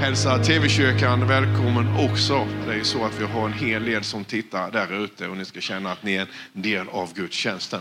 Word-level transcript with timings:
hälsa 0.00 0.38
TV-kyrkan 0.38 1.28
välkommen 1.28 1.86
också. 1.98 2.46
Det 2.66 2.72
är 2.72 2.76
ju 2.76 2.84
så 2.84 3.04
att 3.04 3.20
vi 3.20 3.24
har 3.24 3.46
en 3.46 3.52
hel 3.52 3.84
del 3.84 4.04
som 4.04 4.24
tittar 4.24 4.70
där 4.70 5.04
ute 5.04 5.28
och 5.28 5.36
ni 5.36 5.44
ska 5.44 5.60
känna 5.60 5.92
att 5.92 6.02
ni 6.02 6.14
är 6.14 6.20
en 6.20 6.62
del 6.62 6.88
av 6.88 7.14
gudstjänsten. 7.14 7.80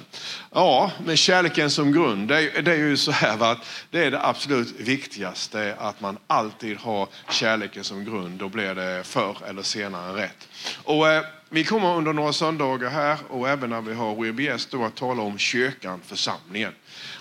Ja, 0.53 0.91
med 1.05 1.17
kärleken 1.17 1.69
som 1.69 1.91
grund. 1.91 2.27
Det 2.27 2.57
är, 2.57 2.61
det 2.61 2.71
är 2.71 2.77
ju 2.77 2.97
så 2.97 3.11
här 3.11 3.37
va, 3.37 3.51
att 3.51 3.65
det 3.89 4.05
är 4.05 4.11
det 4.11 4.25
absolut 4.25 4.79
viktigaste 4.79 5.75
att 5.79 6.01
man 6.01 6.17
alltid 6.27 6.77
har 6.77 7.07
kärleken 7.29 7.83
som 7.83 8.05
grund. 8.05 8.39
Då 8.39 8.49
blir 8.49 8.75
det 8.75 9.03
förr 9.03 9.37
eller 9.47 9.61
senare 9.61 10.21
rätt. 10.21 10.47
Och, 10.83 11.09
eh, 11.09 11.23
vi 11.49 11.63
kommer 11.63 11.95
under 11.95 12.13
några 12.13 12.33
söndagar 12.33 12.89
här 12.89 13.17
och 13.29 13.49
även 13.49 13.69
när 13.69 13.81
vi 13.81 13.93
har 13.93 14.15
WBS 14.15 14.65
då 14.65 14.85
att 14.85 14.95
tala 14.95 15.21
om 15.21 15.37
kyrkan, 15.37 16.01
församlingen. 16.05 16.73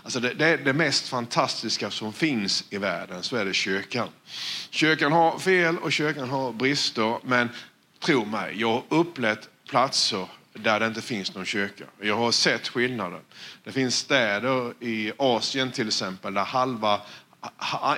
Alltså 0.02 0.20
det, 0.20 0.34
det, 0.34 0.56
det 0.56 0.72
mest 0.72 1.08
fantastiska 1.08 1.90
som 1.90 2.12
finns 2.12 2.64
i 2.70 2.78
världen 2.78 3.22
så 3.22 3.36
är 3.36 3.44
det 3.44 3.54
kyrkan. 3.54 4.08
Kyrkan 4.70 5.12
har 5.12 5.38
fel 5.38 5.78
och 5.78 5.92
kyrkan 5.92 6.28
har 6.28 6.52
brister 6.52 7.18
men 7.22 7.48
tro 8.00 8.24
mig, 8.24 8.60
jag 8.60 8.72
har 8.72 8.84
upplevt 8.88 9.48
platser 9.68 10.26
där 10.52 10.80
det 10.80 10.86
inte 10.86 11.02
finns 11.02 11.34
någon 11.34 11.44
kyrka. 11.44 11.84
Jag 12.00 12.16
har 12.16 12.32
sett 12.32 12.68
skillnaden. 12.68 13.20
Det 13.64 13.72
finns 13.72 13.96
städer 13.96 14.84
i 14.84 15.12
Asien 15.18 15.72
till 15.72 15.88
exempel 15.88 16.34
där 16.34 16.44
halva, 16.44 17.00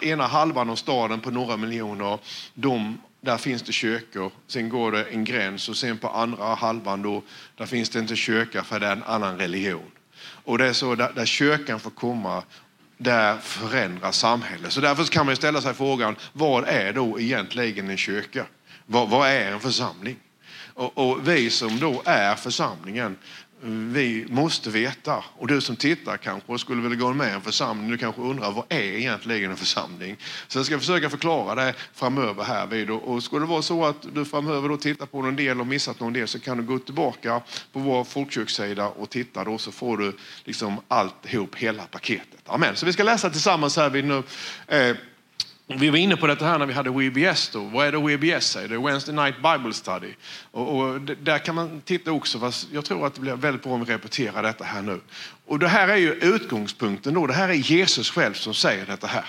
ena 0.03 0.27
halvan 0.27 0.71
av 0.71 0.77
staden 0.77 1.21
på 1.21 1.31
några 1.31 1.57
miljoner, 1.57 2.19
de 2.55 2.99
där 3.21 3.37
finns 3.37 3.63
det 3.63 3.73
kyrkor. 3.73 4.33
Sen 4.47 4.69
går 4.69 4.93
det 4.93 5.05
en 5.05 5.25
gräns 5.25 5.69
och 5.69 5.77
sen 5.77 5.99
på 5.99 6.09
andra 6.09 6.55
halvan 6.55 7.03
då, 7.03 7.23
där 7.57 7.67
finns 7.67 7.89
det 7.89 7.99
inte 7.99 8.17
kyrka 8.17 8.65
för 8.65 8.81
det 8.81 8.87
är 8.87 8.93
en 8.93 9.03
annan 9.03 9.39
religion. 9.39 9.91
Och 10.23 10.59
det 10.59 10.67
är 10.67 10.73
så 10.73 10.95
där, 10.95 11.13
där 11.15 11.27
kyrkan 11.27 11.81
får 11.81 11.91
komma, 11.91 12.43
där 12.97 13.37
förändras 13.37 14.19
samhället. 14.19 14.73
Så 14.73 14.81
därför 14.81 15.05
kan 15.05 15.27
man 15.27 15.37
ställa 15.37 15.61
sig 15.61 15.75
frågan, 15.75 16.17
vad 16.33 16.65
är 16.69 16.93
då 16.93 17.21
egentligen 17.21 17.91
en 17.91 17.97
kyrka? 17.97 18.47
Vad, 18.87 19.09
vad 19.09 19.29
är 19.29 19.53
en 19.53 19.61
församling? 19.61 20.17
Och, 20.75 20.99
och, 20.99 21.29
vi 21.29 21.51
som 21.51 21.79
då 21.79 22.03
är 22.05 22.35
församlingen, 22.35 23.17
vi 23.63 24.27
måste 24.29 24.71
veta, 24.71 25.25
och 25.39 25.47
du 25.47 25.61
som 25.61 25.77
tittar 25.77 26.17
kanske 26.17 26.59
skulle 26.59 26.83
vilja 26.83 26.97
gå 26.97 27.13
med 27.13 27.29
i 27.29 27.35
en 27.35 27.41
församling, 27.41 27.91
du 27.91 27.99
kanske 27.99 28.23
undrar 28.23 28.51
vad 28.51 28.65
är 28.69 28.81
egentligen 28.81 29.51
en 29.51 29.57
församling? 29.57 30.17
Så 30.49 30.59
jag 30.59 30.67
ska 30.67 30.79
försöka 30.79 31.11
förklara 31.11 31.55
det 31.55 31.75
framöver 31.95 32.45
här 32.45 32.67
vid. 32.67 32.91
Och 32.91 33.23
skulle 33.23 33.43
det 33.43 33.51
vara 33.51 33.63
så 33.63 33.87
att 33.87 34.15
du 34.15 34.25
framöver 34.25 34.69
då 34.69 34.77
tittar 34.77 35.07
på 35.07 35.23
någon 35.23 35.37
del 35.37 35.61
och 35.61 35.67
missat 35.67 36.01
någon 36.01 36.13
del 36.13 36.29
så 36.29 36.41
kan 36.41 36.57
du 36.57 36.63
gå 36.63 36.79
tillbaka 36.79 37.43
på 37.73 37.79
vår 37.79 38.05
folkkyrksida 38.05 38.89
och 38.89 39.11
titta 39.11 39.45
då 39.45 39.59
så 39.59 39.73
får 39.73 39.97
du 39.97 40.17
liksom 40.45 40.81
alltihop, 40.89 41.57
hela 41.57 41.83
paketet. 41.83 42.41
Amen. 42.47 42.77
Så 42.77 42.87
vi 42.87 42.93
ska 42.93 43.03
läsa 43.03 43.31
tillsammans 43.31 43.77
här 43.77 43.91
vid 43.91 44.05
nu. 44.05 44.23
Eh, 44.67 44.97
vi 45.79 45.91
var 45.91 45.99
inne 45.99 46.17
på 46.17 46.27
detta 46.27 46.45
här 46.45 46.59
när 46.59 46.67
vi 46.67 46.73
hade 46.73 46.91
WBS. 46.91 47.49
Då. 47.49 47.61
Vad 47.61 47.87
är 47.87 47.93
det 47.93 47.99
WBS 47.99 48.47
säger? 48.47 48.69
Det 48.69 48.75
är 48.75 48.79
Wednesday 48.79 49.15
Night 49.15 49.35
Bible 49.37 49.73
Study. 49.73 50.15
Och, 50.51 50.79
och, 50.79 51.01
där 51.01 51.39
kan 51.39 51.55
man 51.55 51.81
titta 51.81 52.13
också, 52.13 52.41
fast 52.41 52.69
jag 52.73 52.85
tror 52.85 53.07
att 53.07 53.15
det 53.15 53.21
blir 53.21 53.33
väldigt 53.33 53.63
bra 53.63 53.73
om 53.73 53.85
vi 53.85 53.93
repeterar 53.93 54.43
detta 54.43 54.65
här 54.65 54.83
nu. 54.83 55.01
Och 55.47 55.59
det 55.59 55.69
här 55.69 55.89
är 55.89 55.97
ju 55.97 56.13
utgångspunkten 56.13 57.15
då. 57.15 57.27
Det 57.27 57.33
här 57.33 57.49
är 57.49 57.55
Jesus 57.55 58.11
själv 58.11 58.35
som 58.35 58.55
säger 58.55 58.87
detta 58.87 59.07
här. 59.07 59.25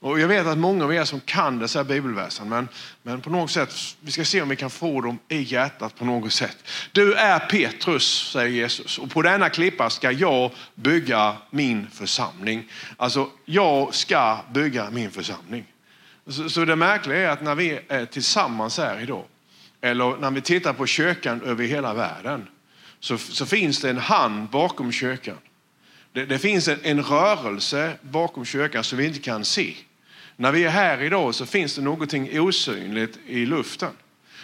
Och 0.00 0.20
jag 0.20 0.28
vet 0.28 0.46
att 0.46 0.58
många 0.58 0.84
av 0.84 0.94
er 0.94 1.04
som 1.04 1.20
kan 1.20 1.58
dessa 1.58 1.84
bibelversen, 1.84 2.48
men, 2.48 2.68
men 3.02 3.20
på 3.20 3.30
något 3.30 3.50
sätt, 3.50 3.74
vi 4.00 4.10
ska 4.10 4.24
se 4.24 4.42
om 4.42 4.48
vi 4.48 4.56
kan 4.56 4.70
få 4.70 5.00
dem 5.00 5.18
i 5.28 5.42
hjärtat 5.42 5.98
på 5.98 6.04
något 6.04 6.32
sätt. 6.32 6.56
Du 6.92 7.14
är 7.14 7.38
Petrus, 7.38 8.30
säger 8.32 8.48
Jesus, 8.48 8.98
och 8.98 9.10
på 9.10 9.22
denna 9.22 9.48
klippa 9.48 9.90
ska 9.90 10.10
jag 10.10 10.50
bygga 10.74 11.36
min 11.50 11.86
församling. 11.90 12.68
Alltså, 12.96 13.30
jag 13.44 13.94
ska 13.94 14.38
bygga 14.52 14.90
min 14.90 15.10
församling. 15.10 15.64
Så, 16.28 16.50
så 16.50 16.64
det 16.64 16.76
märkliga 16.76 17.18
är 17.18 17.28
att 17.28 17.42
när 17.42 17.54
vi 17.54 17.80
är 17.88 18.06
tillsammans 18.06 18.78
här 18.78 19.00
idag, 19.00 19.24
eller 19.80 20.16
när 20.16 20.30
vi 20.30 20.40
tittar 20.40 20.72
på 20.72 20.86
kyrkan 20.86 21.42
över 21.42 21.64
hela 21.64 21.94
världen, 21.94 22.46
så, 23.00 23.18
så 23.18 23.46
finns 23.46 23.80
det 23.80 23.90
en 23.90 23.98
hand 23.98 24.48
bakom 24.48 24.92
kyrkan. 24.92 25.38
Det, 26.12 26.24
det 26.26 26.38
finns 26.38 26.68
en, 26.68 26.78
en, 26.82 27.02
rörelse 27.02 27.92
bakom 28.02 28.44
kyrkan 28.44 28.84
som 28.84 28.98
vi 28.98 29.06
inte 29.06 29.18
kan 29.18 29.44
se. 29.44 29.74
När 30.36 30.52
vi 30.52 30.64
är 30.64 30.70
här 30.70 31.02
idag 31.02 31.34
så 31.34 31.46
finns 31.46 31.74
det 31.74 31.82
någonting 31.82 32.40
osynligt 32.40 33.18
i 33.26 33.46
luften. 33.46 33.92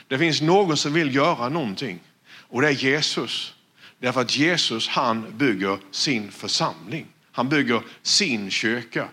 Det 0.08 0.18
finns 0.18 0.40
någon 0.40 0.76
som 0.76 0.92
vill 0.92 1.14
göra 1.14 1.48
någonting 1.48 2.00
och 2.26 2.62
det 2.62 2.68
är 2.68 2.72
Jesus. 2.72 3.54
Därför 3.98 4.20
att 4.20 4.36
Jesus 4.36 4.88
han 4.88 5.26
bygger 5.38 5.78
sin 5.90 6.30
församling. 6.30 7.06
Han 7.32 7.48
bygger 7.48 7.82
sin 8.02 8.50
kyrka. 8.50 9.08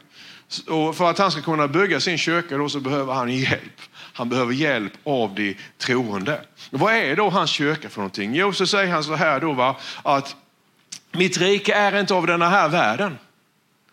Och 0.68 0.96
för 0.96 1.10
att 1.10 1.18
han 1.18 1.32
ska 1.32 1.42
kunna 1.42 1.68
bygga 1.68 2.00
sin 2.00 2.18
kyrka 2.18 2.58
då 2.58 2.70
så 2.70 2.80
behöver 2.80 3.14
han 3.14 3.30
hjälp. 3.30 3.82
Han 4.14 4.30
behöver 4.30 4.54
hjälp 4.54 4.94
av 5.04 5.36
de 5.36 5.58
troende. 5.78 6.42
Vad 6.70 6.94
är 6.94 7.16
då 7.16 7.30
hans 7.30 7.50
kyrka 7.50 7.90
för 7.90 7.98
någonting? 7.98 8.36
Jo, 8.36 8.54
så 8.54 8.68
säger 8.68 8.94
han 8.94 9.04
så 9.04 9.16
här 9.16 9.40
då 9.40 9.54
va, 9.54 9.76
att 10.04 10.36
mitt 11.12 11.38
rike 11.38 11.74
är 11.74 12.00
inte 12.00 12.14
av 12.14 12.28
den 12.28 12.42
här 12.42 12.70
världen. 12.70 13.18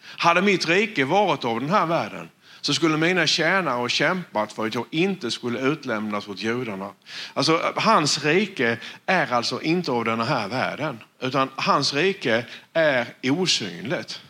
Hade 0.03 0.43
mitt 0.43 0.69
rike 0.69 1.05
varit 1.05 1.45
av 1.45 1.61
den 1.61 1.71
här 1.71 1.87
världen 1.87 2.29
så 2.61 2.75
skulle 2.75 2.97
mina 2.97 3.27
tjänare 3.27 3.75
ha 3.75 3.89
kämpat 3.89 4.53
för 4.53 4.67
att 4.67 4.75
jag 4.75 4.85
inte 4.91 5.31
skulle 5.31 5.59
utlämnas 5.61 6.29
åt 6.29 6.43
judarna. 6.43 6.91
Alltså, 7.35 7.73
hans 7.77 8.25
rike 8.25 8.79
är 9.07 9.33
alltså 9.33 9.63
inte 9.63 9.91
av 9.93 10.05
den 10.05 10.21
här 10.21 10.49
världen, 10.49 10.99
utan 11.21 11.49
hans 11.57 11.95
rike 11.95 12.45
är 12.73 13.07
osynligt. 13.23 14.21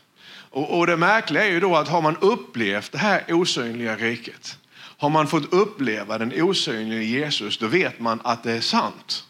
Och, 0.58 0.78
och 0.78 0.86
det 0.86 0.96
märkliga 0.96 1.44
är 1.44 1.50
ju 1.50 1.60
då 1.60 1.76
att 1.76 1.88
har 1.88 2.02
man 2.02 2.16
upplevt 2.16 2.92
det 2.92 2.98
här 2.98 3.24
osynliga 3.28 3.96
riket, 3.96 4.58
har 4.98 5.08
man 5.08 5.26
fått 5.26 5.52
uppleva 5.52 6.18
den 6.18 6.42
osynliga 6.42 7.02
Jesus, 7.02 7.58
då 7.58 7.66
vet 7.66 8.00
man 8.00 8.20
att 8.24 8.42
det 8.42 8.52
är 8.52 8.60
sant. 8.60 9.24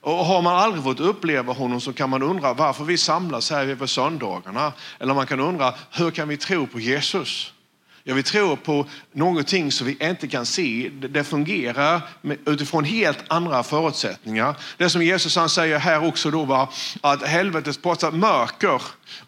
Och 0.00 0.12
har 0.12 0.42
man 0.42 0.56
aldrig 0.56 0.84
fått 0.84 1.00
uppleva 1.00 1.52
honom 1.52 1.80
så 1.80 1.92
kan 1.92 2.10
man 2.10 2.22
undra 2.22 2.54
varför 2.54 2.84
vi 2.84 2.98
samlas 2.98 3.50
här 3.50 3.74
på 3.74 3.86
söndagarna. 3.86 4.72
Eller 4.98 5.14
man 5.14 5.26
kan 5.26 5.40
undra 5.40 5.74
hur 5.90 6.10
kan 6.10 6.28
vi 6.28 6.36
tro 6.36 6.66
på 6.66 6.80
Jesus? 6.80 7.53
Ja, 8.06 8.14
vi 8.14 8.22
tror 8.22 8.56
på 8.56 8.86
någonting 9.12 9.72
som 9.72 9.86
vi 9.86 9.96
inte 10.00 10.28
kan 10.28 10.46
se. 10.46 10.90
Det 10.92 11.24
fungerar 11.24 12.02
utifrån 12.46 12.84
helt 12.84 13.18
andra 13.28 13.62
förutsättningar. 13.62 14.56
Det 14.76 14.90
som 14.90 15.02
Jesus 15.02 15.36
han 15.36 15.48
säger 15.48 15.78
här 15.78 16.06
också 16.06 16.30
då 16.30 16.44
var 16.44 16.68
att 17.00 17.22
helvetets 17.22 17.78
portar, 17.78 18.10
mörker, 18.10 18.82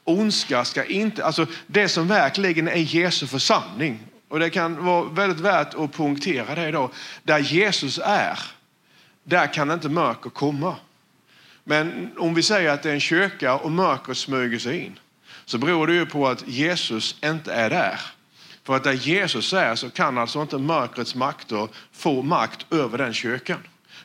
ondska 0.04 0.64
ska 0.64 0.84
inte, 0.84 1.25
alltså 1.25 1.47
det 1.66 1.88
som 1.88 2.09
verkligen 2.09 2.69
är 2.69 2.76
Jesu 2.76 3.26
församling. 3.26 4.00
Och 4.28 4.38
det 4.38 4.50
kan 4.50 4.84
vara 4.84 5.04
väldigt 5.04 5.41
värt 5.41 5.75
att 5.75 5.93
punktera 5.93 6.54
det 6.54 6.69
idag. 6.69 6.91
Där 7.22 7.38
Jesus 7.38 8.00
är, 8.04 8.38
där 9.25 9.53
kan 9.53 9.70
inte 9.70 9.88
mörker 9.88 10.31
komma. 10.31 10.76
Men 11.64 12.10
om 12.19 12.34
vi 12.34 12.43
säger 12.43 12.70
att 12.70 12.82
det 12.82 12.91
är 12.91 12.94
en 12.94 13.00
kyrka 13.00 13.54
och 13.54 13.72
mörker 13.72 14.14
smyger 14.14 14.58
sig 14.58 14.84
in 14.84 14.98
så 15.44 15.58
beror 15.58 15.87
det 15.87 15.94
ju 15.94 16.06
på 16.06 16.28
att 16.28 16.48
Jesus 16.48 17.16
inte 17.22 17.53
är 17.53 17.70
där. 17.70 18.00
För 18.66 18.77
att 18.77 18.84
där 18.84 18.93
Jesus 18.93 19.53
är 19.53 19.75
så 19.75 19.91
kan 19.91 20.19
alltså 20.19 20.43
inte 20.43 20.59
mörkrets 20.59 21.15
makter 21.15 21.69
få 21.93 22.22
makt 22.22 22.72
över 22.72 22.99
den 22.99 23.15
kyrkan. 23.15 23.59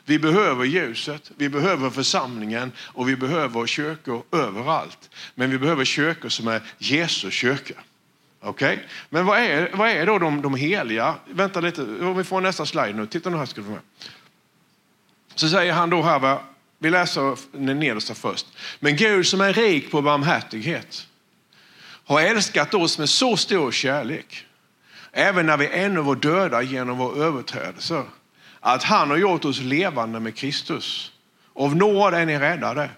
Vi 0.04 0.18
behöver 0.18 0.64
ljuset, 0.64 1.30
vi 1.36 1.48
behöver 1.48 1.90
församlingen 1.90 2.72
och 2.78 3.08
vi 3.08 3.16
behöver 3.16 3.66
kyrkor 3.66 4.22
överallt. 4.32 5.10
Men 5.34 5.50
vi 5.50 5.58
behöver 5.58 5.84
kyrkor 5.84 6.28
som 6.28 6.48
är 6.48 6.62
Jesu 6.78 7.30
kyrka. 7.30 7.74
Okej? 8.40 8.74
Okay? 8.74 8.86
Men 9.08 9.26
vad 9.26 9.38
är, 9.38 9.70
vad 9.74 9.90
är 9.90 10.06
då 10.06 10.18
de, 10.18 10.42
de 10.42 10.54
heliga? 10.54 11.14
Vänta 11.26 11.60
lite, 11.60 11.84
vi 12.16 12.24
får 12.24 12.40
nästa 12.40 12.66
slide 12.66 12.92
nu. 12.92 13.06
Titta 13.06 13.30
nu 13.30 13.36
här 13.36 13.46
ska 13.46 13.60
du 13.60 13.66
få 13.66 13.72
med. 13.72 13.80
Så 15.34 15.48
säger 15.48 15.72
han 15.72 15.90
då 15.90 16.02
här, 16.02 16.38
vi 16.78 16.90
läser 16.90 17.38
den 17.52 17.78
nedersta 17.78 18.14
först. 18.14 18.46
Men 18.80 18.96
Gud 18.96 19.26
som 19.26 19.40
är 19.40 19.52
rik 19.52 19.90
på 19.90 20.02
barmhärtighet 20.02 21.06
har 22.04 22.20
älskat 22.20 22.74
oss 22.74 22.98
med 22.98 23.08
så 23.08 23.36
stor 23.36 23.72
kärlek 23.72 24.46
även 25.12 25.46
när 25.46 25.56
vi 25.56 25.68
ännu 25.68 26.00
var 26.00 26.14
döda 26.14 26.62
genom 26.62 26.98
vår 26.98 27.22
överträdelser, 27.22 28.04
att 28.60 28.82
han 28.82 29.10
har 29.10 29.16
gjort 29.16 29.44
oss 29.44 29.60
levande 29.60 30.20
med 30.20 30.36
Kristus. 30.36 31.12
Av 31.54 31.76
nåd 31.76 32.14
är 32.14 32.26
ni 32.26 32.38
räddade. 32.38 32.90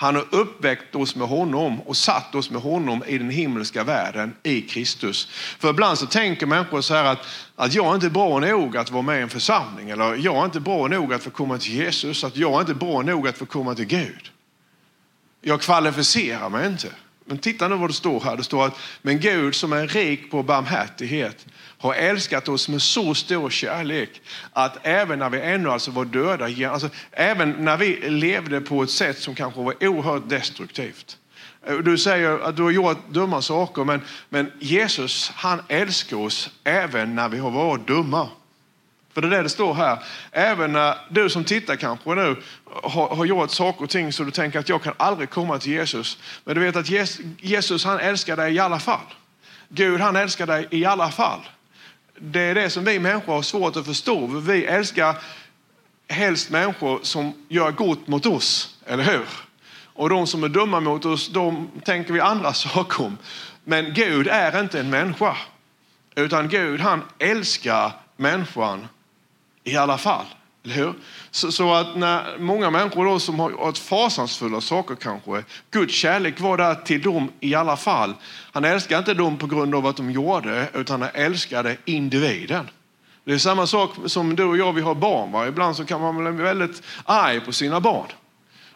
Han 0.00 0.14
har 0.16 0.26
uppväckt 0.30 0.94
oss 0.94 1.16
med 1.16 1.28
honom 1.28 1.80
och 1.80 1.96
satt 1.96 2.34
oss 2.34 2.50
med 2.50 2.62
honom 2.62 3.04
i 3.06 3.18
den 3.18 3.30
himmelska 3.30 3.84
världen 3.84 4.34
i 4.42 4.62
Kristus. 4.62 5.28
För 5.58 5.70
ibland 5.70 5.98
så 5.98 6.06
tänker 6.06 6.46
människor 6.46 6.80
så 6.80 6.94
här 6.94 7.04
att, 7.04 7.26
att 7.56 7.74
jag 7.74 7.86
är 7.86 7.94
inte 7.94 8.10
bra 8.10 8.38
nog 8.38 8.76
att 8.76 8.90
vara 8.90 9.02
med 9.02 9.18
i 9.18 9.22
en 9.22 9.28
församling. 9.28 9.90
Eller 9.90 10.14
jag 10.14 10.36
är 10.36 10.44
inte 10.44 10.60
bra 10.60 10.88
nog 10.88 11.14
att 11.14 11.22
få 11.22 11.30
komma 11.30 11.58
till 11.58 11.74
Jesus. 11.74 12.24
Att 12.24 12.36
jag 12.36 12.54
är 12.54 12.60
inte 12.60 12.74
bra 12.74 13.02
nog 13.02 13.28
att 13.28 13.38
få 13.38 13.46
komma 13.46 13.74
till 13.74 13.84
Gud. 13.84 14.30
Jag 15.40 15.60
kvalificerar 15.60 16.48
mig 16.48 16.66
inte. 16.66 16.88
Men 17.30 17.38
titta 17.38 17.68
nu 17.68 17.76
vad 17.76 17.90
det 17.90 17.94
står 17.94 18.20
här. 18.20 18.36
Det 18.36 18.44
står 18.44 18.66
att 18.66 18.78
men 19.02 19.20
Gud 19.20 19.54
som 19.54 19.72
är 19.72 19.86
rik 19.86 20.30
på 20.30 20.42
barmhärtighet 20.42 21.46
har 21.78 21.94
älskat 21.94 22.48
oss 22.48 22.68
med 22.68 22.82
så 22.82 23.14
stor 23.14 23.50
kärlek 23.50 24.20
att 24.52 24.78
även 24.82 25.18
när 25.18 25.30
vi 25.30 25.40
ännu 25.40 25.70
alltså 25.70 25.90
var 25.90 26.04
döda, 26.04 26.70
alltså 26.70 26.88
även 27.12 27.50
när 27.50 27.76
vi 27.76 28.10
levde 28.10 28.60
på 28.60 28.82
ett 28.82 28.90
sätt 28.90 29.18
som 29.18 29.34
kanske 29.34 29.60
var 29.60 29.74
oerhört 29.84 30.28
destruktivt, 30.28 31.16
eh, 31.66 31.76
Du 31.76 31.98
säger 31.98 32.38
att 32.38 32.56
du 32.56 32.62
har 32.62 32.70
gjort 32.70 33.08
dumma 33.08 33.42
saker, 33.42 33.84
men, 33.84 34.00
men 34.28 34.52
Jesus 34.60 35.32
han 35.34 35.62
älskar 35.68 36.16
oss 36.16 36.50
även 36.64 37.14
när 37.14 37.28
vi 37.28 37.38
har 37.38 37.50
varit 37.50 37.86
dumma. 37.86 38.28
För 39.14 39.20
det 39.20 39.26
är 39.26 39.30
det 39.30 39.42
det 39.42 39.48
står 39.48 39.74
här. 39.74 39.98
Även 40.32 40.72
när 40.72 40.94
du 41.08 41.30
som 41.30 41.44
tittar 41.44 41.76
kanske 41.76 42.14
nu 42.14 42.36
har, 42.82 43.08
har 43.08 43.24
gjort 43.24 43.50
saker 43.50 43.84
och 43.84 43.90
ting 43.90 44.12
så 44.12 44.24
du 44.24 44.30
tänker 44.30 44.58
att 44.58 44.68
jag 44.68 44.82
kan 44.82 44.94
aldrig 44.96 45.30
komma 45.30 45.58
till 45.58 45.72
Jesus. 45.72 46.18
Men 46.44 46.54
du 46.54 46.60
vet 46.60 46.76
att 46.76 46.90
Jesus 47.40 47.84
han 47.84 47.98
älskar 47.98 48.36
dig 48.36 48.54
i 48.54 48.58
alla 48.58 48.78
fall. 48.78 49.14
Gud 49.68 50.00
han 50.00 50.16
älskar 50.16 50.46
dig 50.46 50.68
i 50.70 50.84
alla 50.84 51.10
fall. 51.10 51.40
Det 52.18 52.40
är 52.40 52.54
det 52.54 52.70
som 52.70 52.84
vi 52.84 52.98
människor 52.98 53.32
har 53.32 53.42
svårt 53.42 53.76
att 53.76 53.86
förstå. 53.86 54.26
Vi 54.26 54.64
älskar 54.64 55.16
helst 56.08 56.50
människor 56.50 57.00
som 57.02 57.32
gör 57.48 57.70
gott 57.70 58.06
mot 58.06 58.26
oss, 58.26 58.78
eller 58.86 59.04
hur? 59.04 59.26
Och 59.84 60.08
de 60.08 60.26
som 60.26 60.44
är 60.44 60.48
dumma 60.48 60.80
mot 60.80 61.04
oss, 61.04 61.28
de 61.28 61.70
tänker 61.84 62.12
vi 62.12 62.20
andra 62.20 62.52
saker 62.54 63.04
om. 63.04 63.18
Men 63.64 63.94
Gud 63.94 64.28
är 64.28 64.60
inte 64.60 64.80
en 64.80 64.90
människa. 64.90 65.36
Utan 66.14 66.48
Gud 66.48 66.80
han 66.80 67.02
älskar 67.18 67.92
människan 68.16 68.88
i 69.64 69.76
alla 69.76 69.98
fall. 69.98 70.26
Eller 70.64 70.74
hur? 70.74 70.94
Så, 71.30 71.52
så, 71.52 71.74
att 71.74 71.96
när 71.96 72.38
många 72.38 72.70
människor 72.70 73.04
då 73.04 73.18
som 73.18 73.40
har 73.40 73.50
varit 73.50 73.78
fasansfulla 73.78 74.60
saker 74.60 74.94
kanske, 74.94 75.44
Guds 75.70 75.94
kärlek 75.94 76.40
var 76.40 76.56
där 76.56 76.74
till 76.74 77.02
dem 77.02 77.28
i 77.40 77.54
alla 77.54 77.76
fall. 77.76 78.14
Han 78.52 78.64
älskade 78.64 78.98
inte 78.98 79.14
dem 79.14 79.36
på 79.36 79.46
grund 79.46 79.74
av 79.74 79.86
att 79.86 79.96
de 79.96 80.10
gjorde, 80.10 80.68
utan 80.74 81.02
han 81.02 81.10
älskade 81.14 81.76
individen. 81.84 82.68
Det 83.24 83.32
är 83.32 83.38
samma 83.38 83.66
sak 83.66 83.90
som 84.06 84.36
du 84.36 84.44
och 84.44 84.56
jag, 84.56 84.72
vi 84.72 84.80
har 84.80 84.94
barn. 84.94 85.32
Va? 85.32 85.48
Ibland 85.48 85.76
så 85.76 85.84
kan 85.84 86.00
man 86.00 86.16
bli 86.16 86.44
väldigt 86.44 86.82
arg 87.04 87.40
på 87.40 87.52
sina 87.52 87.80
barn. 87.80 88.06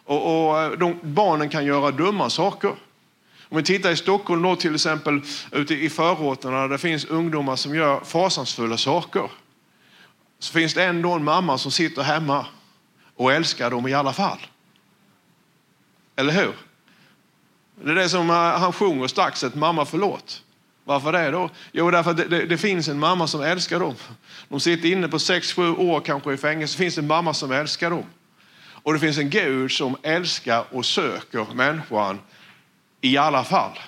Och, 0.05 0.49
och 0.49 0.63
eh, 0.63 0.71
de, 0.71 0.99
barnen 1.03 1.49
kan 1.49 1.65
göra 1.65 1.91
dumma 1.91 2.31
saker. 2.31 2.73
Om 3.49 3.57
vi 3.57 3.63
tittar 3.63 3.91
i 3.91 3.97
Stockholm 3.97 4.43
då 4.43 4.57
till 4.57 4.75
exempel 4.75 5.21
ute 5.53 5.75
i 5.75 5.91
förorterna 5.91 6.61
där 6.61 6.69
det 6.69 6.79
finns 6.79 7.05
ungdomar 7.05 7.57
som 7.57 7.75
gör 7.75 8.01
fasansfulla 8.05 8.77
saker 8.77 9.31
så 10.39 10.53
finns 10.53 10.75
det 10.75 10.85
ändå 10.85 11.13
en 11.13 11.25
mamma 11.25 11.59
som 11.59 11.73
sitter 11.73 12.03
hemma 12.03 12.47
och 13.17 13.33
älskar 13.33 13.71
dem 13.71 13.89
i 13.89 13.95
alla 13.95 14.13
fall. 14.13 14.39
Eller 16.17 16.33
hur? 16.33 16.55
Det 17.83 17.91
är 17.91 17.95
det 17.95 18.09
som 18.09 18.31
eh, 18.31 18.37
han 18.37 18.73
sjunger 18.73 19.07
strax, 19.07 19.45
ett 19.45 19.55
mamma 19.55 19.85
förlåt. 19.85 20.43
Varför 20.85 21.13
det 21.13 21.31
då? 21.31 21.51
Jo, 21.73 21.91
därför 21.91 22.11
att 22.11 22.17
det, 22.17 22.25
det, 22.25 22.47
det, 22.47 22.59
finns 22.59 22.89
en 22.89 22.99
mamma 22.99 23.27
som 23.27 23.43
älskar 23.43 23.81
dem. 23.81 23.95
De 24.49 24.61
sitter 24.61 24.89
inne 24.89 25.09
på 25.09 25.19
6-7 25.19 25.77
år 25.79 26.01
kanske 26.01 26.33
i 26.33 26.37
fängelse. 26.37 26.75
Det 26.75 26.79
finns 26.79 26.99
en 26.99 27.07
mamma 27.07 27.35
som 27.35 27.53
älskar 27.53 27.91
dem. 27.91 28.05
Och 28.67 28.93
det 28.93 28.99
finns 28.99 29.19
en 29.19 29.31
Gud 29.31 29.71
som 29.71 29.97
älskar 30.03 30.65
och 30.71 30.87
söker 30.87 31.47
människan 31.55 32.21
i 33.01 33.17
alla 33.17 33.45
fall. 33.45 33.79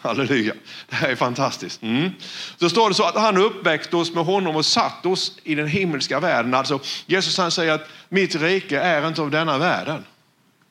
Halleluja. 0.00 0.54
Det 0.88 0.96
här 0.96 1.08
är 1.08 1.16
fantastiskt. 1.16 1.82
Mm. 1.82 2.10
Så 2.56 2.68
står 2.68 2.88
det 2.88 2.94
så 2.94 3.04
att 3.04 3.14
han 3.14 3.36
uppväckte 3.36 3.96
oss 3.96 4.14
med 4.14 4.24
honom 4.24 4.56
och 4.56 4.66
satt 4.66 5.06
oss 5.06 5.32
i 5.44 5.54
den 5.54 5.68
himmelska 5.68 6.20
världen. 6.20 6.54
Alltså 6.54 6.80
Jesus 7.06 7.38
han 7.38 7.50
säger 7.50 7.72
att 7.72 7.88
mitt 8.08 8.34
rike 8.34 8.80
är 8.80 9.08
inte 9.08 9.22
av 9.22 9.30
denna 9.30 9.58
världen. 9.58 10.04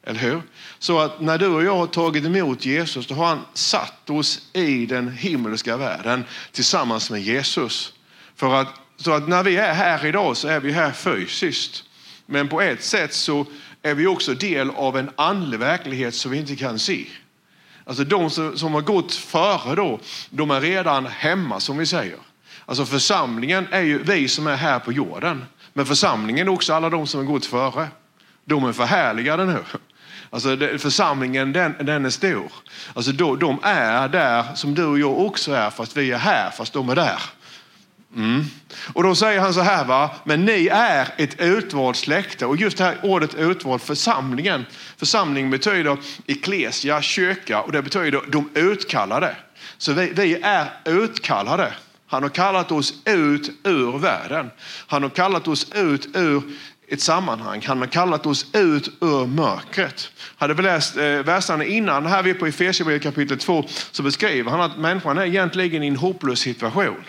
Eller 0.03 0.19
hur? 0.19 0.41
Så 0.79 0.99
att 0.99 1.21
när 1.21 1.37
du 1.37 1.47
och 1.47 1.63
jag 1.63 1.75
har 1.77 1.87
tagit 1.87 2.25
emot 2.25 2.65
Jesus, 2.65 3.07
då 3.07 3.15
har 3.15 3.25
han 3.25 3.45
satt 3.53 4.09
oss 4.09 4.41
i 4.53 4.85
den 4.85 5.11
himmelska 5.11 5.77
världen 5.77 6.23
tillsammans 6.51 7.11
med 7.11 7.21
Jesus. 7.21 7.93
För 8.35 8.53
att, 8.53 8.67
så 8.97 9.11
att 9.11 9.27
när 9.27 9.43
vi 9.43 9.57
är 9.57 9.73
här 9.73 10.05
idag 10.05 10.37
så 10.37 10.47
är 10.47 10.59
vi 10.59 10.71
här 10.71 10.91
fysiskt. 10.91 11.83
Men 12.25 12.47
på 12.47 12.61
ett 12.61 12.83
sätt 12.83 13.13
så 13.13 13.45
är 13.81 13.93
vi 13.93 14.07
också 14.07 14.33
del 14.33 14.69
av 14.69 14.97
en 14.97 15.09
andlig 15.15 15.59
verklighet 15.59 16.15
som 16.15 16.31
vi 16.31 16.37
inte 16.37 16.55
kan 16.55 16.79
se. 16.79 17.05
Alltså 17.87 18.03
de 18.03 18.29
som, 18.29 18.57
som 18.57 18.73
har 18.73 18.81
gått 18.81 19.13
före 19.13 19.75
då, 19.75 19.99
de 20.29 20.51
är 20.51 20.61
redan 20.61 21.05
hemma 21.05 21.59
som 21.59 21.77
vi 21.77 21.85
säger. 21.85 22.17
Alltså 22.65 22.85
församlingen 22.85 23.67
är 23.71 23.81
ju 23.81 24.03
vi 24.03 24.27
som 24.27 24.47
är 24.47 24.55
här 24.55 24.79
på 24.79 24.91
jorden. 24.91 25.45
Men 25.73 25.85
församlingen 25.85 26.47
är 26.47 26.51
också 26.51 26.73
alla 26.73 26.89
de 26.89 27.07
som 27.07 27.19
har 27.19 27.33
gått 27.33 27.45
före. 27.45 27.87
De 28.45 28.63
är 28.63 28.73
förhärligade 28.73 29.45
nu. 29.45 29.63
Alltså 30.29 30.57
församlingen 30.57 31.53
den, 31.53 31.75
den 31.81 32.05
är 32.05 32.09
stor. 32.09 32.51
Alltså 32.93 33.11
de 33.11 33.59
är 33.63 34.07
där 34.07 34.55
som 34.55 34.75
du 34.75 34.85
och 34.85 34.99
jag 34.99 35.19
också 35.19 35.51
är 35.51 35.69
fast 35.69 35.97
vi 35.97 36.11
är 36.11 36.17
här 36.17 36.49
fast 36.49 36.73
de 36.73 36.89
är 36.89 36.95
där. 36.95 37.21
Mm. 38.17 38.45
Och 38.93 39.03
då 39.03 39.15
säger 39.15 39.39
han 39.39 39.53
så 39.53 39.61
här, 39.61 39.85
va? 39.85 40.11
men 40.23 40.45
ni 40.45 40.67
är 40.71 41.07
ett 41.17 41.41
utvalt 41.41 41.97
släkte. 41.97 42.45
Och 42.45 42.57
just 42.57 42.77
det 42.77 42.83
här 42.83 42.97
ordet 43.03 43.35
utvald, 43.35 43.81
församlingen. 43.81 44.65
Församling 44.97 45.49
betyder 45.49 45.97
eklesia, 46.27 47.01
kyrka 47.01 47.61
och 47.61 47.71
det 47.71 47.81
betyder 47.81 48.21
de 48.27 48.49
utkallade. 48.53 49.35
Så 49.77 49.93
vi, 49.93 50.11
vi 50.15 50.35
är 50.41 50.65
utkallade. 50.85 51.73
Han 52.07 52.23
har 52.23 52.29
kallat 52.29 52.71
oss 52.71 52.93
ut 53.05 53.51
ur 53.63 53.97
världen. 53.97 54.49
Han 54.87 55.03
har 55.03 55.09
kallat 55.09 55.47
oss 55.47 55.71
ut 55.75 56.15
ur 56.15 56.43
ett 56.87 57.01
sammanhang. 57.01 57.61
Han 57.65 57.79
har 57.79 57.87
kallat 57.87 58.25
oss 58.25 58.45
ut 58.53 58.89
ur 59.01 59.25
mörkret. 59.25 60.11
Hade 60.37 60.53
vi 60.53 60.63
läst 60.63 60.97
eh, 60.97 61.03
verserna 61.03 61.65
innan, 61.65 62.05
här 62.05 62.23
vi 62.23 62.33
på 62.33 62.45
Efesierbrevet 62.45 63.03
kapitel 63.03 63.37
2, 63.37 63.65
så 63.91 64.03
beskriver 64.03 64.51
han 64.51 64.61
att 64.61 64.77
människan 64.77 65.17
är 65.17 65.25
egentligen 65.25 65.83
i 65.83 65.87
en 65.87 65.95
hopplös 65.95 66.39
situation. 66.39 67.03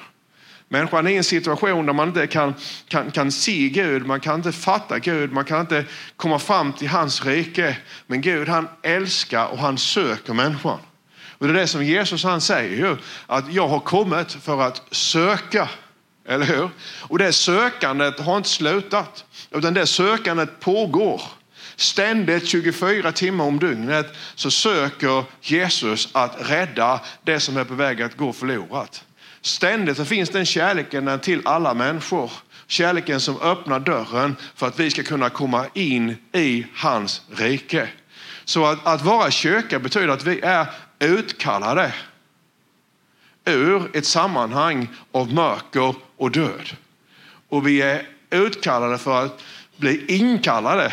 Människan 0.70 1.06
är 1.06 1.10
i 1.10 1.16
en 1.16 1.24
situation 1.24 1.86
där 1.86 1.92
man 1.92 2.08
inte 2.08 2.26
kan, 2.26 2.54
kan, 2.88 3.10
kan 3.10 3.32
se 3.32 3.68
Gud, 3.68 4.06
man 4.06 4.20
kan 4.20 4.34
inte 4.34 4.52
fatta 4.52 4.98
Gud, 4.98 5.32
man 5.32 5.44
kan 5.44 5.60
inte 5.60 5.84
komma 6.16 6.38
fram 6.38 6.72
till 6.72 6.88
hans 6.88 7.24
rike. 7.24 7.76
Men 8.06 8.20
Gud 8.20 8.48
han 8.48 8.68
älskar 8.82 9.46
och 9.46 9.58
han 9.58 9.78
söker 9.78 10.32
människan. 10.32 10.78
Och 11.38 11.46
det 11.46 11.52
är 11.52 11.54
det 11.54 11.66
som 11.66 11.84
Jesus 11.84 12.24
han 12.24 12.40
säger 12.40 12.76
ju, 12.76 12.96
att 13.26 13.52
jag 13.52 13.68
har 13.68 13.80
kommit 13.80 14.32
för 14.32 14.62
att 14.62 14.82
söka. 14.90 15.68
Eller 16.28 16.46
hur? 16.46 16.70
Och 17.00 17.18
det 17.18 17.32
sökandet 17.32 18.20
har 18.20 18.36
inte 18.36 18.48
slutat, 18.48 19.24
utan 19.50 19.74
det 19.74 19.86
sökandet 19.86 20.60
pågår. 20.60 21.22
Ständigt 21.76 22.48
24 22.48 23.12
timmar 23.12 23.44
om 23.44 23.58
dygnet 23.58 24.16
så 24.34 24.50
söker 24.50 25.24
Jesus 25.40 26.08
att 26.12 26.36
rädda 26.50 27.00
det 27.22 27.40
som 27.40 27.56
är 27.56 27.64
på 27.64 27.74
väg 27.74 28.02
att 28.02 28.16
gå 28.16 28.32
förlorat. 28.32 29.04
Ständigt 29.40 29.96
så 29.96 30.04
finns 30.04 30.30
den 30.30 30.46
kärleken 30.46 31.20
till 31.20 31.42
alla 31.44 31.74
människor. 31.74 32.32
Kärleken 32.66 33.20
som 33.20 33.40
öppnar 33.40 33.80
dörren 33.80 34.36
för 34.54 34.66
att 34.66 34.80
vi 34.80 34.90
ska 34.90 35.02
kunna 35.02 35.30
komma 35.30 35.66
in 35.74 36.16
i 36.32 36.66
hans 36.74 37.22
rike. 37.36 37.88
Så 38.44 38.66
att, 38.66 38.86
att 38.86 39.02
vara 39.02 39.30
kyrka 39.30 39.78
betyder 39.78 40.08
att 40.08 40.24
vi 40.24 40.40
är 40.40 40.66
utkallade 40.98 41.92
ur 43.44 43.96
ett 43.96 44.06
sammanhang 44.06 44.88
av 45.12 45.32
mörker 45.32 45.94
och 46.16 46.30
död. 46.30 46.76
Och 47.48 47.66
vi 47.66 47.82
är 47.82 48.06
utkallade 48.30 48.98
för 48.98 49.24
att 49.24 49.42
bli 49.76 50.16
inkallade. 50.16 50.92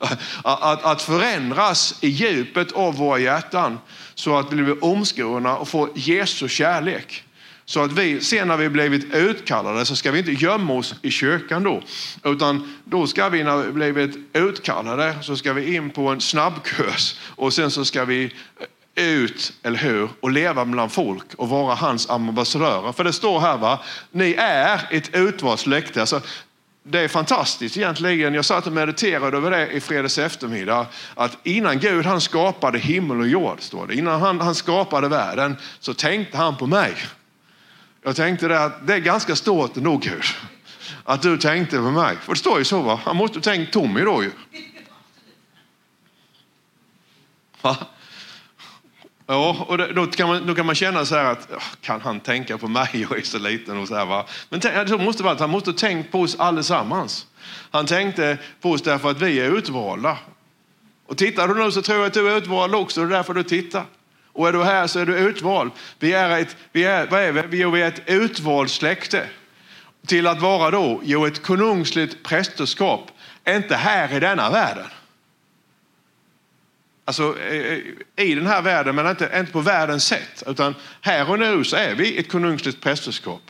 Att, 0.44 0.84
att 0.84 1.02
förändras 1.02 1.98
i 2.00 2.08
djupet 2.08 2.72
av 2.72 2.96
våra 2.96 3.18
hjärtan 3.18 3.78
så 4.14 4.38
att 4.38 4.52
vi 4.52 4.56
blir 4.56 4.84
omskurna 4.84 5.56
och 5.56 5.68
får 5.68 5.90
Jesu 5.94 6.48
kärlek. 6.48 7.24
Så 7.66 7.82
att 7.82 7.92
vi 7.92 8.20
sen 8.20 8.48
när 8.48 8.56
vi 8.56 8.68
blivit 8.68 9.14
utkallade 9.14 9.86
så 9.86 9.96
ska 9.96 10.10
vi 10.10 10.18
inte 10.18 10.32
gömma 10.32 10.74
oss 10.74 10.94
i 11.02 11.10
kyrkan 11.10 11.62
då. 11.62 11.82
Utan 12.24 12.74
då 12.84 13.06
ska 13.06 13.28
vi 13.28 13.44
när 13.44 13.56
vi 13.56 13.72
blivit 13.72 14.16
utkallade 14.32 15.16
så 15.22 15.36
ska 15.36 15.52
vi 15.52 15.74
in 15.74 15.90
på 15.90 16.08
en 16.08 16.20
snabbkurs 16.20 17.16
och 17.36 17.52
sen 17.52 17.70
så 17.70 17.84
ska 17.84 18.04
vi 18.04 18.32
ut, 18.94 19.52
eller 19.62 19.78
hur, 19.78 20.08
och 20.20 20.30
leva 20.30 20.64
bland 20.64 20.92
folk 20.92 21.34
och 21.36 21.48
vara 21.48 21.74
hans 21.74 22.10
ambassadörer. 22.10 22.92
För 22.92 23.04
det 23.04 23.12
står 23.12 23.40
här, 23.40 23.56
va? 23.56 23.80
ni 24.10 24.34
är 24.38 24.80
ett 24.90 25.14
utvalt 25.14 25.60
släkte. 25.60 26.00
Alltså, 26.00 26.20
det 26.82 27.00
är 27.00 27.08
fantastiskt 27.08 27.76
egentligen. 27.76 28.34
Jag 28.34 28.44
satt 28.44 28.66
och 28.66 28.72
mediterade 28.72 29.36
över 29.36 29.50
det 29.50 29.70
i 29.70 29.80
fredags 29.80 30.18
eftermiddag. 30.18 30.86
Att 31.14 31.38
innan 31.42 31.78
Gud 31.78 32.06
han 32.06 32.20
skapade 32.20 32.78
himmel 32.78 33.20
och 33.20 33.28
jord, 33.28 33.60
står 33.60 33.86
det. 33.86 33.94
Innan 33.94 34.20
han, 34.20 34.40
han 34.40 34.54
skapade 34.54 35.08
världen 35.08 35.56
så 35.80 35.94
tänkte 35.94 36.36
han 36.36 36.56
på 36.56 36.66
mig. 36.66 36.94
Jag 38.06 38.16
tänkte 38.16 38.48
det 38.48 38.64
att 38.64 38.86
det 38.86 38.94
är 38.94 38.98
ganska 38.98 39.36
stort 39.36 39.76
ändå 39.76 39.96
Gud. 39.96 40.22
Att 41.04 41.22
du 41.22 41.38
tänkte 41.38 41.76
på 41.76 41.90
mig. 41.90 42.16
För 42.16 42.32
det 42.32 42.38
står 42.38 42.58
ju 42.58 42.64
så 42.64 42.82
va? 42.82 43.00
Han 43.04 43.16
måste 43.16 43.38
ha 43.38 43.42
tänkt 43.42 43.72
Tommy 43.72 44.00
då 44.00 44.22
ju. 44.22 44.30
Va? 47.60 47.76
Ja, 49.26 49.64
och 49.68 49.94
då 49.94 50.06
kan, 50.06 50.28
man, 50.28 50.46
då 50.46 50.54
kan 50.54 50.66
man 50.66 50.74
känna 50.74 51.04
så 51.04 51.14
här 51.14 51.24
att 51.24 51.48
kan 51.80 52.00
han 52.00 52.20
tänka 52.20 52.58
på 52.58 52.68
mig? 52.68 52.88
Jag 52.92 53.18
är 53.18 53.22
så 53.22 53.38
liten 53.38 53.78
och 53.78 53.88
så 53.88 53.94
här 53.94 54.06
va. 54.06 54.26
Men 54.48 54.88
så 54.88 54.98
måste 54.98 55.22
vara 55.22 55.32
att 55.32 55.40
han 55.40 55.50
måste 55.50 55.70
ha 55.70 55.78
tänkt 55.78 56.12
på 56.12 56.20
oss 56.20 56.36
allesammans. 56.38 57.26
Han 57.70 57.86
tänkte 57.86 58.38
på 58.60 58.70
oss 58.70 58.82
därför 58.82 59.10
att 59.10 59.22
vi 59.22 59.40
är 59.40 59.58
utvalda. 59.58 60.18
Och 61.06 61.16
tittar 61.16 61.48
du 61.48 61.64
nu 61.64 61.72
så 61.72 61.82
tror 61.82 61.98
jag 61.98 62.06
att 62.06 62.14
du 62.14 62.30
är 62.30 62.36
utvald 62.36 62.74
också. 62.74 63.00
Det 63.00 63.06
är 63.06 63.10
därför 63.10 63.34
du 63.34 63.42
tittar. 63.42 63.84
Och 64.34 64.48
är 64.48 64.52
du 64.52 64.62
här 64.62 64.86
så 64.86 64.98
är 64.98 65.06
du 65.06 65.16
utvald. 65.16 65.72
Vi 65.98 66.12
är 66.12 66.38
ett, 66.38 66.56
vi 66.72 66.84
är, 66.84 67.06
vad 67.06 67.20
är 67.20 67.32
vi? 67.32 67.64
Vi 67.64 67.82
är 67.82 67.88
ett 67.88 68.02
utvalt 68.06 68.70
släkte. 68.70 69.26
Till 70.06 70.26
att 70.26 70.40
vara 70.40 70.70
då, 70.70 71.00
jo 71.04 71.26
ett 71.26 71.42
konungsligt 71.42 72.22
prästerskap. 72.22 73.10
Inte 73.48 73.76
här 73.76 74.16
i 74.16 74.20
denna 74.20 74.50
världen. 74.50 74.86
Alltså 77.04 77.38
i 78.16 78.34
den 78.34 78.46
här 78.46 78.62
världen, 78.62 78.94
men 78.94 79.06
inte, 79.06 79.30
inte 79.36 79.52
på 79.52 79.60
världens 79.60 80.04
sätt. 80.04 80.42
Utan 80.46 80.74
här 81.00 81.30
och 81.30 81.38
nu 81.38 81.64
så 81.64 81.76
är 81.76 81.94
vi 81.94 82.18
ett 82.18 82.30
konungsligt 82.30 82.80
prästerskap. 82.80 83.42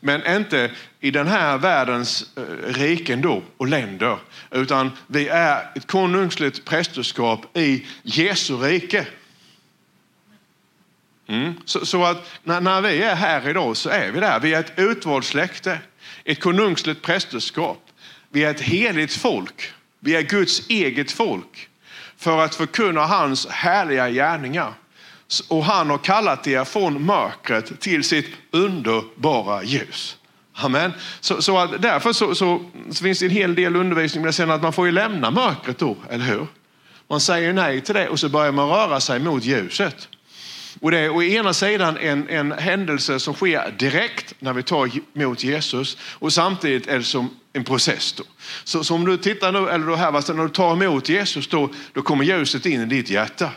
Men 0.00 0.36
inte 0.36 0.70
i 1.00 1.10
den 1.10 1.26
här 1.26 1.58
världens 1.58 2.36
eh, 2.36 2.72
riken 2.74 3.20
då 3.20 3.42
och 3.56 3.66
länder. 3.66 4.18
Utan 4.50 4.90
vi 5.06 5.28
är 5.28 5.70
ett 5.74 5.86
konungsligt 5.86 6.64
prästerskap 6.64 7.56
i 7.56 7.86
Jesu 8.02 8.56
rike. 8.56 9.06
Mm. 11.28 11.54
Så, 11.64 11.86
så, 11.86 12.04
att 12.04 12.30
när, 12.44 12.60
när, 12.60 12.80
vi 12.80 13.02
är 13.02 13.14
här 13.14 13.48
idag 13.48 13.76
så 13.76 13.90
är 13.90 14.10
vi 14.10 14.20
där. 14.20 14.40
Vi 14.40 14.54
är 14.54 14.60
ett 14.60 14.72
utvalt 14.76 15.24
släkte, 15.24 15.78
ett 16.24 16.40
konungsligt 16.40 17.02
prästerskap. 17.02 17.82
Vi 18.30 18.44
är 18.44 18.50
ett 18.50 18.60
heligt 18.60 19.16
folk. 19.16 19.72
Vi 20.00 20.16
är 20.16 20.22
Guds 20.22 20.68
eget 20.68 21.12
folk 21.12 21.68
för 22.16 22.38
att 22.38 22.54
förkunna 22.54 23.06
hans 23.06 23.46
härliga 23.46 24.10
gärningar. 24.10 24.72
Och 25.48 25.64
han 25.64 25.90
har 25.90 25.98
kallat 25.98 26.46
er 26.46 26.64
från 26.64 27.04
mörkret 27.04 27.80
till 27.80 28.04
sitt 28.04 28.30
underbara 28.50 29.62
ljus. 29.62 30.16
Amen. 30.52 30.92
Så, 31.20 31.42
så 31.42 31.58
att 31.58 31.82
därför 31.82 32.12
så, 32.12 32.34
så, 32.34 32.64
så, 32.90 33.02
finns 33.02 33.18
det 33.18 33.26
en 33.26 33.30
hel 33.30 33.54
del 33.54 33.76
undervisning 33.76 34.24
men 34.24 34.32
sen 34.32 34.50
att 34.50 34.62
man 34.62 34.72
får 34.72 34.86
ju 34.86 34.92
lämna 34.92 35.30
mörkret 35.30 35.78
då, 35.78 35.96
eller 36.10 36.24
hur? 36.24 36.46
Man 37.08 37.20
säger 37.20 37.52
nej 37.52 37.80
till 37.80 37.94
det 37.94 38.08
och 38.08 38.20
så 38.20 38.28
börjar 38.28 38.52
man 38.52 38.68
röra 38.68 39.00
sig 39.00 39.20
mot 39.20 39.44
ljuset. 39.44 40.08
Och 40.80 40.90
det 40.90 40.98
är 40.98 41.10
å 41.10 41.22
ena 41.22 41.54
sidan 41.54 41.96
en, 41.96 42.28
en 42.28 42.52
händelse 42.52 43.20
som 43.20 43.34
sker 43.34 43.74
direkt 43.78 44.34
när 44.38 44.52
vi 44.52 44.62
tar 44.62 44.90
emot 45.14 45.44
Jesus 45.44 45.96
och 46.00 46.32
samtidigt 46.32 46.86
är 46.86 46.98
det 46.98 47.04
som 47.04 47.30
en 47.52 47.64
process. 47.64 48.12
Då. 48.12 48.24
Så, 48.64 48.84
så 48.84 48.94
om 48.94 49.04
du 49.04 49.16
tittar 49.16 49.52
nu, 49.52 49.68
eller 49.68 49.86
då 49.86 49.94
här, 49.94 50.34
när 50.34 50.42
du 50.42 50.48
tar 50.48 50.72
emot 50.72 51.08
Jesus 51.08 51.48
då, 51.48 51.70
då 51.92 52.02
kommer 52.02 52.24
ljuset 52.24 52.66
in 52.66 52.82
i 52.82 52.86
ditt 52.86 53.10
hjärta. 53.10 53.50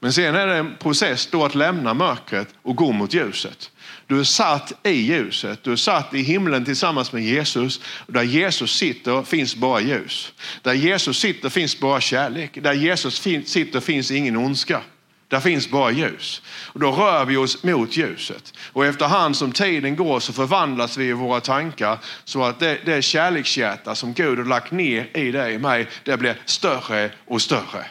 Men 0.00 0.12
sen 0.12 0.34
är 0.34 0.46
det 0.46 0.56
en 0.56 0.74
process 0.76 1.28
då 1.30 1.44
att 1.44 1.54
lämna 1.54 1.94
mörkret 1.94 2.48
och 2.62 2.76
gå 2.76 2.92
mot 2.92 3.14
ljuset. 3.14 3.70
Du 4.06 4.20
är 4.20 4.24
satt 4.24 4.72
i 4.82 4.90
ljuset, 4.90 5.64
du 5.64 5.72
är 5.72 5.76
satt 5.76 6.14
i 6.14 6.22
himlen 6.22 6.64
tillsammans 6.64 7.12
med 7.12 7.22
Jesus. 7.22 7.80
Där 8.06 8.22
Jesus 8.22 8.76
sitter 8.76 9.22
finns 9.22 9.56
bara 9.56 9.80
ljus. 9.80 10.32
Där 10.62 10.74
Jesus 10.74 11.18
sitter 11.18 11.48
finns 11.48 11.80
bara 11.80 12.00
kärlek. 12.00 12.58
Där 12.62 12.72
Jesus 12.72 13.20
sitter 13.46 13.80
finns 13.80 14.10
ingen 14.10 14.36
ondska. 14.36 14.80
Där 15.28 15.40
finns 15.40 15.70
bara 15.70 15.90
ljus. 15.90 16.42
Och 16.66 16.80
då 16.80 16.90
rör 16.92 17.24
vi 17.24 17.36
oss 17.36 17.62
mot 17.62 17.96
ljuset. 17.96 18.52
Och 18.72 18.86
efterhand 18.86 19.36
som 19.36 19.52
tiden 19.52 19.96
går 19.96 20.20
så 20.20 20.32
förvandlas 20.32 20.96
vi 20.96 21.08
i 21.08 21.12
våra 21.12 21.40
tankar 21.40 21.98
så 22.24 22.44
att 22.44 22.60
det, 22.60 22.78
det 22.84 23.02
kärlekshjärta 23.02 23.94
som 23.94 24.14
Gud 24.14 24.38
har 24.38 24.44
lagt 24.44 24.72
ner 24.72 25.16
i 25.16 25.30
dig 25.30 25.54
och 25.54 25.60
mig, 25.60 25.88
det 26.04 26.16
blir 26.16 26.36
större 26.44 27.10
och 27.26 27.42
större. 27.42 27.86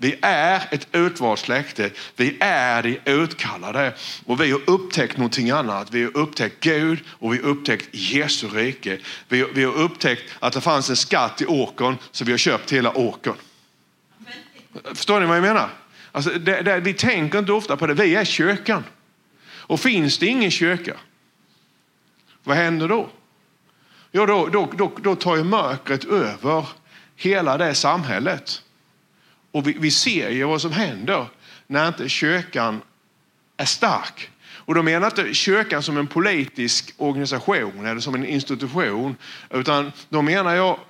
Vi 0.00 0.18
är 0.22 0.62
ett 0.70 0.88
utvalt 0.92 1.40
släkte. 1.40 1.90
Vi 2.16 2.36
är 2.40 2.82
de 2.82 3.00
utkallade. 3.04 3.94
Och 4.26 4.40
vi 4.40 4.50
har 4.50 4.60
upptäckt 4.66 5.16
någonting 5.16 5.50
annat. 5.50 5.90
Vi 5.90 6.02
har 6.04 6.16
upptäckt 6.16 6.60
Gud 6.60 6.98
och 7.08 7.34
vi 7.34 7.38
har 7.38 7.44
upptäckt 7.44 7.88
Jesu 7.92 8.48
rike. 8.48 8.98
Vi, 9.28 9.46
vi 9.54 9.64
har 9.64 9.74
upptäckt 9.74 10.22
att 10.40 10.52
det 10.52 10.60
fanns 10.60 10.90
en 10.90 10.96
skatt 10.96 11.40
i 11.40 11.46
åkern 11.46 11.96
så 12.10 12.24
vi 12.24 12.30
har 12.30 12.38
köpt 12.38 12.72
hela 12.72 12.98
åkern. 12.98 13.34
Förstår 14.94 15.20
ni 15.20 15.26
vad 15.26 15.36
jag 15.36 15.42
menar? 15.42 15.70
Alltså, 16.12 16.30
det, 16.30 16.62
det, 16.62 16.80
vi 16.80 16.94
tänker 16.94 17.38
inte 17.38 17.52
ofta 17.52 17.76
på 17.76 17.86
det. 17.86 17.94
Vi 17.94 18.14
är 18.14 18.24
kyrkan. 18.24 18.84
Och 19.68 19.80
finns 19.80 20.18
det 20.18 20.26
ingen 20.26 20.50
kyrka, 20.50 20.96
vad 22.44 22.56
händer 22.56 22.88
då? 22.88 23.10
Jo, 24.12 24.26
då, 24.26 24.46
då, 24.46 24.70
då, 24.76 24.92
då 25.02 25.14
tar 25.14 25.36
ju 25.36 25.44
mörkret 25.44 26.04
över 26.04 26.68
hela 27.16 27.58
det 27.58 27.74
samhället. 27.74 28.62
Och 29.52 29.68
vi, 29.68 29.76
vi 29.78 29.90
ser 29.90 30.30
ju 30.30 30.44
vad 30.44 30.60
som 30.60 30.72
händer 30.72 31.26
när 31.66 31.88
inte 31.88 32.08
kyrkan 32.08 32.80
är 33.56 33.64
stark. 33.64 34.30
Och 34.50 34.74
då 34.74 34.82
menar 34.82 35.10
jag 35.16 35.18
inte 35.18 35.34
kyrkan 35.34 35.82
som 35.82 35.96
en 35.96 36.06
politisk 36.06 36.94
organisation 36.96 37.86
eller 37.86 38.00
som 38.00 38.14
en 38.14 38.24
institution, 38.24 39.16
utan 39.50 39.92
då 40.08 40.22
menar 40.22 40.54
jag 40.54 40.80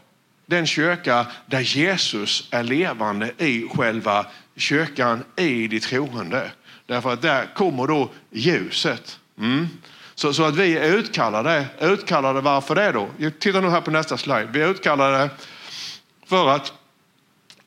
den 0.47 0.67
kyrka 0.67 1.27
där 1.47 1.61
Jesus 1.61 2.49
är 2.51 2.63
levande 2.63 3.33
i 3.39 3.69
själva 3.69 4.27
kyrkan, 4.59 5.25
i 5.37 5.69
de 5.69 5.81
troende. 5.81 6.51
Därför 6.87 7.13
att 7.13 7.23
där 7.23 7.55
kommer 7.55 7.87
då 7.87 8.11
ljuset. 8.31 9.19
Mm. 9.39 9.69
Så, 10.15 10.33
så, 10.33 10.45
att 10.45 10.57
vi 10.57 10.77
är 10.77 10.95
utkallade. 10.95 11.67
Utkallade 11.81 12.41
varför 12.41 12.75
det 12.75 12.93
då? 12.93 13.09
Titta 13.39 13.61
nu 13.61 13.69
här 13.69 13.81
på 13.81 13.91
nästa 13.91 14.17
slide. 14.17 14.49
Vi 14.53 14.63
är 14.63 14.69
utkallade 14.69 15.31
för 16.27 16.49
att 16.49 16.73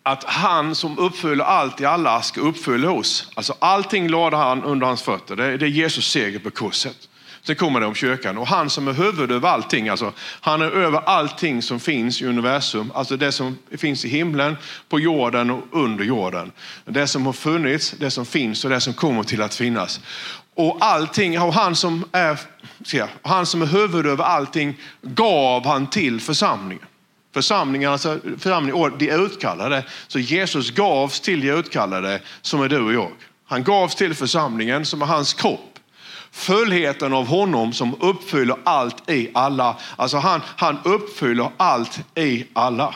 att 0.03 0.23
han 0.23 0.75
som 0.75 0.99
uppfyller 0.99 1.43
allt 1.43 1.81
i 1.81 1.85
alla 1.85 2.21
ska 2.21 2.41
uppfylla 2.41 2.91
oss. 2.91 3.31
Alltså 3.35 3.55
allting 3.59 4.09
lade 4.09 4.37
han 4.37 4.63
under 4.63 4.87
hans 4.87 5.01
fötter. 5.01 5.35
Det, 5.35 5.43
är 5.43 5.69
Jesus 5.69 6.11
seger 6.11 6.39
på 6.39 6.51
korset. 6.51 7.09
Sen 7.43 7.55
kommer 7.55 7.79
det 7.79 7.85
om 7.85 7.95
kyrkan. 7.95 8.37
Och 8.37 8.47
han 8.47 8.69
som 8.69 8.87
är 8.87 8.93
huvud 8.93 9.31
över 9.31 9.49
allting, 9.49 9.89
alltså, 9.89 10.13
han 10.17 10.61
är 10.61 10.71
över 10.71 11.01
allting 11.05 11.61
som 11.61 11.79
finns 11.79 12.21
i 12.21 12.25
universum. 12.25 12.91
Alltså 12.95 13.17
det 13.17 13.31
som 13.31 13.57
finns 13.77 14.05
i 14.05 14.09
himlen, 14.09 14.57
på 14.89 14.99
jorden 14.99 15.49
och 15.49 15.63
under 15.71 16.03
jorden. 16.03 16.51
Det 16.85 17.07
som 17.07 17.25
har 17.25 17.33
funnits, 17.33 17.91
det 17.91 18.11
som 18.11 18.25
finns 18.25 18.63
och 18.63 18.69
det 18.69 18.81
som 18.81 18.93
kommer 18.93 19.23
till 19.23 19.41
att 19.41 19.55
finnas. 19.55 19.99
Och 20.55 20.77
allting, 20.79 21.41
och 21.41 21.53
han 21.53 21.75
som 21.75 22.05
är, 22.11 22.39
han 23.21 23.45
som 23.45 23.61
är 23.61 23.65
huvud 23.65 24.05
över 24.05 24.23
allting 24.23 24.77
gav 25.01 25.65
han 25.65 25.87
till 25.87 26.21
församlingen. 26.21 26.85
Församlingen, 27.33 27.91
alltså 27.91 28.19
församling, 28.37 28.73
och 28.73 28.97
de 28.97 29.09
utkallade. 29.09 29.83
Så 30.07 30.19
Jesus 30.19 30.71
gavs 30.71 31.21
till 31.21 31.41
de 31.41 31.49
utkallade 31.49 32.21
som 32.41 32.61
är 32.61 32.69
du 32.69 32.81
och 32.81 32.93
jag. 32.93 33.11
Han 33.45 33.63
gavs 33.63 33.95
till 33.95 34.15
församlingen 34.15 34.85
som 34.85 35.01
är 35.01 35.05
hans 35.05 35.33
kropp. 35.33 35.70
Fullheten 36.31 37.13
av 37.13 37.27
honom 37.27 37.73
som 37.73 37.95
uppfyller 38.01 38.57
allt 38.63 39.09
i 39.09 39.29
alla. 39.33 39.77
Alltså 39.95 40.17
han, 40.17 40.41
han 40.45 40.77
uppfyller 40.83 41.49
allt 41.57 41.99
i 42.15 42.45
alla. 42.53 42.95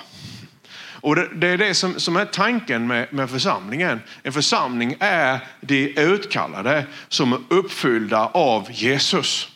Och 1.05 1.15
det, 1.15 1.29
det 1.35 1.47
är 1.47 1.57
det 1.57 1.73
som, 1.73 1.99
som, 1.99 2.15
är 2.15 2.25
tanken 2.25 2.87
med, 2.87 3.13
med 3.13 3.29
församlingen. 3.29 4.01
En 4.23 4.33
församling 4.33 4.95
är 4.99 5.39
de 5.61 5.87
utkallade 5.87 6.85
som 7.07 7.33
är 7.33 7.39
uppfyllda 7.49 8.25
av 8.27 8.67
Jesus. 8.71 9.47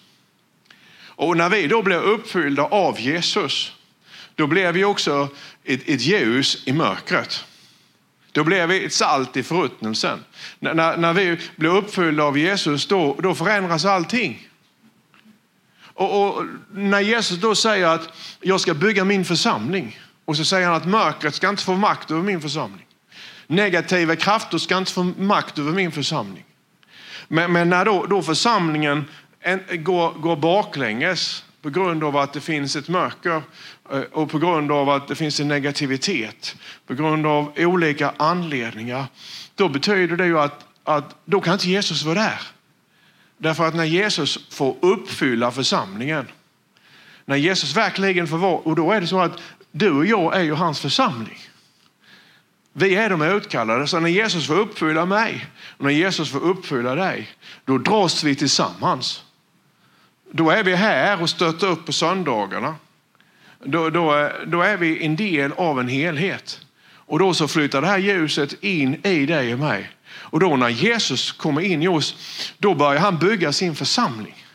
Och 1.01 1.37
när 1.37 1.49
vi 1.49 1.67
då 1.67 1.81
blir 1.81 2.01
uppfyllda 2.01 2.63
av 2.63 2.99
Jesus 2.99 3.73
då 4.35 4.47
blir 4.47 4.71
vi 4.71 4.83
också 4.83 5.29
ett, 5.63 5.89
ett 5.89 6.01
ljus 6.01 6.63
i 6.65 6.73
mörkret. 6.73 7.45
Då 8.31 8.43
blev 8.43 8.69
vi 8.69 8.85
ett 8.85 8.93
salt 8.93 9.37
i 9.37 9.43
förruttnelsen. 9.43 10.23
När, 10.59 10.73
när, 10.73 10.97
när 10.97 11.13
vi 11.13 11.37
blir 11.55 11.69
uppfyllda 11.69 12.23
av 12.23 12.37
Jesus, 12.37 12.87
då, 12.87 13.15
då 13.19 13.35
förändras 13.35 13.85
allting. 13.85 14.47
Och, 15.93 16.27
och, 16.27 16.45
när 16.71 16.99
Jesus 16.99 17.37
då 17.37 17.55
säger 17.55 17.87
att 17.87 18.09
jag 18.41 18.61
ska 18.61 18.73
bygga 18.73 19.05
min 19.05 19.25
församling 19.25 19.99
och 20.25 20.37
så 20.37 20.45
säger 20.45 20.67
han 20.67 20.75
att 20.75 20.87
mörkret 20.87 21.35
ska 21.35 21.49
inte 21.49 21.63
få 21.63 21.75
makt 21.75 22.11
över 22.11 22.21
min 22.21 22.41
församling. 22.41 22.85
Negativa 23.47 24.15
krafter 24.15 24.57
ska 24.57 24.77
inte 24.77 24.91
få 24.91 25.03
makt 25.03 25.59
över 25.59 25.71
min 25.71 25.91
församling. 25.91 26.43
Men, 27.27 27.51
men 27.51 27.69
när 27.69 27.85
då, 27.85 28.05
då 28.05 28.21
församlingen 28.21 29.05
en, 29.39 29.83
går, 29.83 30.13
går 30.13 30.35
baklänges 30.35 31.43
på 31.61 31.69
grund 31.69 32.03
av 32.03 32.17
att 32.17 32.33
det 32.33 32.41
finns 32.41 32.75
ett 32.75 32.89
mörker 32.89 33.41
eh, 33.91 34.01
och 34.01 34.29
på 34.29 34.39
grund 34.39 34.71
av 34.71 34.89
att 34.89 35.07
det 35.07 35.15
finns 35.15 35.39
en 35.39 35.47
negativitet, 35.47 36.55
på 36.87 36.93
grund 36.93 37.25
av 37.25 37.53
olika 37.57 38.13
anledningar, 38.17 39.05
då 39.55 39.69
betyder 39.69 40.17
det 40.17 40.25
ju 40.25 40.39
att, 40.39 40.65
att 40.83 41.15
då 41.25 41.41
kan 41.41 41.53
inte 41.53 41.69
Jesus 41.69 42.03
vara 42.03 42.15
där. 42.15 42.41
Därför 43.37 43.67
att 43.67 43.75
när 43.75 43.85
Jesus 43.85 44.39
får 44.49 44.75
uppfylla 44.81 45.51
församlingen, 45.51 46.27
när 47.25 47.35
Jesus 47.35 47.75
verkligen 47.75 48.27
får 48.27 48.37
vara, 48.37 48.57
och 48.57 48.75
då 48.75 48.91
är 48.91 49.01
det 49.01 49.07
så 49.07 49.19
att 49.19 49.39
du 49.71 49.91
och 49.91 50.05
jag 50.05 50.35
är 50.35 50.41
ju 50.41 50.53
hans 50.53 50.79
församling. 50.79 51.39
Vi 52.73 52.95
är 52.95 53.09
de 53.09 53.21
utkallade, 53.21 53.87
så 53.87 53.99
när 53.99 54.09
Jesus 54.09 54.47
får 54.47 54.59
uppfylla 54.59 55.05
mig 55.05 55.45
och 55.77 55.85
när 55.85 55.91
Jesus 55.91 56.31
får 56.31 56.39
uppfylla 56.39 56.95
dig, 56.95 57.29
då 57.65 57.77
dras 57.77 58.23
vi 58.23 58.35
tillsammans. 58.35 59.23
Då 60.31 60.49
är 60.49 60.63
vi 60.63 60.75
här 60.75 61.21
och 61.21 61.29
stöttar 61.29 61.67
upp 61.67 61.85
på 61.85 61.93
söndagarna. 61.93 62.75
Då, 63.63 63.89
då, 63.89 64.29
då 64.47 64.61
är 64.61 64.77
vi 64.77 65.05
en 65.05 65.15
del 65.15 65.51
av 65.51 65.79
en 65.79 65.87
helhet. 65.87 66.59
Och 66.91 67.19
då 67.19 67.33
så 67.33 67.47
flyttar 67.47 67.81
det 67.81 67.87
här 67.87 67.97
ljuset 67.97 68.63
in 68.63 69.05
i 69.05 69.25
dig 69.25 69.53
och 69.53 69.59
mig. 69.59 69.89
Och 70.09 70.39
då 70.39 70.55
när 70.55 70.69
Jesus 70.69 71.31
kommer 71.31 71.61
in 71.61 71.83
i 71.83 71.87
oss, 71.87 72.15
då 72.57 72.75
börjar 72.75 73.01
han 73.01 73.17
bygga 73.17 73.53
sin 73.53 73.75
församling. 73.75 74.45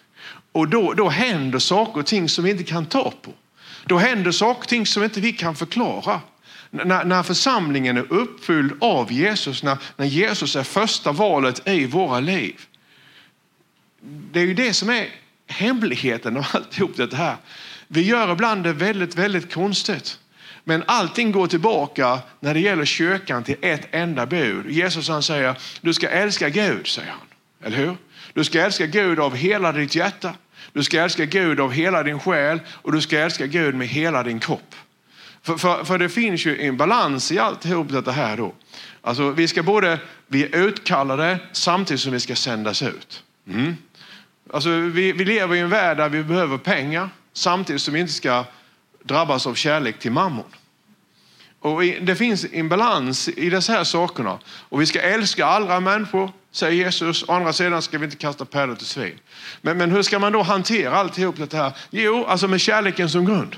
Och 0.52 0.68
då, 0.68 0.92
då 0.92 1.08
händer 1.08 1.58
saker 1.58 2.00
och 2.00 2.06
ting 2.06 2.28
som 2.28 2.44
vi 2.44 2.50
inte 2.50 2.64
kan 2.64 2.86
ta 2.86 3.12
på. 3.22 3.32
Då 3.86 3.98
händer 3.98 4.30
saker 4.30 4.60
och 4.60 4.68
ting 4.68 4.86
som 4.86 5.04
inte 5.04 5.20
vi 5.20 5.32
kan 5.32 5.56
förklara. 5.56 6.20
När, 6.70 7.04
när 7.04 7.22
församlingen 7.22 7.96
är 7.96 8.12
uppfylld 8.12 8.72
av 8.80 9.12
Jesus, 9.12 9.62
när, 9.62 9.78
när 9.96 10.06
Jesus 10.06 10.56
är 10.56 10.62
första 10.62 11.12
valet 11.12 11.68
i 11.68 11.86
våra 11.86 12.20
liv. 12.20 12.60
Det 14.32 14.40
är 14.40 14.44
ju 14.44 14.54
det 14.54 14.72
som 14.72 14.90
är 14.90 15.08
hemligheten 15.46 16.36
av 16.36 16.46
alltihop 16.52 16.96
det 16.96 17.14
här. 17.14 17.36
Vi 17.88 18.02
gör 18.02 18.32
ibland 18.32 18.64
det 18.64 18.72
väldigt, 18.72 19.16
väldigt 19.16 19.54
konstigt. 19.54 20.18
Men 20.64 20.84
allting 20.86 21.32
går 21.32 21.46
tillbaka 21.46 22.18
när 22.40 22.54
det 22.54 22.60
gäller 22.60 22.84
kyrkan 22.84 23.44
till 23.44 23.56
ett 23.60 23.88
enda 23.90 24.26
bud. 24.26 24.70
Jesus 24.70 25.08
han 25.08 25.22
säger, 25.22 25.54
du 25.80 25.94
ska 25.94 26.08
älska 26.08 26.48
Gud, 26.48 26.86
säger 26.86 27.10
han. 27.10 27.26
Eller 27.64 27.76
hur? 27.76 27.96
Du 28.32 28.44
ska 28.44 28.60
älska 28.60 28.86
Gud 28.86 29.20
av 29.20 29.36
hela 29.36 29.72
ditt 29.72 29.94
hjärta. 29.94 30.34
Du 30.72 30.82
ska 30.82 31.00
älska 31.00 31.24
Gud 31.24 31.60
av 31.60 31.72
hela 31.72 32.02
din 32.02 32.20
själ 32.20 32.60
och 32.68 32.92
du 32.92 33.00
ska 33.00 33.18
älska 33.18 33.46
Gud 33.46 33.74
med 33.74 33.88
hela 33.88 34.22
din 34.22 34.40
kropp. 34.40 34.74
För, 35.42 35.56
för, 35.56 35.84
för 35.84 35.98
det 35.98 36.08
finns 36.08 36.46
ju 36.46 36.60
en 36.60 36.76
balans 36.76 37.32
i 37.32 37.38
alltihop 37.38 38.04
det 38.04 38.12
här 38.12 38.36
då. 38.36 38.54
Alltså 39.02 39.30
vi 39.30 39.48
ska 39.48 39.62
både, 39.62 39.98
vi 40.26 40.44
är 40.44 40.56
utkallade 40.56 41.38
samtidigt 41.52 42.00
som 42.00 42.12
vi 42.12 42.20
ska 42.20 42.36
sändas 42.36 42.82
ut. 42.82 43.22
Mm. 43.48 43.76
Alltså 44.54 44.70
vi, 44.70 45.12
vi 45.12 45.24
lever 45.24 45.56
i 45.56 45.58
en 45.58 45.68
värld 45.68 45.96
där 45.96 46.08
vi 46.08 46.22
behöver 46.22 46.58
pengar 46.58 47.08
samtidigt 47.32 47.82
som 47.82 47.94
vi 47.94 48.00
inte 48.00 48.12
ska 48.12 48.44
drabbas 49.02 49.46
av 49.46 49.54
kärlek 49.54 49.98
till 49.98 50.12
mammon. 50.12 50.44
Och 51.60 51.82
det 51.82 52.16
finns 52.16 52.46
en 52.52 52.68
balans 52.68 53.28
i 53.28 53.50
dessa 53.50 53.72
här 53.72 53.84
sakerna. 53.84 54.38
Och 54.46 54.80
vi 54.80 54.86
ska 54.86 55.00
älska 55.00 55.46
alla 55.46 55.80
människor, 55.80 56.32
säger 56.52 56.84
Jesus. 56.84 57.24
Å 57.28 57.32
andra 57.32 57.52
sidan 57.52 57.82
ska 57.82 57.98
vi 57.98 58.04
inte 58.04 58.16
kasta 58.16 58.44
pärlor 58.44 58.74
till 58.74 58.86
svin. 58.86 59.18
Men, 59.60 59.78
men 59.78 59.90
hur 59.90 60.02
ska 60.02 60.18
man 60.18 60.32
då 60.32 60.42
hantera 60.42 60.96
alltihop 60.96 61.36
det 61.36 61.56
här? 61.56 61.72
Jo, 61.90 62.24
alltså 62.24 62.48
med 62.48 62.60
kärleken 62.60 63.10
som 63.10 63.24
grund. 63.24 63.56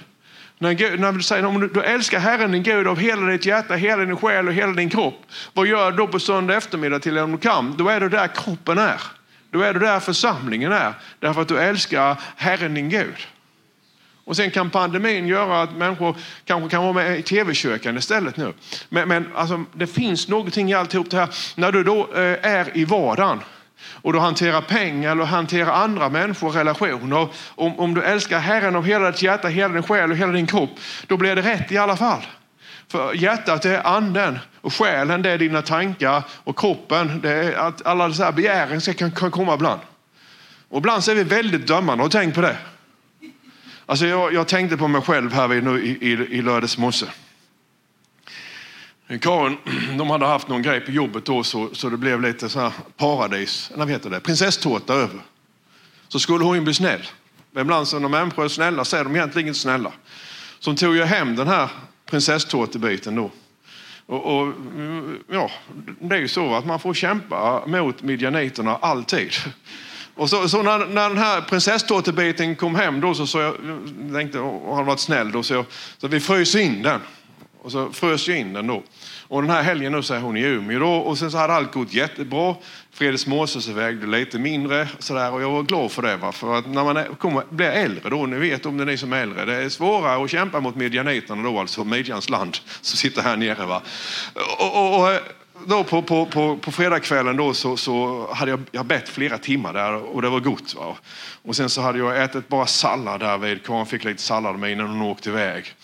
När, 0.59 0.73
Gud, 0.73 1.01
när 1.01 1.13
du 1.13 1.23
säger 1.23 1.45
om 1.45 1.61
du, 1.61 1.69
du 1.69 1.83
älskar 1.83 2.19
Herren 2.19 2.53
din 2.53 2.63
Gud 2.63 2.87
av 2.87 2.99
hela 2.99 3.27
ditt 3.27 3.47
hjärta, 3.47 3.75
hela 3.75 4.05
din 4.05 4.17
själ 4.17 4.49
och 4.49 4.55
hela 4.55 4.73
din 4.73 4.91
kropp. 4.91 5.23
Vad 5.53 5.67
gör 5.67 5.91
du 5.91 5.97
då 5.97 6.07
på 6.07 6.21
söndag 6.21 6.57
eftermiddag 6.57 6.99
till 6.99 7.17
en 7.17 7.39
kan? 7.39 7.75
Då 7.77 7.89
är 7.89 8.01
du 8.01 8.09
där 8.09 8.29
kroppen 8.29 8.79
är. 8.79 9.01
Då 9.51 9.61
är 9.61 9.75
du 9.75 9.81
där 9.81 10.01
församlingen 10.01 10.73
är. 10.73 10.95
Därför 11.21 11.43
att 11.43 11.49
du 11.49 11.59
älskar 11.59 12.21
Herren 12.37 12.75
din 12.75 12.89
Gud. 12.89 13.27
Och 14.25 14.37
sen 14.37 14.51
kan 14.51 14.71
pandemin 14.71 15.27
göra 15.27 15.63
att 15.63 15.77
människor 15.77 16.17
kanske 16.45 16.71
kan 16.71 16.83
vara 16.83 16.93
med 16.93 17.19
i 17.19 17.23
tv-köken 17.23 17.99
istället 17.99 18.37
nu. 18.37 18.53
Men, 18.89 19.09
men 19.09 19.29
alltså, 19.35 19.65
det 19.73 19.87
finns 19.87 20.29
någonting 20.29 20.71
i 20.71 20.75
alltihop 20.75 21.11
det 21.11 21.17
här. 21.17 21.29
När 21.55 21.73
du 21.73 21.85
då 21.85 22.01
eh, 22.15 22.39
är 22.43 22.77
i 22.77 22.85
vardagen 22.85 23.41
och 24.03 24.13
du 24.13 24.19
hanterar 24.19 24.61
pengar 24.61 25.13
eller 25.13 25.25
hanterar 25.25 25.73
andra 25.73 26.09
människor, 26.09 26.51
relationer. 26.51 27.29
Om, 27.55 27.79
om 27.79 27.95
du 27.95 28.03
älskar 28.03 28.39
Herren 28.39 28.77
av 28.77 28.85
hela 28.85 29.11
ditt 29.11 29.23
hjärta, 29.23 29.49
hela 29.49 29.75
din 29.75 29.83
själ 29.83 30.11
och 30.11 30.17
hela 30.17 30.33
din 30.33 30.47
kropp, 30.47 30.71
då 31.07 31.17
blir 31.17 31.37
det 31.37 31.43
rätt 31.43 31.73
i 31.73 31.79
alla 31.79 31.97
fall. 31.97 32.23
För 32.89 33.15
hjärtat 33.15 33.65
är 33.65 33.87
anden 33.87 34.39
och 34.61 34.75
själen 34.75 35.23
det 35.23 35.31
är 35.31 35.39
dina 35.39 35.63
tankar 35.63 36.23
och 36.45 36.59
kroppen 36.59 37.21
det 37.21 37.31
är 37.31 37.53
att 37.53 37.87
alla 37.87 38.09
dessa 38.09 38.33
begären 38.33 38.81
ska 38.81 38.95
kan, 38.95 39.11
kan 39.11 39.31
komma 39.31 39.55
ibland. 39.55 39.81
Och 40.69 40.79
ibland 40.79 41.05
så 41.05 41.11
är 41.11 41.15
vi 41.15 41.23
väldigt 41.23 41.67
dömande 41.67 42.05
och 42.05 42.11
tänk 42.11 42.35
på 42.35 42.41
det. 42.41 42.57
Alltså 43.87 44.07
jag, 44.07 44.35
jag 44.35 44.49
tänkte 44.49 44.77
på 44.77 44.89
mig 44.89 45.03
själv 45.03 45.33
här 45.33 45.49
vid, 45.49 45.65
nu, 45.65 45.85
i, 45.85 45.91
i, 45.91 46.13
i 46.13 46.43
lördags 46.43 46.79
morse. 46.79 47.07
Karin, 49.21 49.59
de 49.99 50.11
hade 50.11 50.27
haft 50.27 50.49
någon 50.49 50.63
grej 50.63 50.81
på 50.81 50.91
jobbet 50.91 51.25
då 51.25 51.43
så, 51.45 51.69
så 51.73 51.89
det 51.89 51.97
blev 51.97 52.21
lite 52.21 52.49
så 52.49 52.61
här 52.61 52.73
paradis, 52.97 53.71
eller 53.75 53.85
vad 53.85 53.93
heter 53.93 54.11
det, 54.11 54.21
prinsesstårta 54.21 54.95
över. 54.95 55.21
Så 56.09 56.19
skulle 56.19 56.45
hon 56.45 56.65
bli 56.65 56.75
snäll. 56.75 57.07
Men 57.53 57.61
ibland 57.61 57.89
så 57.89 57.99
när 57.99 58.09
människor 58.09 58.45
är 58.45 58.49
snälla 58.49 58.85
så 58.85 58.97
är 58.97 59.05
de 59.05 59.17
egentligen 59.17 59.49
inte 59.49 59.61
snälla. 59.61 59.93
Så 60.59 60.71
hon 60.71 60.77
tog 60.77 60.97
ju 60.97 61.05
hem 61.05 61.37
den 61.37 61.49
här 61.49 61.69
prinsesstårtebiten 62.07 63.15
då. 63.15 63.31
Och, 64.07 64.37
och, 64.37 64.53
ja, 65.31 65.51
det 66.01 66.17
är 66.17 66.21
ju 66.21 66.29
så 66.29 66.55
att 66.55 66.67
man 66.67 66.81
får 66.81 66.95
kämpa 66.95 67.67
mot 67.67 68.03
midjaniterna 68.03 68.77
alltid. 68.77 69.31
Och 70.15 70.31
så, 70.31 70.49
så 70.49 70.63
när, 70.63 70.79
när, 70.79 71.09
den 71.09 71.19
här 71.19 71.41
prinsesstårtebiten 71.41 72.57
kom 72.57 72.75
hem 72.75 73.01
då 73.01 73.15
så, 73.15 73.27
så 73.27 73.39
jag, 73.39 73.55
jag 74.07 74.15
tänkte, 74.15 74.39
och 74.39 74.77
han 74.77 74.87
varit 74.87 75.01
snäll 75.01 75.33
då, 75.33 75.43
så, 75.43 75.55
jag, 75.55 75.65
så 75.99 76.09
vi 76.09 76.21
frös 76.21 76.55
in 76.55 76.83
den. 76.83 77.01
Och 77.67 77.73
så 77.73 77.93
frös 77.93 78.29
jag 78.29 78.39
in 78.39 78.53
den 78.53 78.67
då. 78.67 78.83
Och 79.29 79.43
den 79.43 79.51
här 79.51 79.63
helgen 79.63 79.93
då 79.93 80.03
så 80.03 80.15
är 80.15 80.21
hon 80.21 80.37
i 80.37 80.43
Umeå 80.43 80.79
då 80.79 80.93
och 80.93 81.19
sen 81.19 81.31
så 81.31 81.39
hade 81.39 81.55
allt 81.55 81.73
gått 81.73 81.93
jättebra. 81.93 82.55
Fredrik 82.93 83.27
Mårses 83.27 83.69
vägde 83.69 84.07
lite 84.07 84.39
mindre 84.39 84.89
sådär 84.99 85.33
och 85.33 85.43
jag 85.43 85.51
var 85.51 85.63
glad 85.63 85.93
för 85.93 86.03
det. 86.03 86.17
Va? 86.17 86.33
För 86.33 86.59
att 86.59 86.67
när 86.67 86.85
man 86.85 86.97
är, 86.97 87.05
kommer, 87.05 87.43
blir 87.51 87.67
äldre 87.67 88.11
då, 88.11 88.27
ni 88.27 88.39
vet 88.39 88.67
om 88.67 88.77
det 88.77 88.85
är 88.85 88.87
ni 88.87 88.97
som 88.97 89.13
är 89.13 89.17
äldre, 89.17 89.45
det 89.45 89.55
är 89.55 89.69
svårare 89.69 90.25
att 90.25 90.31
kämpa 90.31 90.61
mot 90.61 90.77
midjaniterna 90.77 91.43
då, 91.43 91.61
alltså 91.61 91.85
Midjans 91.85 92.31
land 92.31 92.57
som 92.81 92.97
sitter 92.97 93.23
här 93.23 93.37
nere. 93.37 93.67
Va? 93.67 93.83
Och, 94.59 94.77
och, 94.77 95.01
och 95.01 95.13
eh, 95.13 95.21
då 95.67 95.85
på, 95.85 96.03
på, 96.03 96.27
på, 96.27 96.57
på 96.57 96.73
fredagskvällen 96.73 97.37
då 97.37 97.55
så, 97.55 97.77
så 97.77 98.27
hade 98.33 98.51
jag, 98.51 98.63
jag 98.71 98.87
bett 98.87 99.09
flera 99.09 99.39
timmar 99.39 99.73
där 99.73 99.95
och 99.95 100.23
det 100.23 100.29
var 100.29 100.41
gott. 100.41 100.75
Va? 100.75 100.97
Och 101.43 101.57
sen 101.57 101.71
så 101.71 101.81
hade 101.81 101.99
jag 101.99 102.23
ätit 102.23 102.49
bara 102.49 102.67
sallad 102.67 103.21
där 103.21 103.39
vid, 103.39 103.67
Karin 103.67 103.87
fick 103.87 104.05
lite 104.05 104.23
sallad 104.23 104.59
med 104.59 104.73
innan 104.73 104.89
hon 104.89 105.03
åkte 105.03 105.29
iväg. 105.29 105.75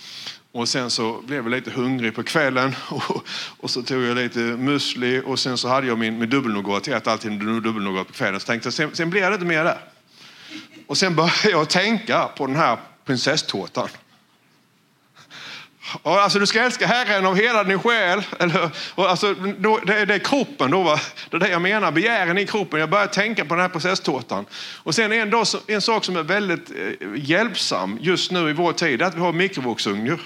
Och 0.54 0.68
sen 0.68 0.90
så 0.90 1.22
blev 1.26 1.42
jag 1.42 1.50
lite 1.50 1.70
hungrig 1.70 2.14
på 2.14 2.22
kvällen 2.22 2.74
och, 2.90 3.24
och 3.58 3.70
så 3.70 3.82
tog 3.82 4.02
jag 4.02 4.16
lite 4.16 4.38
müsli 4.38 5.22
och 5.24 5.38
sen 5.38 5.58
så 5.58 5.68
hade 5.68 5.86
jag 5.86 5.98
min, 5.98 6.18
min 6.18 6.30
dubbelnougat. 6.30 6.86
Jag 6.86 6.96
äter 6.96 7.12
alltid 7.12 7.32
dubbelnougat 7.40 8.06
på 8.06 8.12
kvällen. 8.12 8.40
Så 8.40 8.46
tänkte 8.46 8.66
jag, 8.66 8.74
sen, 8.74 8.90
sen 8.94 9.10
blev 9.10 9.30
det 9.30 9.34
inte 9.34 9.46
mer 9.46 9.64
där. 9.64 9.78
Och 10.86 10.98
sen 10.98 11.14
började 11.14 11.50
jag 11.50 11.68
tänka 11.68 12.28
på 12.36 12.46
den 12.46 12.56
här 12.56 12.78
prinsesstårtan. 13.04 13.88
Och 16.02 16.12
alltså, 16.12 16.38
du 16.38 16.46
ska 16.46 16.60
älska 16.60 16.86
Herren 16.86 17.26
av 17.26 17.36
hela 17.36 17.64
din 17.64 17.78
själ. 17.78 18.22
Eller, 18.38 18.70
och 18.94 19.10
alltså, 19.10 19.34
då, 19.58 19.80
det, 19.86 20.04
det, 20.04 20.14
är 20.14 20.18
kroppen. 20.18 20.70
Då, 20.70 20.82
va? 20.82 21.00
Det 21.30 21.36
är 21.36 21.40
det 21.40 21.48
jag 21.48 21.62
menar, 21.62 21.92
begären 21.92 22.38
i 22.38 22.46
kroppen. 22.46 22.80
Jag 22.80 22.90
börjar 22.90 23.06
tänka 23.06 23.44
på 23.44 23.54
den 23.54 23.62
här 23.62 23.68
prinsesstårtan. 23.68 24.46
Och 24.76 24.94
sen 24.94 25.12
en, 25.12 25.30
dag, 25.30 25.46
en 25.66 25.80
sak 25.80 26.04
som 26.04 26.16
är 26.16 26.22
väldigt 26.22 26.70
eh, 26.70 27.08
hjälpsam 27.16 27.98
just 28.00 28.30
nu 28.30 28.50
i 28.50 28.52
vår 28.52 28.72
tid 28.72 29.02
är 29.02 29.06
att 29.06 29.14
vi 29.14 29.20
har 29.20 29.32
mikrovågsugnar. 29.32 30.18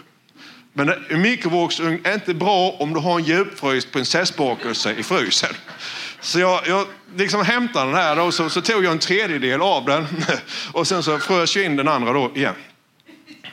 Men 0.78 0.94
en 1.08 1.20
mikrovågsugn 1.20 2.00
är 2.04 2.14
inte 2.14 2.34
bra 2.34 2.70
om 2.70 2.94
du 2.94 3.00
har 3.00 3.18
en 3.18 3.24
djupfryst 3.24 3.92
prinsessbakelse 3.92 4.94
i 4.94 5.02
frysen. 5.02 5.54
Så 6.20 6.38
jag, 6.38 6.66
jag 6.66 6.86
liksom 7.16 7.44
hämtade 7.44 7.86
den 7.86 7.94
här 7.94 8.18
och 8.18 8.34
så, 8.34 8.50
så, 8.50 8.60
tog 8.60 8.84
jag 8.84 8.92
en 8.92 8.98
tredjedel 8.98 9.62
av 9.62 9.84
den 9.84 10.06
och 10.72 10.86
sen 10.86 11.02
så 11.02 11.18
frös 11.18 11.56
jag 11.56 11.64
in 11.64 11.76
den 11.76 11.88
andra 11.88 12.12
då 12.12 12.32
igen. 12.34 12.54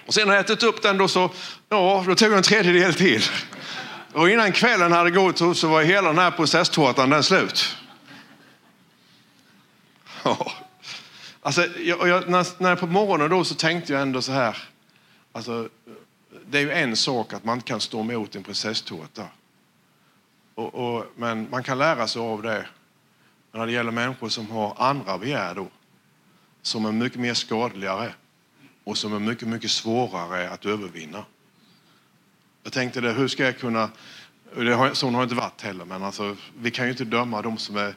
Och 0.06 0.14
sen 0.14 0.28
när 0.28 0.36
jag 0.36 0.46
ätit 0.46 0.64
upp 0.64 0.82
den 0.82 0.98
då 0.98 1.08
så, 1.08 1.30
ja, 1.70 2.04
då 2.08 2.16
tog 2.16 2.32
jag 2.32 2.38
en 2.38 2.44
tredjedel 2.44 2.94
till. 2.94 3.24
Och 4.14 4.30
innan 4.30 4.52
kvällen 4.52 4.92
hade 4.92 5.12
gått 5.12 5.58
så 5.58 5.68
var 5.68 5.84
hela 5.84 6.08
den 6.08 6.18
här 6.18 6.32
prinsesstårtan 6.32 7.10
den 7.10 7.24
slut. 7.24 7.78
Ja. 10.24 10.52
Alltså, 11.42 11.68
jag, 11.84 12.08
jag, 12.08 12.30
när, 12.30 12.62
när 12.64 12.76
på 12.76 12.88
morgonen 12.88 13.30
då 13.30 13.44
så 13.44 13.56
tänkte 13.56 13.94
jag 13.94 14.02
ändå 14.02 14.22
så 14.22 14.32
här. 14.32 14.58
Alltså, 15.32 15.70
det 16.46 16.58
är 16.58 16.62
ju 16.62 16.72
en 16.72 16.96
sak 16.96 17.34
att 17.34 17.43
man 17.43 17.58
inte 17.58 17.67
kan 17.67 17.82
stå 17.82 18.00
emot 18.00 18.36
en 18.36 18.43
prinsesstårta. 18.43 19.28
Och, 20.56 20.76
och, 20.76 21.06
men 21.15 21.50
man 21.50 21.63
kan 21.63 21.78
lära 21.78 22.08
sig 22.08 22.22
av 22.22 22.41
det. 22.41 22.67
Men 23.52 23.60
när 23.60 23.65
det 23.65 23.72
gäller 23.72 23.91
människor 23.91 24.30
som 24.30 24.52
har 24.52 24.76
andra 24.78 25.17
begär 25.17 25.56
då, 25.56 25.67
som 26.62 26.86
är 26.86 26.91
mycket 26.91 27.19
mer 27.19 27.34
skadligare 27.34 28.13
och 28.84 28.98
som 28.98 29.13
är 29.13 29.19
mycket, 29.19 29.48
mycket 29.48 29.72
svårare 29.72 30.50
att 30.50 30.65
övervinna. 30.65 31.26
Jag 32.63 32.74
tänkte 32.74 33.02
det, 33.02 33.12
hur 33.12 33.28
ska 33.28 33.43
jag 33.43 33.58
kunna, 33.58 33.89
det 34.56 34.74
har, 34.74 34.93
så 34.93 35.10
har 35.10 35.17
det 35.17 35.24
inte 35.24 35.36
varit 35.36 35.62
heller, 35.62 35.86
men 35.86 36.04
alltså, 36.04 36.36
vi 36.58 36.72
kan 36.72 36.86
ju 36.86 36.91
inte 36.91 37.06
döma 37.06 37.41
de 37.41 37.58
som 37.58 37.78
är 37.78 37.96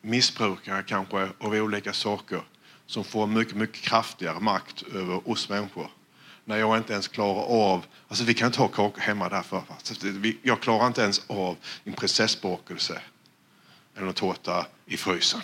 missbrukare 0.00 0.82
kanske 0.82 1.28
av 1.38 1.52
olika 1.52 1.92
saker 1.92 2.40
som 2.86 3.04
får 3.04 3.26
mycket, 3.26 3.56
mycket 3.56 3.82
kraftigare 3.82 4.40
makt 4.40 4.82
över 4.94 5.30
oss 5.30 5.48
människor 5.48 5.90
när 6.48 6.56
jag 6.56 6.76
inte 6.76 6.92
ens 6.92 7.08
klarar 7.08 7.42
av, 7.42 7.86
alltså 8.08 8.24
vi 8.24 8.34
kan 8.34 8.46
inte 8.46 8.58
ha 8.58 8.68
kakor 8.68 9.00
hemma 9.00 9.28
därför. 9.28 9.62
Jag 10.42 10.60
klarar 10.60 10.86
inte 10.86 11.02
ens 11.02 11.22
av 11.26 11.56
en 11.84 11.92
prinsessbakelse 11.92 13.00
eller 13.96 14.06
en 14.06 14.12
tårta 14.12 14.66
i 14.86 14.96
frysen. 14.96 15.40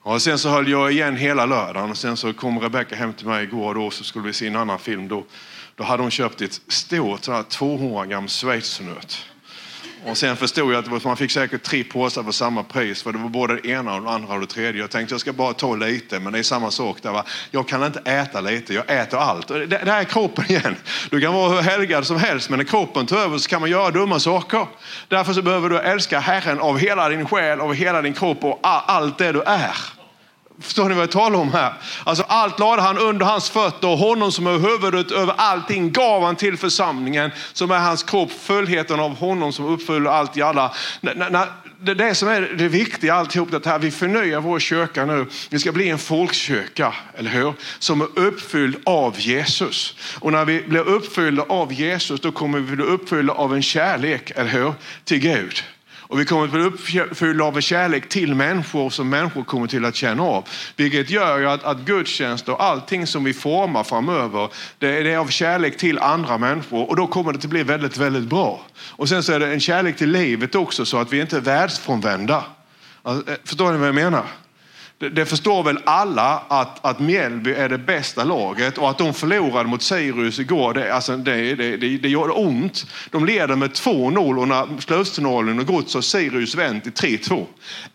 Och 0.00 0.22
sen 0.22 0.38
så 0.38 0.48
höll 0.48 0.68
jag 0.68 0.92
igen 0.92 1.16
hela 1.16 1.46
lördagen 1.46 1.90
och 1.90 1.96
sen 1.96 2.16
så 2.16 2.32
kom 2.32 2.60
Rebecca 2.60 2.96
hem 2.96 3.12
till 3.12 3.26
mig 3.26 3.44
igår 3.44 3.74
då 3.74 3.90
så 3.90 4.04
skulle 4.04 4.26
vi 4.26 4.32
se 4.32 4.46
en 4.46 4.56
annan 4.56 4.78
film 4.78 5.08
då. 5.08 5.24
Då 5.74 5.84
hade 5.84 6.02
hon 6.02 6.10
köpt 6.10 6.40
ett 6.40 6.60
stort 6.68 7.48
200 7.48 8.06
gram 8.06 8.28
schweizernöt. 8.28 9.24
Och 10.10 10.16
sen 10.16 10.36
förstod 10.36 10.74
jag 10.74 10.94
att 10.94 11.04
man 11.04 11.16
fick 11.16 11.30
säkert 11.30 11.62
tre 11.62 11.84
påsar 11.84 12.22
för 12.22 12.32
samma 12.32 12.62
pris, 12.62 13.02
för 13.02 13.12
det 13.12 13.18
var 13.18 13.28
både 13.28 13.54
det 13.54 13.68
ena 13.68 13.94
och 13.94 14.02
det 14.02 14.10
andra 14.10 14.34
och 14.34 14.40
det 14.40 14.46
tredje. 14.46 14.80
Jag 14.80 14.90
tänkte 14.90 15.14
jag 15.14 15.20
ska 15.20 15.32
bara 15.32 15.52
ta 15.52 15.76
lite, 15.76 16.20
men 16.20 16.32
det 16.32 16.38
är 16.38 16.42
samma 16.42 16.70
sak 16.70 17.02
där. 17.02 17.12
Va? 17.12 17.24
Jag 17.50 17.68
kan 17.68 17.84
inte 17.84 18.00
äta 18.04 18.40
lite, 18.40 18.74
jag 18.74 19.00
äter 19.00 19.18
allt. 19.18 19.48
Det, 19.48 19.66
det 19.66 19.90
här 19.90 20.00
är 20.00 20.04
kroppen 20.04 20.44
igen. 20.48 20.76
Du 21.10 21.20
kan 21.20 21.34
vara 21.34 21.48
hur 21.48 21.62
helgad 21.62 22.06
som 22.06 22.16
helst, 22.16 22.50
men 22.50 22.58
när 22.58 22.64
kroppen 22.64 23.06
tar 23.06 23.16
över 23.16 23.38
så 23.38 23.48
kan 23.48 23.60
man 23.60 23.70
göra 23.70 23.90
dumma 23.90 24.20
saker. 24.20 24.66
Därför 25.08 25.32
så 25.32 25.42
behöver 25.42 25.70
du 25.70 25.78
älska 25.78 26.20
Herren 26.20 26.60
av 26.60 26.78
hela 26.78 27.08
din 27.08 27.26
själ, 27.26 27.60
av 27.60 27.74
hela 27.74 28.02
din 28.02 28.14
kropp 28.14 28.44
och 28.44 28.58
allt 28.62 29.18
det 29.18 29.32
du 29.32 29.42
är. 29.42 29.97
Förstår 30.60 30.88
ni 30.88 30.94
vad 30.94 31.02
jag 31.02 31.10
talar 31.10 31.38
om 31.38 31.52
här? 31.52 31.72
Alltså 32.04 32.24
allt 32.28 32.58
lade 32.58 32.82
han 32.82 32.98
under 32.98 33.26
hans 33.26 33.50
fötter 33.50 33.88
och 33.88 33.98
honom 33.98 34.32
som 34.32 34.46
är 34.46 34.58
huvudet 34.58 35.10
över 35.10 35.34
allting 35.36 35.92
gav 35.92 36.22
han 36.22 36.36
till 36.36 36.56
församlingen 36.56 37.30
som 37.52 37.70
är 37.70 37.78
hans 37.78 38.02
kropp, 38.02 38.32
fullheten 38.32 39.00
av 39.00 39.16
honom 39.16 39.52
som 39.52 39.64
uppfyller 39.64 40.10
allt 40.10 40.36
i 40.36 40.42
alla. 40.42 40.74
Det 41.00 41.10
är 41.10 41.48
det, 41.80 41.94
det 41.94 42.14
som 42.14 42.28
är 42.28 42.40
det 42.40 42.68
viktiga 42.68 43.14
alltihop 43.14 43.50
det 43.50 43.66
här, 43.66 43.78
vi 43.78 43.90
förnyar 43.90 44.40
vår 44.40 44.58
kyrka 44.58 45.04
nu. 45.04 45.26
Vi 45.50 45.58
ska 45.58 45.72
bli 45.72 45.88
en 45.88 45.98
folkkyrka, 45.98 46.94
eller 47.16 47.30
hur? 47.30 47.52
Som 47.78 48.00
är 48.00 48.18
uppfylld 48.18 48.76
av 48.84 49.20
Jesus. 49.20 49.94
Och 50.20 50.32
när 50.32 50.44
vi 50.44 50.62
blir 50.62 50.88
uppfyllda 50.88 51.42
av 51.42 51.72
Jesus, 51.72 52.20
då 52.20 52.32
kommer 52.32 52.58
vi 52.58 52.76
bli 52.76 52.84
uppfyllda 52.84 53.32
av 53.32 53.54
en 53.54 53.62
kärlek, 53.62 54.32
eller 54.34 54.50
hur? 54.50 54.72
Till 55.04 55.18
Gud. 55.18 55.62
Och 56.08 56.20
vi 56.20 56.24
kommer 56.24 56.44
att 56.44 56.50
bli 56.50 57.00
uppfyllda 57.00 57.44
av 57.44 57.56
en 57.56 57.62
kärlek 57.62 58.08
till 58.08 58.34
människor 58.34 58.90
som 58.90 59.08
människor 59.08 59.44
kommer 59.44 59.66
till 59.66 59.84
att 59.84 59.94
känna 59.94 60.22
av. 60.22 60.48
Vilket 60.76 61.10
gör 61.10 61.44
att, 61.44 61.64
att 61.64 61.78
gudstjänster 61.78 62.52
och 62.52 62.62
allting 62.62 63.06
som 63.06 63.24
vi 63.24 63.34
formar 63.34 63.84
framöver, 63.84 64.48
det 64.78 64.98
är, 64.98 65.04
det 65.04 65.12
är 65.12 65.18
av 65.18 65.28
kärlek 65.28 65.76
till 65.76 65.98
andra 65.98 66.38
människor 66.38 66.88
och 66.88 66.96
då 66.96 67.06
kommer 67.06 67.32
det 67.32 67.38
att 67.38 67.44
bli 67.44 67.62
väldigt, 67.62 67.96
väldigt 67.96 68.24
bra. 68.24 68.62
Och 68.76 69.08
sen 69.08 69.22
så 69.22 69.32
är 69.32 69.40
det 69.40 69.52
en 69.52 69.60
kärlek 69.60 69.96
till 69.96 70.10
livet 70.10 70.54
också 70.54 70.84
så 70.84 70.98
att 70.98 71.12
vi 71.12 71.20
inte 71.20 71.36
är 71.36 71.40
världsfrånvända. 71.40 72.44
Alltså, 73.02 73.30
eh, 73.30 73.36
förstår 73.44 73.72
ni 73.72 73.78
vad 73.78 73.88
jag 73.88 73.94
menar? 73.94 74.24
Det, 74.98 75.08
det 75.08 75.26
förstår 75.26 75.62
väl 75.62 75.78
alla 75.84 76.42
att, 76.48 76.84
att 76.84 77.00
Mjällby 77.00 77.52
är 77.52 77.68
det 77.68 77.78
bästa 77.78 78.24
laget 78.24 78.78
och 78.78 78.90
att 78.90 78.98
de 78.98 79.14
förlorade 79.14 79.68
mot 79.68 79.82
Sirius 79.82 80.38
igår, 80.38 80.74
det, 80.74 80.94
alltså, 80.94 81.16
det, 81.16 81.54
det, 81.54 81.76
det, 81.76 81.98
det 81.98 82.08
gör 82.08 82.38
ont. 82.38 82.86
De 83.10 83.26
leder 83.26 83.56
med 83.56 83.70
2-0 83.70 84.38
och 84.40 84.48
när 84.48 84.80
slutsignalen 84.80 85.58
har 85.58 85.64
gått 85.64 85.90
så 85.90 85.98
har 85.98 86.02
Sirius 86.02 86.54
vänt 86.54 86.86
i 86.86 86.90
3-2. 86.90 87.46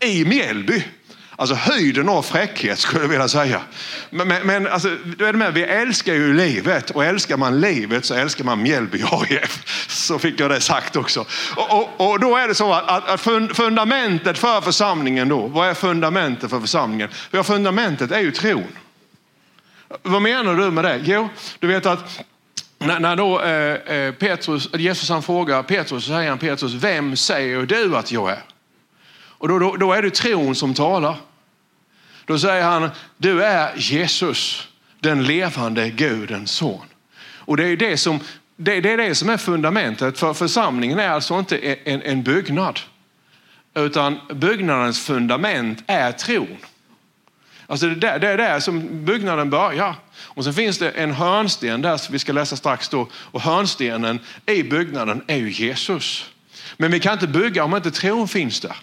I 0.06 0.26
Mjällby! 0.26 0.84
Alltså 1.44 1.56
höjden 1.56 2.10
av 2.10 2.22
fräckhet 2.22 2.80
skulle 2.80 3.02
jag 3.02 3.10
vilja 3.10 3.28
säga. 3.28 3.62
Men, 4.10 4.28
men, 4.28 4.48
men 4.48 4.68
alltså, 4.68 4.98
du 5.18 5.28
är 5.28 5.34
med, 5.34 5.54
vi 5.54 5.64
älskar 5.64 6.14
ju 6.14 6.34
livet 6.34 6.90
och 6.90 7.06
älskar 7.06 7.38
man 7.38 7.62
livet 7.62 8.06
så 8.06 8.14
älskar 8.14 8.44
man 8.44 8.62
Mjällby 8.62 9.04
AIF. 9.12 9.64
Så 9.88 10.20
fick 10.20 10.40
jag 10.40 10.52
det 10.52 10.62
sagt 10.62 10.96
också. 10.96 11.26
Och, 11.56 11.72
och, 11.72 12.12
och 12.12 12.20
då 12.20 12.38
är 12.38 12.48
det 12.48 12.56
så 12.56 12.74
att, 12.74 13.10
att, 13.10 13.22
fundamentet 13.56 14.38
för 14.38 14.62
församlingen 14.62 15.30
då, 15.30 15.48
vad 15.48 15.70
är 15.70 15.74
fundamentet 15.74 16.50
för 16.50 16.60
församlingen? 16.60 17.10
Ja, 17.32 17.44
fundamentet 17.44 18.12
är 18.12 18.20
ju 18.20 18.32
tron. 18.32 18.68
Vad 20.02 20.22
menar 20.22 20.56
du 20.56 20.72
med 20.72 20.84
det? 20.84 21.02
Jo, 21.04 21.30
du 21.60 21.68
vet 21.68 21.86
att 21.86 22.20
när, 22.80 23.00
när 23.00 23.16
då 23.16 23.42
eh, 23.42 23.98
eh 23.98 24.14
Petrus, 24.14 24.70
Jesus 24.74 25.10
han 25.10 25.24
frågar 25.24 25.64
Petrus, 25.64 26.04
så 26.04 26.12
säger 26.12 26.30
han 26.30 26.40
Petrus, 26.40 26.74
vem 26.74 27.16
säger 27.16 27.62
du 27.62 27.98
att 27.98 28.12
jag 28.12 28.32
är? 28.32 28.44
Och 29.44 29.48
då, 29.48 29.60
då, 29.60 29.76
då 29.76 29.94
är 29.94 30.02
det 30.02 30.10
tron 30.10 30.56
som 30.56 30.74
talar. 30.74 31.16
Då 32.26 32.40
säger 32.40 32.64
han, 32.64 32.90
du 33.18 33.44
är 33.44 33.72
Jesus, 33.76 34.68
den 35.00 35.24
levande 35.24 35.90
Gudens 35.90 36.52
son. 36.52 36.86
Och 37.38 37.58
det 37.58 37.68
är 37.68 37.78
det 37.78 37.98
som, 37.98 38.20
det, 38.56 38.82
det, 38.82 38.92
är, 38.92 38.98
det 38.98 39.16
som 39.16 39.30
är 39.30 39.38
fundamentet, 39.38 40.20
för 40.20 40.34
församlingen 40.34 41.00
är 41.00 41.10
alltså 41.10 41.40
inte 41.40 41.58
en, 41.58 42.02
en 42.02 42.24
byggnad. 42.24 42.80
Utan 43.76 44.20
byggnadens 44.34 45.06
fundament 45.06 45.84
är 45.88 46.12
tron. 46.12 46.58
Alltså 47.68 47.88
det, 47.88 48.10
är 48.10 48.20
där, 48.20 48.38
det 48.38 48.44
är 48.44 48.60
som 48.60 49.06
byggnaden 49.06 49.50
börjar. 49.50 49.96
Och 50.16 50.44
sen 50.44 50.54
finns 50.54 50.78
det 50.78 50.90
en 50.90 51.12
hörnsten 51.12 51.82
där 51.82 51.98
som 51.98 52.14
vi 52.14 52.20
ska 52.20 52.34
läsa 52.34 52.56
strax 52.56 52.90
då. 52.90 53.08
Och 53.14 53.42
hörnstenen 53.42 54.20
i 54.46 54.64
byggnaden 54.64 55.24
är 55.28 55.38
ju 55.38 55.52
Jesus. 55.52 56.30
Men 56.78 56.92
vi 56.92 57.00
kan 57.00 57.14
inte 57.14 57.28
bygga 57.28 57.64
om 57.64 57.76
inte 57.76 57.92
tron 57.92 58.28
finns 58.28 58.60
där. 58.60 58.76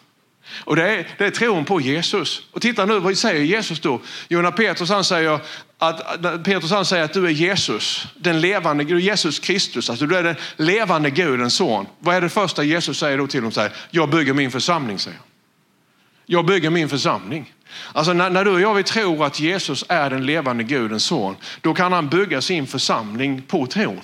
Och 0.58 0.76
det 0.76 0.82
är, 0.82 1.08
det 1.18 1.26
är 1.26 1.30
tron 1.30 1.64
på 1.64 1.80
Jesus. 1.80 2.42
Och 2.50 2.62
titta 2.62 2.86
nu, 2.86 2.98
vad 2.98 3.18
säger 3.18 3.44
Jesus 3.44 3.80
då? 3.80 4.00
Jo, 4.28 4.42
när 4.42 4.50
Petrus 4.50 4.90
han 4.90 5.04
säger 5.04 5.40
att, 5.78 6.44
Petrus 6.44 6.70
han 6.70 6.84
säger 6.84 7.04
att 7.04 7.12
du 7.12 7.26
är 7.26 7.30
Jesus, 7.30 8.06
den 8.16 8.40
levande, 8.40 8.84
du 8.84 8.96
är 8.96 9.00
Jesus 9.00 9.38
Kristus, 9.38 9.90
alltså 9.90 10.06
du 10.06 10.16
är 10.16 10.22
den 10.22 10.36
levande 10.56 11.10
Gudens 11.10 11.54
son. 11.54 11.86
Vad 11.98 12.14
är 12.14 12.20
det 12.20 12.28
första 12.28 12.62
Jesus 12.62 12.98
säger 12.98 13.18
då 13.18 13.26
till 13.26 13.42
dem? 13.42 13.52
Säger, 13.52 13.72
jag 13.90 14.10
bygger 14.10 14.34
min 14.34 14.50
församling, 14.50 14.98
säger 14.98 15.18
Jag 16.26 16.46
bygger 16.46 16.70
min 16.70 16.88
församling. 16.88 17.54
Alltså 17.92 18.12
när, 18.12 18.30
när 18.30 18.44
du 18.44 18.50
och 18.50 18.60
jag 18.60 18.74
vi 18.74 18.82
tror 18.82 19.26
att 19.26 19.40
Jesus 19.40 19.84
är 19.88 20.10
den 20.10 20.26
levande 20.26 20.64
Gudens 20.64 21.04
son, 21.04 21.36
då 21.60 21.74
kan 21.74 21.92
han 21.92 22.08
bygga 22.08 22.40
sin 22.40 22.66
församling 22.66 23.42
på 23.42 23.66
tron. 23.66 24.00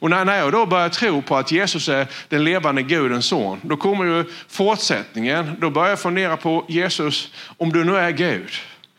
Och 0.00 0.10
när, 0.10 0.38
jag 0.38 0.52
då 0.52 0.66
börjar 0.66 0.88
tro 0.88 1.22
på 1.22 1.36
att 1.36 1.52
Jesus 1.52 1.88
är 1.88 2.06
den 2.28 2.44
levande 2.44 2.82
Gudens 2.82 3.26
son, 3.26 3.60
då 3.62 3.76
kommer 3.76 4.04
ju 4.04 4.24
fortsättningen. 4.48 5.56
Då 5.60 5.70
börjar 5.70 5.88
jag 5.88 6.00
fundera 6.00 6.36
på 6.36 6.64
Jesus, 6.68 7.32
om 7.56 7.72
du 7.72 7.84
nu 7.84 7.96
är 7.96 8.10
Gud, 8.10 8.50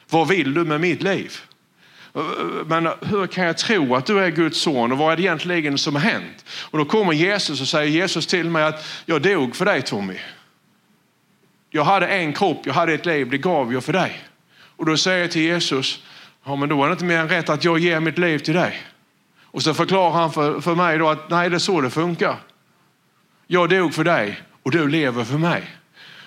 vad 0.10 0.28
vill 0.28 0.54
du 0.54 0.66
med 0.66 0.82
mitt 0.82 1.04
liv? 1.04 1.38
Men 2.66 2.90
hur 3.02 3.28
kan 3.28 3.46
jag 3.46 3.58
tro 3.58 3.96
att 3.96 4.06
du 4.06 4.20
är 4.20 4.30
Guds 4.30 4.60
son 4.60 4.92
och 4.92 4.98
vad 4.98 5.12
är 5.12 5.18
det 5.18 5.24
egentligen 5.24 5.78
som 5.78 5.96
har 5.96 6.02
hänt? 6.02 6.46
Och 6.62 6.78
då 6.78 6.86
kommer 6.86 7.14
Jesus 7.14 7.62
och 7.62 7.68
säger 7.68 7.92
Jesus 7.92 8.28
till 8.28 8.50
mig 8.50 8.64
att 8.64 8.86
jag 9.06 9.22
dog 9.22 9.56
för 9.56 9.66
dig 9.66 9.82
Tommy. 9.82 10.18
Jag 11.70 11.84
hade 11.84 12.08
en 12.08 12.34
kropp, 12.34 12.62
jag 12.66 12.74
hade 12.74 12.94
ett 12.94 13.06
liv, 13.06 13.30
det 13.30 13.38
gav 13.38 13.74
jag 13.74 13.84
för 13.84 13.94
dig. 13.94 14.24
Och 14.76 14.86
då 14.86 14.98
säger 14.98 15.22
jag 15.22 15.32
till 15.32 15.42
Jesus, 15.42 16.04
ja 16.46 16.56
men 16.56 16.70
då 16.70 16.84
är 16.84 16.88
det 16.88 16.92
inte 16.92 17.06
mer 17.06 17.18
än 17.18 17.30
rätt 17.30 17.50
att 17.50 17.64
jag 17.64 17.80
ger 17.80 18.00
mitt 18.00 18.18
liv 18.18 18.40
till 18.40 18.54
dig. 18.54 18.82
Och 19.52 19.64
så 19.64 19.74
förklarar 19.74 20.12
han 20.12 20.32
för, 20.32 20.62
för 20.62 20.76
mig 20.76 20.98
då 20.98 21.10
att 21.10 21.30
nej, 21.30 21.50
det 21.50 21.58
är 21.58 21.60
så 21.60 21.82
det 21.82 21.90
funkar. 21.90 22.36
Jag 23.48 23.70
dog 23.70 23.94
för 23.94 24.04
dig 24.04 24.42
och 24.64 24.72
du 24.72 24.88
lever 24.88 25.24
för 25.24 25.38
mig. 25.38 25.76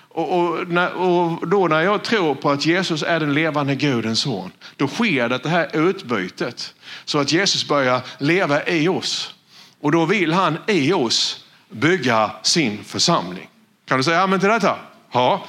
Och, 0.09 0.39
och, 0.39 0.67
när, 0.67 0.93
och, 0.93 1.47
då 1.47 1.67
när 1.67 1.81
jag 1.81 2.03
tror 2.03 2.35
på 2.35 2.51
att 2.51 2.65
Jesus 2.65 3.03
är 3.03 3.19
den 3.19 3.33
levande 3.33 3.75
Gudens 3.75 4.19
son, 4.19 4.51
då 4.77 4.87
sker 4.87 5.29
det, 5.29 5.37
det 5.37 5.49
här 5.49 5.89
utbytet. 5.89 6.73
Så 7.05 7.19
att 7.19 7.31
Jesus 7.31 7.67
börjar 7.67 8.01
leva 8.17 8.67
i 8.67 8.87
oss. 8.87 9.35
Och 9.81 9.91
då 9.91 10.05
vill 10.05 10.33
han 10.33 10.57
i 10.67 10.93
oss 10.93 11.45
bygga 11.69 12.31
sin 12.41 12.83
församling. 12.83 13.49
Kan 13.85 13.97
du 13.97 14.03
säga 14.03 14.21
amen 14.21 14.39
till 14.39 14.49
detta? 14.49 14.77
Ja, 15.13 15.45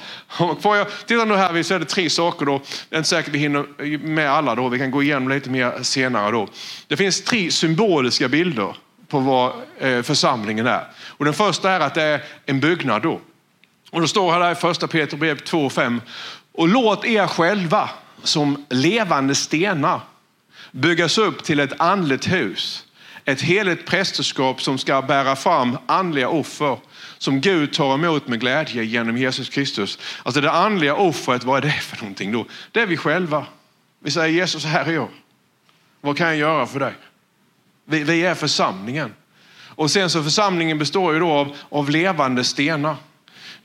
får 0.59 0.77
jag, 0.77 0.87
titta 1.05 1.25
nu 1.25 1.35
här, 1.35 1.63
så 1.63 1.73
är 1.73 1.79
det 1.79 1.85
tre 1.85 2.09
saker 2.09 2.45
då. 2.45 2.61
Det 2.89 2.95
är 2.95 2.97
inte 2.97 3.09
säkert 3.09 3.33
vi 3.33 3.39
hinner 3.39 3.97
med 3.97 4.31
alla 4.31 4.55
då. 4.55 4.69
Vi 4.69 4.79
kan 4.79 4.91
gå 4.91 5.03
igenom 5.03 5.29
lite 5.29 5.49
mer 5.49 5.83
senare 5.83 6.31
då. 6.31 6.47
Det 6.87 6.97
finns 6.97 7.23
tre 7.23 7.51
symboliska 7.51 8.27
bilder 8.27 8.75
på 9.07 9.19
vad 9.19 9.53
eh, 9.79 10.01
församlingen 10.01 10.67
är. 10.67 10.87
Och 11.07 11.25
den 11.25 11.33
första 11.33 11.71
är 11.71 11.79
att 11.79 11.93
det 11.93 12.01
är 12.01 12.23
en 12.45 12.59
byggnad 12.59 13.01
då. 13.01 13.19
Och 13.91 14.01
då 14.01 14.07
står 14.07 14.31
här 14.31 14.51
i 14.51 14.55
första 14.55 14.87
Peter 14.87 15.17
brev 15.17 15.39
2 15.39 15.65
och 15.65 15.73
5. 15.73 16.01
Och 16.51 16.67
låt 16.67 17.05
er 17.05 17.27
själva 17.27 17.89
som 18.23 18.65
levande 18.69 19.35
stenar 19.35 20.01
byggas 20.71 21.17
upp 21.17 21.43
till 21.43 21.59
ett 21.59 21.81
andligt 21.81 22.27
hus. 22.27 22.83
Ett 23.25 23.41
heligt 23.41 23.85
prästerskap 23.87 24.61
som 24.61 24.77
ska 24.77 25.01
bära 25.01 25.35
fram 25.35 25.77
andliga 25.85 26.29
offer 26.29 26.77
som 27.17 27.41
Gud 27.41 27.73
tar 27.73 27.93
emot 27.93 28.27
med 28.27 28.39
glädje 28.39 28.83
genom 28.83 29.17
Jesus 29.17 29.49
Kristus. 29.49 29.99
Alltså 30.23 30.41
det 30.41 30.51
andliga 30.51 30.95
offret, 30.95 31.43
vad 31.43 31.57
är 31.57 31.61
det 31.61 31.71
för 31.71 31.97
någonting 31.97 32.31
då? 32.31 32.45
Det 32.71 32.81
är 32.81 32.85
vi 32.85 32.97
själva. 32.97 33.45
Vi 33.99 34.11
säger 34.11 34.35
Jesus, 34.35 34.65
här 34.65 34.85
är 34.85 34.91
jag. 34.91 35.07
Vad 36.01 36.17
kan 36.17 36.27
jag 36.27 36.37
göra 36.37 36.65
för 36.65 36.79
dig? 36.79 36.93
Vi, 37.85 38.03
vi 38.03 38.25
är 38.25 38.35
församlingen. 38.35 39.13
Och 39.67 39.91
sen 39.91 40.09
så 40.09 40.23
församlingen 40.23 40.79
består 40.79 41.13
ju 41.13 41.19
då 41.19 41.31
av, 41.31 41.55
av 41.69 41.89
levande 41.89 42.43
stenar. 42.43 42.95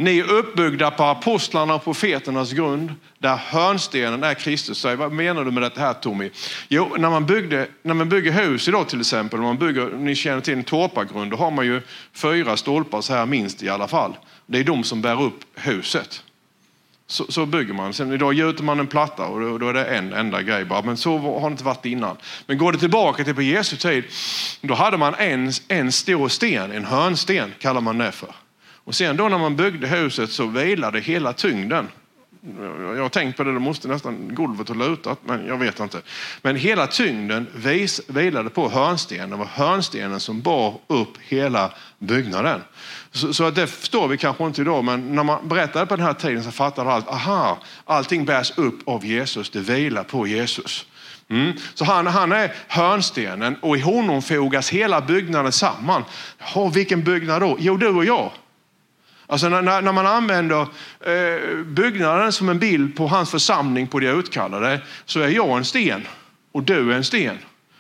Ni 0.00 0.18
är 0.18 0.30
uppbyggda 0.30 0.90
på 0.90 1.04
apostlarna 1.04 1.74
och 1.74 1.84
profeternas 1.84 2.52
grund, 2.52 2.94
där 3.18 3.36
hörnstenen 3.36 4.22
är 4.22 4.34
Kristus. 4.34 4.78
Så 4.78 4.96
vad 4.96 5.12
menar 5.12 5.44
du 5.44 5.50
med 5.50 5.62
det 5.62 5.80
här 5.80 5.92
Tommy? 5.92 6.30
Jo, 6.68 6.94
när 6.98 7.10
man, 7.10 7.26
byggde, 7.26 7.68
när 7.82 7.94
man 7.94 8.08
bygger 8.08 8.32
hus 8.32 8.68
idag 8.68 8.88
till 8.88 9.00
exempel, 9.00 9.40
man 9.40 9.58
bygger, 9.58 9.90
ni 9.90 10.14
känner 10.14 10.40
till 10.40 10.54
en 10.54 10.64
torpargrund, 10.64 11.30
då 11.30 11.36
har 11.36 11.50
man 11.50 11.66
ju 11.66 11.82
fyra 12.12 12.56
stolpar 12.56 13.00
så 13.00 13.12
här 13.12 13.26
minst 13.26 13.62
i 13.62 13.68
alla 13.68 13.88
fall. 13.88 14.16
Det 14.46 14.58
är 14.58 14.64
de 14.64 14.84
som 14.84 15.02
bär 15.02 15.22
upp 15.22 15.40
huset. 15.54 16.22
Så, 17.06 17.32
så, 17.32 17.46
bygger 17.46 17.74
man. 17.74 17.92
Sen 17.92 18.12
idag 18.12 18.34
gjuter 18.34 18.64
man 18.64 18.80
en 18.80 18.86
platta 18.86 19.26
och 19.26 19.40
då, 19.40 19.58
då, 19.58 19.68
är 19.68 19.74
det 19.74 19.84
en 19.84 20.12
enda 20.12 20.42
grej 20.42 20.64
bara. 20.64 20.82
Men 20.82 20.96
så 20.96 21.18
har 21.18 21.40
det 21.40 21.52
inte 21.52 21.64
varit 21.64 21.86
innan. 21.86 22.16
Men 22.46 22.58
går 22.58 22.72
det 22.72 22.78
tillbaka 22.78 23.24
till 23.24 23.34
på 23.34 23.42
Jesu 23.42 23.76
tid, 23.76 24.04
då 24.60 24.74
hade 24.74 24.96
man 24.96 25.14
en, 25.14 25.52
en 25.68 25.92
stor 25.92 26.28
sten, 26.28 26.72
en 26.72 26.84
hörnsten 26.84 27.54
kallar 27.58 27.80
man 27.80 27.98
det 27.98 28.12
för. 28.12 28.34
Och 28.90 28.94
sen 28.94 29.16
då 29.16 29.29
när 29.29 29.38
man 29.38 29.57
byggde 29.57 29.87
huset 29.87 30.31
så 30.31 30.46
vilade 30.46 31.00
hela 31.00 31.33
tyngden. 31.33 31.88
Jag 32.79 33.03
har 33.03 33.09
tänkt 33.09 33.37
på 33.37 33.44
det, 33.44 33.53
då 33.53 33.61
måste 33.61 33.88
nästan 33.88 34.35
golvet 34.35 34.68
ha 34.68 34.74
lutat, 34.74 35.18
men 35.24 35.46
jag 35.46 35.57
vet 35.57 35.81
inte. 35.81 36.00
Men 36.42 36.57
hela 36.57 36.87
tyngden 36.87 37.46
vis, 37.55 38.00
vilade 38.07 38.50
på 38.50 38.68
hörnstenen. 38.68 39.31
Det 39.31 39.37
var 39.37 39.46
hörnstenen 39.46 40.20
som 40.20 40.40
bar 40.40 40.74
upp 40.87 41.18
hela 41.20 41.70
byggnaden. 41.98 42.61
Så, 43.12 43.35
så 43.35 43.50
det 43.50 43.66
förstår 43.66 44.09
vi 44.09 44.16
kanske 44.16 44.44
inte 44.44 44.61
idag, 44.61 44.85
men 44.85 45.14
när 45.14 45.24
man 45.24 45.48
berättade 45.48 45.87
på 45.87 45.96
den 45.96 46.07
här 46.07 46.14
tiden 46.14 46.44
så 46.44 46.50
fattade 46.50 46.90
allt. 46.90 47.09
Aha, 47.09 47.59
allting 47.85 48.24
bärs 48.24 48.53
upp 48.57 48.88
av 48.88 49.07
Jesus, 49.07 49.50
det 49.50 49.61
vilar 49.61 50.05
på 50.05 50.26
Jesus. 50.26 50.87
Mm. 51.29 51.53
Så 51.74 51.85
han, 51.85 52.07
han 52.07 52.33
är 52.33 52.55
hörnstenen 52.68 53.57
och 53.61 53.76
i 53.76 53.81
honom 53.81 54.22
fogas 54.22 54.70
hela 54.70 55.00
byggnaden 55.00 55.53
samman. 55.53 56.05
Oh, 56.55 56.72
vilken 56.72 57.05
byggnad 57.05 57.42
då? 57.42 57.57
Jo, 57.61 57.76
du 57.76 57.88
och 57.88 58.05
jag. 58.05 58.31
Alltså 59.30 59.48
när, 59.48 59.82
när 59.82 59.92
man 59.92 60.06
använder 60.06 60.60
eh, 60.60 61.64
byggnaden 61.64 62.32
som 62.32 62.48
en 62.48 62.58
bild 62.58 62.96
på 62.96 63.06
hans 63.06 63.30
församling, 63.30 63.86
på 63.86 64.00
de 64.00 64.06
utkallade, 64.06 64.80
så 65.04 65.20
är 65.20 65.28
jag 65.28 65.58
en 65.58 65.64
sten 65.64 66.06
och 66.52 66.62
du 66.62 66.92
är 66.92 66.96
en 66.96 67.04
sten. 67.04 67.38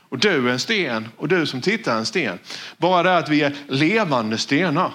Och 0.08 0.18
du 0.18 0.48
är 0.48 0.52
en 0.52 0.58
sten 0.58 1.08
och 1.16 1.28
du 1.28 1.46
som 1.46 1.60
tittar 1.60 1.94
är 1.94 1.98
en 1.98 2.06
sten. 2.06 2.38
Bara 2.76 3.02
det 3.02 3.16
att 3.16 3.28
vi 3.28 3.42
är 3.42 3.54
levande 3.68 4.38
stenar. 4.38 4.92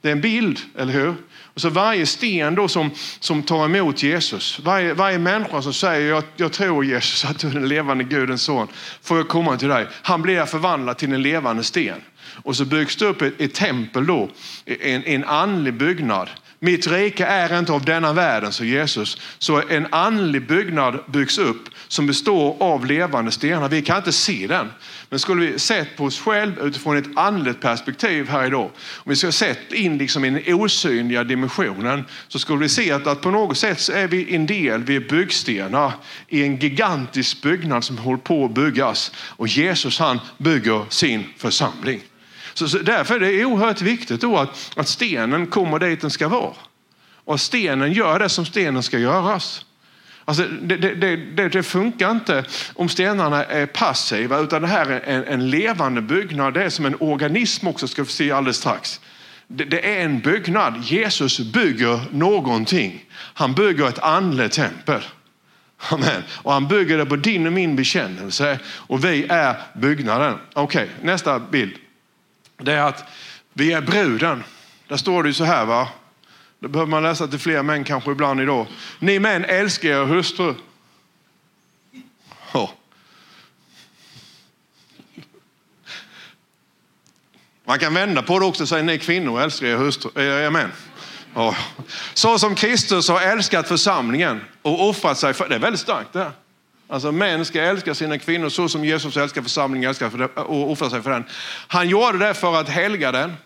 Det 0.00 0.08
är 0.08 0.12
en 0.12 0.20
bild, 0.20 0.60
eller 0.76 0.92
hur? 0.92 1.14
Och 1.54 1.60
så 1.60 1.68
varje 1.68 2.06
sten 2.06 2.54
då 2.54 2.68
som, 2.68 2.90
som 3.20 3.42
tar 3.42 3.64
emot 3.64 4.02
Jesus, 4.02 4.60
varje, 4.60 4.94
varje 4.94 5.18
människa 5.18 5.62
som 5.62 5.72
säger 5.72 6.08
jag, 6.08 6.24
jag 6.36 6.52
tror 6.52 6.84
Jesus 6.84 7.24
att 7.24 7.38
du 7.38 7.48
är 7.48 7.52
den 7.52 7.68
levande 7.68 8.04
Gudens 8.04 8.42
son, 8.42 8.68
får 9.02 9.16
jag 9.16 9.28
komma 9.28 9.56
till 9.56 9.68
dig. 9.68 9.86
Han 10.02 10.22
blir 10.22 10.44
förvandlad 10.44 10.98
till 10.98 11.12
en 11.12 11.22
levande 11.22 11.62
sten. 11.62 12.00
Och 12.22 12.56
så 12.56 12.64
byggs 12.64 12.96
det 12.96 13.06
upp 13.06 13.22
ett, 13.22 13.40
ett 13.40 13.54
tempel 13.54 14.06
då, 14.06 14.30
en, 14.64 15.04
en 15.04 15.24
andlig 15.24 15.74
byggnad 15.74 16.28
mitt 16.60 16.86
rike 16.86 17.26
är 17.26 17.58
inte 17.58 17.72
av 17.72 17.84
denna 17.84 18.12
världen, 18.12 18.52
så 18.52 18.64
Jesus. 18.64 19.20
Så 19.38 19.62
en 19.68 19.86
andlig 19.90 20.46
byggnad 20.46 20.98
byggs 21.06 21.38
upp 21.38 21.68
som 21.88 22.06
består 22.06 22.56
av 22.62 22.86
levande 22.86 23.30
stenar. 23.30 23.68
Vi 23.68 23.82
kan 23.82 23.96
inte 23.96 24.12
se 24.12 24.46
den. 24.46 24.68
Men 25.08 25.18
skulle 25.18 25.46
vi 25.46 25.58
sett 25.58 25.96
på 25.96 26.04
oss 26.04 26.20
själv 26.20 26.58
utifrån 26.62 26.96
ett 26.96 27.16
andligt 27.16 27.60
perspektiv 27.60 28.28
här 28.28 28.46
idag. 28.46 28.70
Om 28.96 29.10
vi 29.10 29.16
skulle 29.16 29.32
sett 29.32 29.72
in 29.72 29.98
liksom 29.98 30.24
i 30.24 30.30
den 30.30 30.54
osynliga 30.54 31.24
dimensionen 31.24 32.04
så 32.28 32.38
skulle 32.38 32.58
vi 32.58 32.68
se 32.68 32.92
att, 32.92 33.06
att 33.06 33.20
på 33.20 33.30
något 33.30 33.58
sätt 33.58 33.80
så 33.80 33.92
är 33.92 34.08
vi 34.08 34.34
en 34.34 34.46
del, 34.46 34.84
vi 34.84 34.96
är 34.96 35.00
byggstenar 35.00 35.92
i 36.28 36.42
en 36.42 36.56
gigantisk 36.56 37.42
byggnad 37.42 37.84
som 37.84 37.98
håller 37.98 38.18
på 38.18 38.44
att 38.44 38.54
byggas. 38.54 39.12
Och 39.16 39.48
Jesus 39.48 39.98
han 39.98 40.20
bygger 40.38 40.84
sin 40.88 41.24
församling. 41.36 42.00
Så, 42.54 42.68
så 42.68 42.78
därför 42.78 43.14
är 43.14 43.20
det 43.20 43.44
oerhört 43.44 43.80
viktigt 43.80 44.20
då 44.20 44.36
att, 44.36 44.72
att 44.76 44.88
stenen 44.88 45.46
kommer 45.46 45.78
dit 45.78 46.00
den 46.00 46.10
ska 46.10 46.28
vara. 46.28 46.54
Och 47.24 47.40
stenen 47.40 47.92
gör 47.92 48.18
det 48.18 48.28
som 48.28 48.46
stenen 48.46 48.82
ska 48.82 48.98
göras. 48.98 49.64
Alltså, 50.28 50.42
det, 50.62 50.76
det, 50.76 51.16
det, 51.16 51.48
det, 51.48 51.62
funkar 51.62 52.10
inte 52.10 52.44
om 52.74 52.88
stenarna 52.88 53.44
är 53.44 53.66
passiva 53.66 54.38
utan 54.38 54.62
det 54.62 54.68
här 54.68 54.86
är 54.86 55.00
en, 55.00 55.24
en 55.24 55.50
levande 55.50 56.02
byggnad. 56.02 56.54
Det 56.54 56.64
är 56.64 56.70
som 56.70 56.86
en 56.86 56.96
organism 57.00 57.66
också 57.66 57.88
ska 57.88 58.02
vi 58.02 58.08
se 58.08 58.32
alldeles 58.32 58.56
strax. 58.56 59.00
Det, 59.46 59.96
är 59.96 60.04
en 60.04 60.20
byggnad. 60.20 60.82
Jesus 60.82 61.40
bygger 61.40 62.00
någonting. 62.10 63.04
Han 63.12 63.54
bygger 63.54 63.88
ett 63.88 63.98
andligt 63.98 64.54
tempel. 64.54 65.02
Amen. 65.78 66.22
Och 66.30 66.52
han 66.52 66.68
bygger 66.68 66.98
det 66.98 67.06
på 67.06 67.16
din 67.16 67.46
och 67.46 67.52
min 67.52 67.76
bekännelse 67.76 68.58
och 68.66 69.04
vi 69.04 69.26
är 69.28 69.56
byggnaden. 69.74 70.34
Okej, 70.54 70.82
okay, 70.82 71.06
nästa 71.06 71.38
bild 71.38 71.78
det 72.62 72.72
är 72.72 72.82
att 72.82 73.04
vi 73.52 73.72
är 73.72 73.80
bruden. 73.80 74.44
Där 74.88 74.96
står 74.96 75.22
det 75.22 75.34
så 75.34 75.44
här 75.44 75.64
va. 75.64 75.88
Det 76.60 76.68
behöver 76.68 76.90
man 76.90 77.02
läsa 77.02 77.28
till 77.28 77.38
fler 77.38 77.62
män 77.62 77.84
kanske 77.84 78.10
ibland 78.10 78.40
idag. 78.40 78.66
Ni 78.98 79.18
män 79.18 79.44
älskar 79.44 79.88
er 79.88 80.04
hustru. 80.04 80.54
Oh. 82.52 82.70
Man 87.64 87.78
kan 87.78 87.94
vända 87.94 88.22
på 88.22 88.38
det 88.38 88.44
också 88.44 88.62
och 88.62 88.68
säga 88.68 88.82
ni 88.82 88.98
kvinnor 88.98 89.40
älskar 89.40 89.66
er 89.66 89.76
hustru. 89.76 90.10
Er 90.22 90.50
män. 90.50 90.72
Oh. 91.34 91.58
Så 92.14 92.38
som 92.38 92.54
Kristus 92.54 93.08
har 93.08 93.20
älskat 93.20 93.68
församlingen 93.68 94.40
och 94.62 94.88
offrat 94.88 95.18
sig 95.18 95.34
för. 95.34 95.48
Det 95.48 95.54
är 95.54 95.58
väldigt 95.58 95.80
starkt 95.80 96.12
det 96.12 96.18
här. 96.18 96.32
Alltså 96.88 97.12
män 97.12 97.44
ska 97.44 97.62
älska 97.62 97.94
sina 97.94 98.18
kvinnor 98.18 98.48
så 98.48 98.68
som 98.68 98.84
Jesus 98.84 99.16
älskar 99.16 99.42
församlingen 99.42 99.88
älskar 99.88 100.38
och 100.38 100.70
offrar 100.70 100.88
sig 100.88 101.02
för 101.02 101.10
den. 101.10 101.24
Han 101.68 101.88
gjorde 101.88 102.18
det 102.18 102.34
för 102.34 102.60
att 102.60 102.68
helga 102.68 103.12
den. 103.12 103.36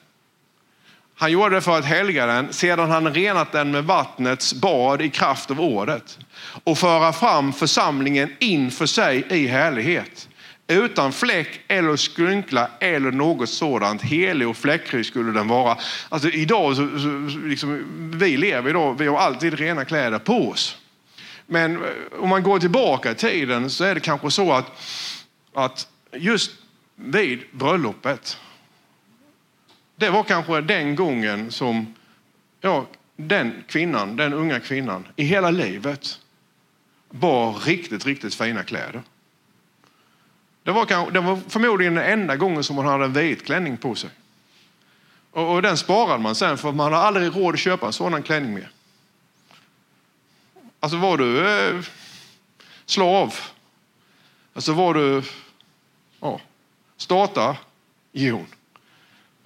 Han 1.22 1.32
gjorde 1.32 1.54
det 1.54 1.60
för 1.60 1.78
att 1.78 1.84
helga 1.84 2.26
den 2.26 2.52
sedan 2.52 2.90
han 2.90 3.14
renat 3.14 3.52
den 3.52 3.70
med 3.70 3.84
vattnets 3.84 4.54
bad 4.54 5.02
i 5.02 5.10
kraft 5.10 5.50
av 5.50 5.60
ordet 5.60 6.18
och 6.64 6.78
föra 6.78 7.12
fram 7.12 7.52
församlingen 7.52 8.32
inför 8.38 8.86
sig 8.86 9.24
i 9.30 9.46
härlighet. 9.46 10.28
Utan 10.68 11.12
fläck 11.12 11.60
eller 11.68 11.96
skrynkla 11.96 12.68
eller 12.80 13.10
något 13.10 13.48
sådant. 13.48 14.02
Helig 14.02 14.48
och 14.48 14.56
fläckfri 14.56 15.04
skulle 15.04 15.32
den 15.32 15.48
vara. 15.48 15.76
Alltså 16.08 16.28
idag, 16.28 16.76
så, 16.76 16.88
så, 16.98 17.38
liksom, 17.38 17.84
vi 18.18 18.36
lever 18.36 18.70
idag, 18.70 18.98
vi 18.98 19.06
har 19.06 19.18
alltid 19.18 19.54
rena 19.54 19.84
kläder 19.84 20.18
på 20.18 20.48
oss. 20.48 20.76
Men 21.46 21.76
eh, 21.76 21.90
om 22.20 22.28
man 22.28 22.42
går 22.42 22.58
tillbaka 22.58 23.10
i 23.10 23.14
tiden 23.14 23.70
så 23.70 23.84
är 23.84 23.94
det 23.94 24.00
kanske 24.00 24.30
så 24.30 24.52
att, 24.52 24.82
att 25.54 25.88
just 26.12 26.50
vid 26.96 27.40
bröllopet, 27.52 28.38
det 30.02 30.10
var 30.10 30.24
kanske 30.24 30.60
den 30.60 30.96
gången 30.96 31.50
som 31.50 31.94
ja, 32.60 32.86
den 33.16 33.64
kvinnan, 33.68 34.16
den 34.16 34.32
unga 34.32 34.60
kvinnan 34.60 35.08
i 35.16 35.24
hela 35.24 35.50
livet 35.50 36.20
bar 37.10 37.52
riktigt, 37.52 38.06
riktigt 38.06 38.34
fina 38.34 38.62
kläder. 38.62 39.02
Det 40.62 40.70
var, 40.70 40.86
kanske, 40.86 41.12
det 41.12 41.20
var 41.20 41.38
förmodligen 41.48 41.94
den 41.94 42.04
enda 42.04 42.36
gången 42.36 42.64
som 42.64 42.76
hon 42.76 42.86
hade 42.86 43.04
en 43.04 43.12
vit 43.12 43.44
klänning 43.44 43.76
på 43.76 43.94
sig. 43.94 44.10
Och, 45.30 45.54
och 45.54 45.62
den 45.62 45.76
sparade 45.76 46.22
man 46.22 46.34
sen 46.34 46.58
för 46.58 46.72
man 46.72 46.92
har 46.92 47.00
aldrig 47.00 47.36
råd 47.36 47.54
att 47.54 47.60
köpa 47.60 47.86
en 47.86 47.92
sådan 47.92 48.22
klänning 48.22 48.54
mer. 48.54 48.70
Alltså 50.80 50.98
var 50.98 51.18
du 51.18 51.48
eh, 51.48 51.84
slav? 52.86 53.34
Alltså 54.54 54.72
var 54.72 54.94
du 54.94 55.22
ja, 56.20 56.40
starta 56.96 57.56
Jon? 58.12 58.46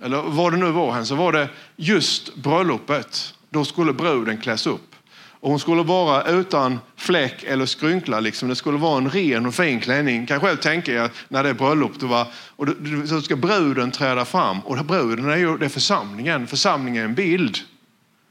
Eller 0.02 0.22
vad 0.22 0.52
det 0.52 0.56
nu 0.56 0.70
var 0.70 0.92
hen, 0.92 1.06
så 1.06 1.14
var 1.14 1.32
det 1.32 1.48
just 1.76 2.34
bröllopet. 2.34 3.34
Då 3.50 3.64
skulle 3.64 3.92
bruden 3.92 4.38
kläs 4.38 4.66
upp. 4.66 4.94
Och 5.40 5.50
hon 5.50 5.60
skulle 5.60 5.82
vara 5.82 6.24
utan 6.24 6.78
fläck 6.96 7.44
eller 7.44 7.66
skrynkla. 7.66 8.20
Liksom. 8.20 8.48
Det 8.48 8.56
skulle 8.56 8.78
vara 8.78 8.98
en 8.98 9.10
ren 9.10 9.46
och 9.46 9.54
fin 9.54 9.80
klänning. 9.80 10.26
Kan 10.26 10.40
själv 10.40 10.56
tänka 10.56 10.92
er 10.92 11.10
när 11.28 11.42
det 11.42 11.48
är 11.48 11.54
bröllop. 11.54 11.92
Då 11.98 12.06
var, 12.06 12.26
och 12.56 12.66
då, 12.66 13.06
så 13.06 13.22
ska 13.22 13.36
bruden 13.36 13.90
träda 13.90 14.24
fram. 14.24 14.60
Och 14.60 14.84
bruden 14.84 15.30
är 15.30 15.36
ju 15.36 15.58
det 15.58 15.64
är 15.64 15.68
församlingen. 15.68 16.46
Församlingen 16.46 17.02
är 17.02 17.08
en 17.08 17.14
bild. 17.14 17.58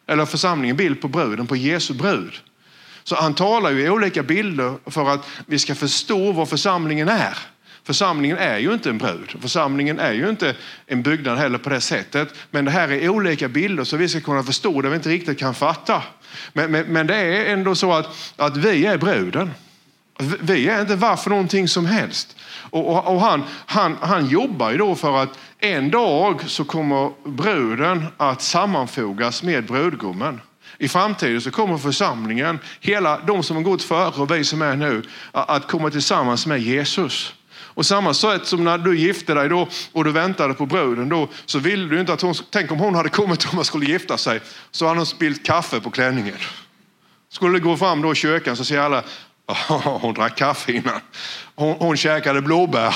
Eller 0.07 0.25
församlingen 0.25 0.77
bild 0.77 1.01
på 1.01 1.07
bruden, 1.07 1.47
på 1.47 1.55
Jesu 1.55 1.93
brud. 1.93 2.33
Så 3.03 3.15
han 3.15 3.33
talar 3.33 3.71
ju 3.71 3.81
i 3.81 3.89
olika 3.89 4.23
bilder 4.23 4.73
för 4.85 5.09
att 5.09 5.27
vi 5.45 5.59
ska 5.59 5.75
förstå 5.75 6.31
vad 6.31 6.49
församlingen 6.49 7.09
är. 7.09 7.37
Församlingen 7.85 8.37
är 8.37 8.57
ju 8.57 8.73
inte 8.73 8.89
en 8.89 8.97
brud. 8.97 9.35
Församlingen 9.41 9.99
är 9.99 10.13
ju 10.13 10.29
inte 10.29 10.55
en 10.87 11.01
byggnad 11.01 11.37
heller 11.37 11.57
på 11.57 11.69
det 11.69 11.81
sättet. 11.81 12.33
Men 12.51 12.65
det 12.65 12.71
här 12.71 12.91
är 12.91 13.09
olika 13.09 13.47
bilder 13.47 13.83
så 13.83 13.97
vi 13.97 14.09
ska 14.09 14.21
kunna 14.21 14.43
förstå 14.43 14.81
det 14.81 14.89
vi 14.89 14.95
inte 14.95 15.09
riktigt 15.09 15.39
kan 15.39 15.55
fatta. 15.55 16.03
Men, 16.53 16.71
men, 16.71 16.85
men 16.85 17.07
det 17.07 17.15
är 17.15 17.53
ändå 17.53 17.75
så 17.75 17.93
att, 17.93 18.33
att 18.35 18.57
vi 18.57 18.85
är 18.85 18.97
bruden. 18.97 19.51
Vi 20.39 20.69
är 20.69 20.81
inte 20.81 20.95
varför 20.95 21.29
någonting 21.29 21.67
som 21.67 21.85
helst. 21.85 22.37
Och, 22.69 22.89
och, 22.89 23.15
och, 23.15 23.21
han, 23.21 23.43
han, 23.65 23.97
han 24.01 24.29
jobbar 24.29 24.71
ju 24.71 24.77
då 24.77 24.95
för 24.95 25.17
att 25.17 25.39
en 25.59 25.91
dag 25.91 26.41
så 26.49 26.65
kommer 26.65 27.11
bruden 27.29 28.05
att 28.17 28.41
sammanfogas 28.41 29.43
med 29.43 29.65
brudgummen. 29.65 30.41
I 30.77 30.87
framtiden 30.87 31.41
så 31.41 31.51
kommer 31.51 31.77
församlingen, 31.77 32.59
hela 32.79 33.19
de 33.19 33.43
som 33.43 33.55
har 33.55 33.63
gått 33.63 33.83
före 33.83 34.21
och 34.21 34.31
vi 34.31 34.43
som 34.43 34.61
är 34.61 34.75
nu, 34.75 35.03
att 35.31 35.67
komma 35.67 35.89
tillsammans 35.89 36.45
med 36.45 36.59
Jesus. 36.59 37.34
Och 37.75 37.85
samma 37.85 38.13
sätt 38.13 38.45
som 38.45 38.63
när 38.63 38.77
du 38.77 38.97
gifte 38.97 39.33
dig 39.33 39.49
då 39.49 39.67
och 39.91 40.03
du 40.03 40.11
väntade 40.11 40.53
på 40.53 40.65
bruden 40.65 41.09
då 41.09 41.29
så 41.45 41.59
ville 41.59 41.87
du 41.87 41.99
inte 41.99 42.13
att 42.13 42.21
hon, 42.21 42.33
tänk 42.49 42.71
om 42.71 42.79
hon 42.79 42.95
hade 42.95 43.09
kommit 43.09 43.45
och 43.45 43.53
man 43.53 43.65
skulle 43.65 43.85
gifta 43.85 44.17
sig 44.17 44.41
så 44.71 44.87
hade 44.87 44.99
hon 44.99 45.05
spillt 45.05 45.45
kaffe 45.45 45.79
på 45.79 45.91
klänningen. 45.91 46.37
Skulle 47.29 47.59
du 47.59 47.63
gå 47.63 47.77
fram 47.77 48.01
då 48.01 48.11
i 48.11 48.15
kyrkan 48.15 48.55
så 48.55 48.65
ser 48.65 48.79
alla, 48.79 49.03
oh, 49.47 49.97
hon 49.97 50.13
drack 50.13 50.37
kaffe 50.37 50.71
innan. 50.71 50.99
Hon, 51.55 51.75
hon 51.79 51.97
käkade 51.97 52.41
blåbär. 52.41 52.95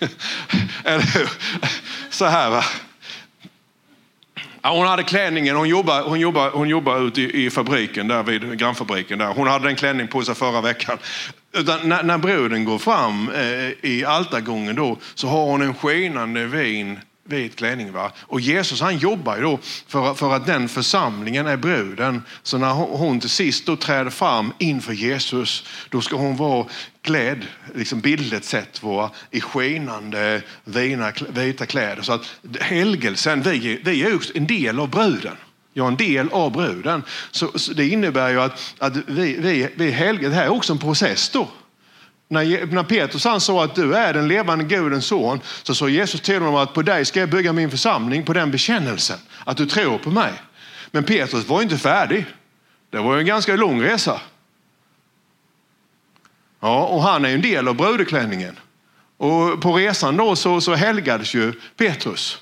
Eller 0.84 1.18
hur? 1.18 1.28
Så 2.10 2.24
här 2.24 2.50
va. 2.50 2.64
Ja, 4.62 4.76
hon 4.76 4.86
hade 4.86 5.02
klänningen, 5.02 5.56
hon 5.56 5.68
jobbade, 5.68 6.02
hon 6.02 6.20
jobbar, 6.20 6.50
hon 6.50 6.68
jobbar 6.68 7.06
ute 7.06 7.20
i, 7.20 7.46
i 7.46 7.50
fabriken, 7.50 8.08
där 8.08 8.22
vid 8.22 8.58
grannfabriken. 8.58 9.18
Där. 9.18 9.26
Hon 9.26 9.48
hade 9.48 9.68
en 9.68 9.76
klänning 9.76 10.08
på 10.08 10.22
sig 10.22 10.34
förra 10.34 10.60
veckan. 10.60 10.98
Utan 11.52 11.88
när, 11.88 12.02
när 12.02 12.18
bruden 12.18 12.64
går 12.64 12.78
fram 12.78 13.30
eh, 13.30 13.90
i 13.90 14.04
altargången 14.06 14.76
då, 14.76 14.98
så 15.14 15.28
har 15.28 15.46
hon 15.46 15.62
en 15.62 15.74
skenande 15.74 16.46
vin 16.46 16.98
vit 17.24 17.56
klänning. 17.56 17.92
Va? 17.92 18.12
Och 18.20 18.40
Jesus 18.40 18.80
han 18.80 18.98
jobbar 18.98 19.36
ju 19.36 19.42
då 19.42 19.58
för, 19.86 20.14
för 20.14 20.34
att 20.34 20.46
den 20.46 20.68
församlingen 20.68 21.46
är 21.46 21.56
bruden. 21.56 22.22
Så 22.42 22.58
när 22.58 22.72
hon 22.72 23.20
till 23.20 23.30
sist 23.30 23.66
då 23.66 23.76
träder 23.76 24.10
fram 24.10 24.52
inför 24.58 24.92
Jesus, 24.92 25.64
då 25.88 26.00
ska 26.00 26.16
hon 26.16 26.36
vara 26.36 26.66
klädd, 27.02 27.46
liksom 27.74 28.00
bildligt 28.00 28.44
sett, 28.44 28.82
vara 28.82 29.10
i 29.30 29.40
skinande 29.40 30.42
vina, 30.64 31.12
vita 31.28 31.66
kläder. 31.66 32.02
Så 32.02 32.12
att 32.12 32.26
helgelsen, 32.60 33.42
vi, 33.42 33.80
vi 33.84 34.02
är 34.02 34.36
en 34.36 34.46
del 34.46 34.80
av 34.80 34.90
bruden. 34.90 35.36
Jag 35.72 35.84
är 35.84 35.88
en 35.88 35.96
del 35.96 36.28
av 36.28 36.52
bruden. 36.52 37.02
Så, 37.30 37.58
så 37.58 37.72
det 37.72 37.88
innebär 37.88 38.30
ju 38.30 38.40
att, 38.40 38.74
att 38.78 38.96
vi, 38.96 39.36
vi, 39.36 39.68
vi 39.74 39.90
helgar, 39.90 40.28
det 40.28 40.34
här 40.34 40.44
är 40.44 40.48
också 40.48 40.72
en 40.72 40.78
process 40.78 41.30
då. 41.30 41.48
När, 42.28 42.66
när 42.66 42.82
Petrus 42.82 43.24
han 43.24 43.40
sa 43.40 43.64
att 43.64 43.74
du 43.74 43.94
är 43.94 44.14
den 44.14 44.28
levande 44.28 44.64
Gudens 44.64 45.06
son 45.06 45.40
så 45.62 45.74
sa 45.74 45.88
Jesus 45.88 46.20
till 46.20 46.34
honom 46.38 46.54
att 46.54 46.74
på 46.74 46.82
dig 46.82 47.04
ska 47.04 47.20
jag 47.20 47.30
bygga 47.30 47.52
min 47.52 47.70
församling, 47.70 48.24
på 48.24 48.32
den 48.32 48.50
bekännelsen, 48.50 49.18
att 49.44 49.56
du 49.56 49.66
tror 49.66 49.98
på 49.98 50.10
mig. 50.10 50.32
Men 50.90 51.04
Petrus 51.04 51.48
var 51.48 51.62
inte 51.62 51.78
färdig. 51.78 52.26
Det 52.90 52.98
var 52.98 53.18
en 53.18 53.26
ganska 53.26 53.56
lång 53.56 53.82
resa. 53.82 54.20
Ja, 56.60 56.84
och 56.84 57.02
han 57.02 57.24
är 57.24 57.28
en 57.34 57.42
del 57.42 57.68
av 57.68 57.74
brudeklänningen. 57.74 58.58
Och 59.16 59.62
på 59.62 59.76
resan 59.76 60.16
då 60.16 60.36
så, 60.36 60.60
så 60.60 60.74
helgades 60.74 61.34
ju 61.34 61.52
Petrus. 61.76 62.38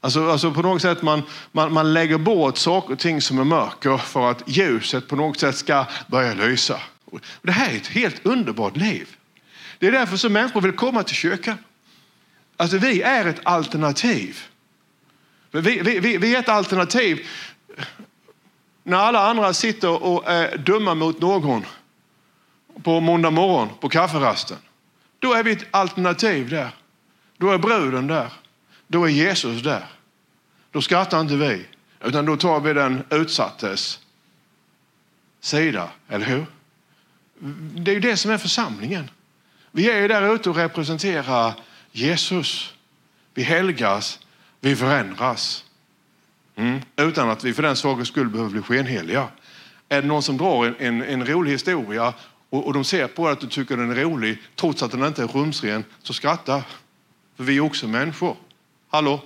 Alltså, 0.00 0.30
alltså 0.30 0.52
på 0.52 0.62
något 0.62 0.82
sätt 0.82 1.02
man, 1.02 1.22
man, 1.52 1.72
man 1.72 1.92
lägger 1.92 2.18
bort 2.18 2.56
saker 2.58 2.92
och 2.92 2.98
ting 2.98 3.20
som 3.20 3.38
är 3.38 3.44
mörker 3.44 3.96
för 3.96 4.30
att 4.30 4.42
ljuset 4.46 5.08
på 5.08 5.16
något 5.16 5.38
sätt 5.38 5.56
ska 5.56 5.86
börja 6.06 6.34
lysa. 6.34 6.80
Det 7.42 7.52
här 7.52 7.72
är 7.72 7.76
ett 7.76 7.86
helt 7.86 8.26
underbart 8.26 8.76
liv. 8.76 9.16
Det 9.78 9.86
är 9.86 9.92
därför 9.92 10.16
som 10.16 10.32
människor 10.32 10.60
vill 10.60 10.72
komma 10.72 11.02
till 11.02 11.16
kyrkan. 11.16 11.58
Alltså 12.56 12.78
vi 12.78 13.02
är 13.02 13.26
ett 13.26 13.40
alternativ. 13.42 14.38
Vi, 15.50 15.60
vi, 15.60 15.98
vi, 15.98 16.18
vi 16.18 16.34
är 16.34 16.38
ett 16.38 16.48
alternativ 16.48 17.26
när 18.82 18.96
alla 18.96 19.30
andra 19.30 19.52
sitter 19.52 20.02
och 20.02 20.30
eh, 20.30 20.52
är 20.52 20.56
dumma 20.56 20.94
mot 20.94 21.20
någon 21.20 21.64
på 22.82 23.00
måndag 23.00 23.30
morgon 23.30 23.68
på 23.80 23.88
kafferasten. 23.88 24.56
Då 25.18 25.32
är 25.32 25.42
vi 25.42 25.52
ett 25.52 25.66
alternativ 25.70 26.48
där. 26.48 26.70
Då 27.36 27.50
är 27.50 27.58
bruden 27.58 28.06
där. 28.06 28.32
Då 28.92 29.04
är 29.04 29.08
Jesus 29.08 29.62
där. 29.62 29.86
Då 30.70 30.82
skrattar 30.82 31.20
inte 31.20 31.36
vi, 31.36 31.66
utan 32.04 32.26
då 32.26 32.36
tar 32.36 32.60
vi 32.60 32.72
den 32.72 33.04
utsattes 33.10 34.00
sida, 35.40 35.88
eller 36.08 36.26
hur? 36.26 36.46
Det 37.74 37.90
är 37.90 37.94
ju 37.94 38.00
det 38.00 38.16
som 38.16 38.30
är 38.30 38.38
församlingen. 38.38 39.10
Vi 39.70 39.90
är 39.90 40.00
ju 40.00 40.08
där 40.08 40.34
ute 40.34 40.50
och 40.50 40.56
representerar 40.56 41.54
Jesus. 41.92 42.74
Vi 43.34 43.42
helgas, 43.42 44.18
vi 44.60 44.76
förändras. 44.76 45.64
Mm. 46.56 46.80
Utan 46.96 47.30
att 47.30 47.44
vi 47.44 47.52
för 47.52 47.62
den 47.62 47.76
sakens 47.76 48.08
skull 48.08 48.28
behöver 48.28 48.50
bli 48.50 48.62
skenheliga. 48.62 49.28
Är 49.88 50.02
det 50.02 50.08
någon 50.08 50.22
som 50.22 50.36
drar 50.36 50.66
en, 50.66 50.74
en, 50.78 51.02
en 51.02 51.26
rolig 51.26 51.52
historia 51.52 52.14
och, 52.50 52.66
och, 52.66 52.72
de 52.72 52.84
ser 52.84 53.06
på 53.08 53.28
att 53.28 53.40
du 53.40 53.46
tycker 53.46 53.76
den 53.76 53.90
är 53.90 53.94
rolig 53.94 54.38
trots 54.56 54.82
att 54.82 54.90
den 54.90 55.04
inte 55.04 55.22
är 55.22 55.26
rumsren, 55.26 55.84
så 56.02 56.12
skratta. 56.12 56.64
För 57.36 57.44
vi 57.44 57.56
är 57.56 57.60
också 57.60 57.88
människor. 57.88 58.36
Hallå? 58.90 59.20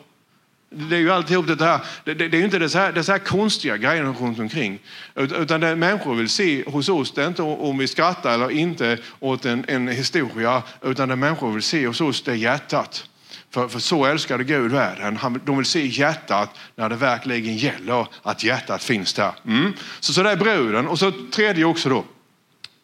Det 0.70 0.96
är 0.96 1.00
ju 1.00 1.10
alltihop 1.10 1.46
det 1.46 1.64
här. 1.64 1.80
Det, 2.04 2.14
det, 2.14 2.28
det 2.28 2.36
är 2.36 2.38
ju 2.38 2.44
inte 2.44 2.58
dessa 2.58 2.78
här, 2.78 3.10
här 3.12 3.18
konstiga 3.18 3.76
grejerna 3.76 4.12
runt 4.12 4.38
omkring. 4.38 4.78
Utan 5.14 5.60
det 5.60 5.76
människor 5.76 6.14
vill 6.14 6.28
se 6.28 6.64
hos 6.64 6.88
oss, 6.88 7.12
det 7.12 7.22
är 7.22 7.28
inte 7.28 7.42
om 7.42 7.78
vi 7.78 7.88
skrattar 7.88 8.34
eller 8.34 8.50
inte 8.50 8.98
åt 9.20 9.44
en, 9.44 9.64
en 9.68 9.88
historia. 9.88 10.62
Utan 10.82 11.08
det 11.08 11.16
människor 11.16 11.52
vill 11.52 11.62
se 11.62 11.86
hos 11.86 12.00
oss, 12.00 12.22
det 12.22 12.30
är 12.30 12.36
hjärtat. 12.36 13.08
För, 13.50 13.68
för 13.68 13.78
så 13.78 14.04
älskade 14.04 14.44
Gud 14.44 14.72
världen. 14.72 15.16
Han, 15.16 15.40
de 15.44 15.56
vill 15.56 15.66
se 15.66 15.86
hjärtat 15.86 16.50
när 16.76 16.88
det 16.88 16.96
verkligen 16.96 17.56
gäller 17.56 18.06
att 18.22 18.44
hjärtat 18.44 18.84
finns 18.84 19.14
där. 19.14 19.32
Mm. 19.46 19.72
Så, 20.00 20.12
så 20.12 20.22
det 20.22 20.30
är 20.30 20.36
bruden. 20.36 20.86
Och 20.86 20.98
så 20.98 21.12
tredje 21.30 21.64
också 21.64 21.88
då. 21.88 22.04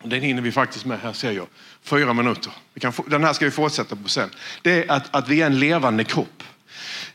Den 0.05 0.23
hinner 0.23 0.43
vi 0.43 0.53
faktiskt 0.53 0.85
med 0.85 1.01
här 1.01 1.13
ser 1.13 1.33
jag. 1.33 1.47
Fyra 1.83 2.13
minuter. 2.13 2.53
Vi 2.75 2.81
kan, 2.81 2.93
den 3.07 3.25
här 3.25 3.33
ska 3.33 3.45
vi 3.45 3.51
fortsätta 3.51 3.97
på 3.97 4.09
sen. 4.09 4.31
Det 4.63 4.85
är 4.85 4.93
att, 4.93 5.15
att 5.15 5.29
vi 5.29 5.43
är 5.43 5.47
en 5.47 5.59
levande 5.59 6.05
kropp. 6.05 6.43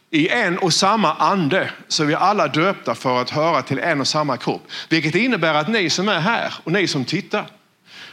I 0.10 0.30
en 0.30 0.58
och 0.58 0.74
samma 0.74 1.14
ande 1.14 1.72
så 1.88 2.04
är 2.04 2.08
vi 2.08 2.16
alla 2.16 2.48
döpta 2.48 2.96
för 2.96 3.22
att 3.22 3.30
höra 3.30 3.62
till 3.62 3.80
en 3.80 4.02
och 4.02 4.08
samma 4.08 4.38
kropp. 4.38 4.68
Vilket 4.90 5.16
innebär 5.16 5.54
att 5.54 5.68
ni 5.68 5.90
som 5.90 6.10
är 6.10 6.20
här 6.20 6.54
och 6.64 6.72
ni 6.72 6.88
som 6.88 7.06
tittar. 7.06 7.48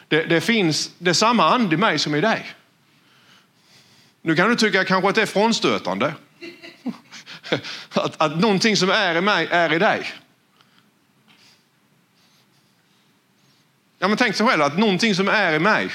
Det, 0.09 0.22
det 0.24 0.40
finns 0.40 0.90
det 0.98 1.11
är 1.11 1.14
samma 1.14 1.55
ande 1.55 1.74
i 1.74 1.78
mig 1.78 1.98
som 1.98 2.14
i 2.14 2.20
dig. 2.20 2.55
Nu 4.22 4.37
kan 4.37 4.48
du 4.48 4.57
tycka 4.57 4.85
kanske 4.85 5.09
att 5.09 5.14
det 5.14 5.22
är 5.22 5.26
frånstötande. 5.26 6.14
Att, 7.94 8.20
att 8.20 8.40
någonting 8.40 8.76
som 8.76 8.90
är 8.90 9.14
i 9.14 9.20
mig 9.20 9.48
är 9.50 9.72
i 9.72 9.78
dig. 9.78 10.12
Ja, 13.98 14.09
men 14.09 14.16
tänk 14.16 14.38
dig 14.38 14.46
själv 14.46 14.62
att 14.62 14.78
någonting 14.78 15.14
som 15.14 15.28
är 15.28 15.52
i 15.52 15.59
mig. 15.59 15.90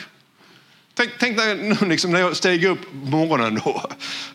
Tänk, 0.98 1.12
tänk 1.20 1.38
när, 1.38 1.86
liksom 1.90 2.12
när 2.12 2.20
jag 2.20 2.36
steg 2.36 2.66
upp 2.66 2.82
på 2.92 3.18
morgonen 3.18 3.62
då, 3.66 3.84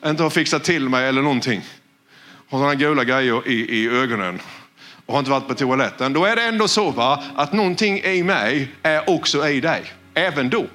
inte 0.07 0.23
har 0.23 0.31
fixat 0.31 0.65
till 0.65 0.89
mig 0.89 1.09
eller 1.09 1.23
någonting. 1.23 1.63
Har 2.49 2.59
sådana 2.59 2.75
gula 2.75 3.05
grejer 3.05 3.49
i, 3.49 3.79
i 3.79 3.89
ögonen 3.89 4.41
och 5.07 5.15
har 5.15 5.19
inte 5.19 5.31
varit 5.31 5.49
på 5.49 5.55
toaletten. 5.55 6.13
Då 6.13 6.25
är 6.25 6.37
det 6.37 6.43
ändå 6.43 6.69
så 6.69 6.91
va, 6.91 7.25
att 7.37 7.53
någonting 7.53 7.99
i 7.99 8.23
mig 8.23 8.69
är 8.83 9.11
också 9.11 9.49
i 9.49 9.61
dig, 9.61 9.83
även 10.15 10.51
då. 10.51 10.67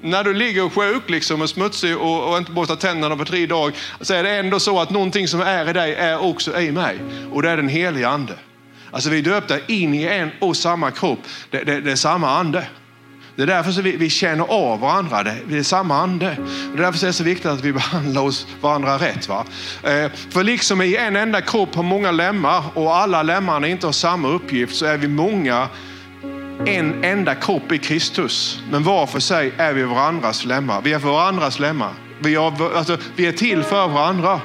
När 0.00 0.24
du 0.24 0.34
ligger 0.34 0.68
sjuk 0.68 1.10
liksom, 1.10 1.42
och 1.42 1.50
smutsig 1.50 1.96
och, 1.96 2.30
och 2.30 2.38
inte 2.38 2.52
borstar 2.52 2.76
tänderna 2.76 3.16
på 3.16 3.24
tre 3.24 3.46
dagar 3.46 3.76
så 4.00 4.14
är 4.14 4.22
det 4.22 4.30
ändå 4.30 4.60
så 4.60 4.80
att 4.80 4.90
någonting 4.90 5.28
som 5.28 5.40
är 5.40 5.70
i 5.70 5.72
dig 5.72 5.94
är 5.94 6.22
också 6.22 6.60
i 6.60 6.72
mig. 6.72 6.98
Och 7.32 7.42
det 7.42 7.50
är 7.50 7.56
den 7.56 7.68
heliga 7.68 8.08
ande. 8.08 8.34
Alltså 8.90 9.10
vi 9.10 9.18
är 9.18 9.22
döpta 9.22 9.66
in 9.66 9.94
i 9.94 10.04
en 10.04 10.30
och 10.38 10.56
samma 10.56 10.90
kropp. 10.90 11.18
Det, 11.50 11.64
det, 11.64 11.80
det 11.80 11.92
är 11.92 11.96
samma 11.96 12.30
ande. 12.30 12.66
Det 13.40 13.44
är 13.44 13.56
därför 13.56 13.72
så 13.72 13.82
vi, 13.82 13.96
vi 13.96 14.10
känner 14.10 14.44
av 14.44 14.80
varandra. 14.80 15.22
Det, 15.22 15.36
det 15.48 15.58
är 15.58 15.62
samma 15.62 15.96
ande. 15.96 16.36
Det 16.72 16.78
är 16.78 16.82
därför 16.82 16.98
som 16.98 17.06
det 17.06 17.10
är 17.10 17.12
så 17.12 17.24
viktigt 17.24 17.46
att 17.46 17.64
vi 17.64 17.72
behandlar 17.82 18.22
oss 18.22 18.46
varandra 18.60 18.98
rätt. 18.98 19.28
Va? 19.28 19.44
Eh, 19.82 20.10
för 20.30 20.44
liksom 20.44 20.82
i 20.82 20.96
en 20.96 21.16
enda 21.16 21.40
kropp 21.40 21.74
har 21.74 21.82
många 21.82 22.10
lemmar 22.10 22.64
och 22.74 22.96
alla 22.96 23.22
lemmarna 23.22 23.68
inte 23.68 23.86
har 23.86 23.92
samma 23.92 24.28
uppgift 24.28 24.76
så 24.76 24.86
är 24.86 24.96
vi 24.96 25.08
många 25.08 25.68
en 26.66 27.04
enda 27.04 27.34
kropp 27.34 27.72
i 27.72 27.78
Kristus. 27.78 28.62
Men 28.70 28.82
var 28.82 29.06
för 29.06 29.20
sig 29.20 29.52
är 29.56 29.72
vi 29.72 29.82
varandras 29.82 30.44
lemmar. 30.44 30.80
Vi 30.82 30.92
är 30.92 30.98
varandras 30.98 31.58
lemmar. 31.58 31.90
Vi, 32.18 32.34
har, 32.34 32.76
alltså, 32.76 32.98
vi 33.16 33.26
är 33.26 33.32
till 33.32 33.62
för 33.62 33.88
varandra. 33.88 34.40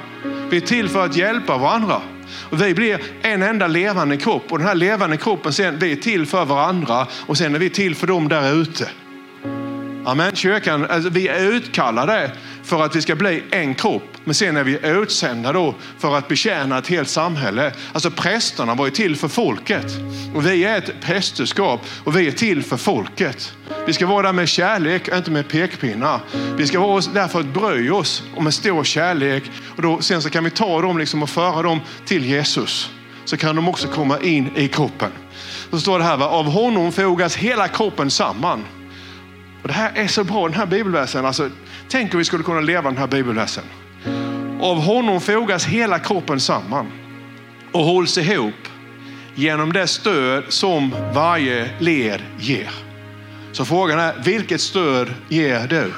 Vi 0.50 0.56
är 0.56 0.60
till 0.60 0.88
för 0.88 1.04
att 1.04 1.16
hjälpa 1.16 1.58
varandra. 1.58 2.00
Och 2.28 2.62
vi 2.62 2.74
blir 2.74 3.00
en 3.22 3.42
enda 3.42 3.66
levande 3.66 4.16
kropp 4.16 4.52
och 4.52 4.58
den 4.58 4.66
här 4.66 4.74
levande 4.74 5.16
kroppen 5.16 5.52
sen, 5.52 5.78
vi 5.78 5.92
är 5.92 5.96
till 5.96 6.26
för 6.26 6.44
varandra 6.44 7.06
och 7.26 7.38
sen 7.38 7.54
är 7.54 7.58
vi 7.58 7.70
till 7.70 7.94
för 7.94 8.06
dem 8.06 8.28
där 8.28 8.54
ute. 8.54 8.88
Amen. 10.06 10.36
Kyrkan, 10.36 10.86
alltså, 10.90 11.10
vi 11.10 11.28
är 11.28 11.52
utkallade 11.52 12.30
för 12.62 12.82
att 12.82 12.96
vi 12.96 13.02
ska 13.02 13.14
bli 13.14 13.42
en 13.50 13.74
kropp. 13.74 14.02
Men 14.24 14.34
sen 14.34 14.56
är 14.56 14.64
vi 14.64 14.78
utsända 14.82 15.52
då 15.52 15.74
för 15.98 16.16
att 16.16 16.28
betjäna 16.28 16.78
ett 16.78 16.88
helt 16.88 17.08
samhälle. 17.08 17.72
Alltså 17.92 18.10
prästerna 18.10 18.74
var 18.74 18.86
ju 18.86 18.90
till 18.90 19.16
för 19.16 19.28
folket. 19.28 19.86
Och 20.34 20.46
vi 20.46 20.64
är 20.64 20.78
ett 20.78 21.00
prästerskap 21.00 21.80
och 22.04 22.16
vi 22.16 22.26
är 22.26 22.32
till 22.32 22.62
för 22.62 22.76
folket. 22.76 23.52
Vi 23.86 23.92
ska 23.92 24.06
vara 24.06 24.22
där 24.22 24.32
med 24.32 24.48
kärlek, 24.48 25.08
inte 25.08 25.30
med 25.30 25.48
pekpinnar. 25.48 26.20
Vi 26.56 26.66
ska 26.66 26.80
vara 26.80 27.02
där 27.14 27.28
för 27.28 27.40
att 27.40 27.46
bry 27.46 27.90
oss 27.90 28.22
och 28.36 28.44
med 28.44 28.54
stor 28.54 28.84
kärlek. 28.84 29.42
Och 29.76 29.82
då, 29.82 30.00
sen 30.00 30.22
så 30.22 30.30
kan 30.30 30.44
vi 30.44 30.50
ta 30.50 30.82
dem 30.82 30.98
liksom 30.98 31.22
och 31.22 31.30
föra 31.30 31.62
dem 31.62 31.80
till 32.04 32.24
Jesus. 32.24 32.90
Så 33.24 33.36
kan 33.36 33.56
de 33.56 33.68
också 33.68 33.88
komma 33.88 34.20
in 34.20 34.56
i 34.56 34.68
kroppen. 34.68 35.10
Så 35.70 35.80
står 35.80 35.98
det 35.98 36.04
här, 36.04 36.16
va? 36.16 36.26
av 36.28 36.44
honom 36.44 36.92
fogas 36.92 37.36
hela 37.36 37.68
kroppen 37.68 38.10
samman 38.10 38.64
och 39.66 39.72
det 39.72 39.78
här 39.78 39.92
är 39.94 40.06
så 40.06 40.24
bra, 40.24 40.48
den 40.48 40.58
här 40.58 40.66
bibelversen. 40.66 41.26
Alltså, 41.26 41.50
tänk 41.88 42.14
om 42.14 42.18
vi 42.18 42.24
skulle 42.24 42.44
kunna 42.44 42.60
leva 42.60 42.82
den 42.82 42.98
här 42.98 43.06
bibelversen. 43.06 43.64
Av 44.60 44.80
honom 44.80 45.20
fogas 45.20 45.66
hela 45.66 45.98
kroppen 45.98 46.40
samman 46.40 46.86
och 47.72 47.84
hålls 47.84 48.18
ihop 48.18 48.54
genom 49.34 49.72
det 49.72 49.86
stöd 49.86 50.44
som 50.48 50.94
varje 51.14 51.70
led 51.78 52.22
ger. 52.38 52.70
Så 53.52 53.64
frågan 53.64 53.98
är, 53.98 54.14
vilket 54.24 54.60
stöd 54.60 55.14
ger 55.28 55.66
du? 55.68 55.92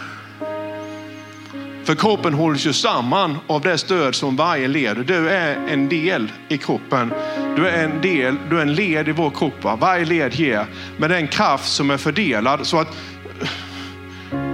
För 1.85 1.95
kroppen 1.95 2.35
hålls 2.35 2.67
ju 2.67 2.73
samman 2.73 3.39
av 3.47 3.61
det 3.61 3.79
stöd 3.79 4.15
som 4.15 4.37
varje 4.37 4.69
led. 4.69 4.97
Du 5.07 5.29
är 5.29 5.69
en 5.69 5.89
del 5.89 6.33
i 6.49 6.59
kroppen. 6.59 7.13
Du 7.57 7.69
är 7.69 7.85
en 7.85 8.01
del, 8.01 8.37
du 8.51 8.59
är 8.59 8.63
en 8.63 8.75
led 8.75 9.09
i 9.09 9.13
vår 9.13 9.31
kropp. 9.31 9.81
Varje 9.81 10.05
led 10.05 10.35
ger 10.35 10.67
med 10.97 11.11
den 11.11 11.29
kraft 11.29 11.73
som 11.73 11.91
är 11.91 11.97
fördelad 11.97 12.67
så 12.67 12.79
att 12.79 12.97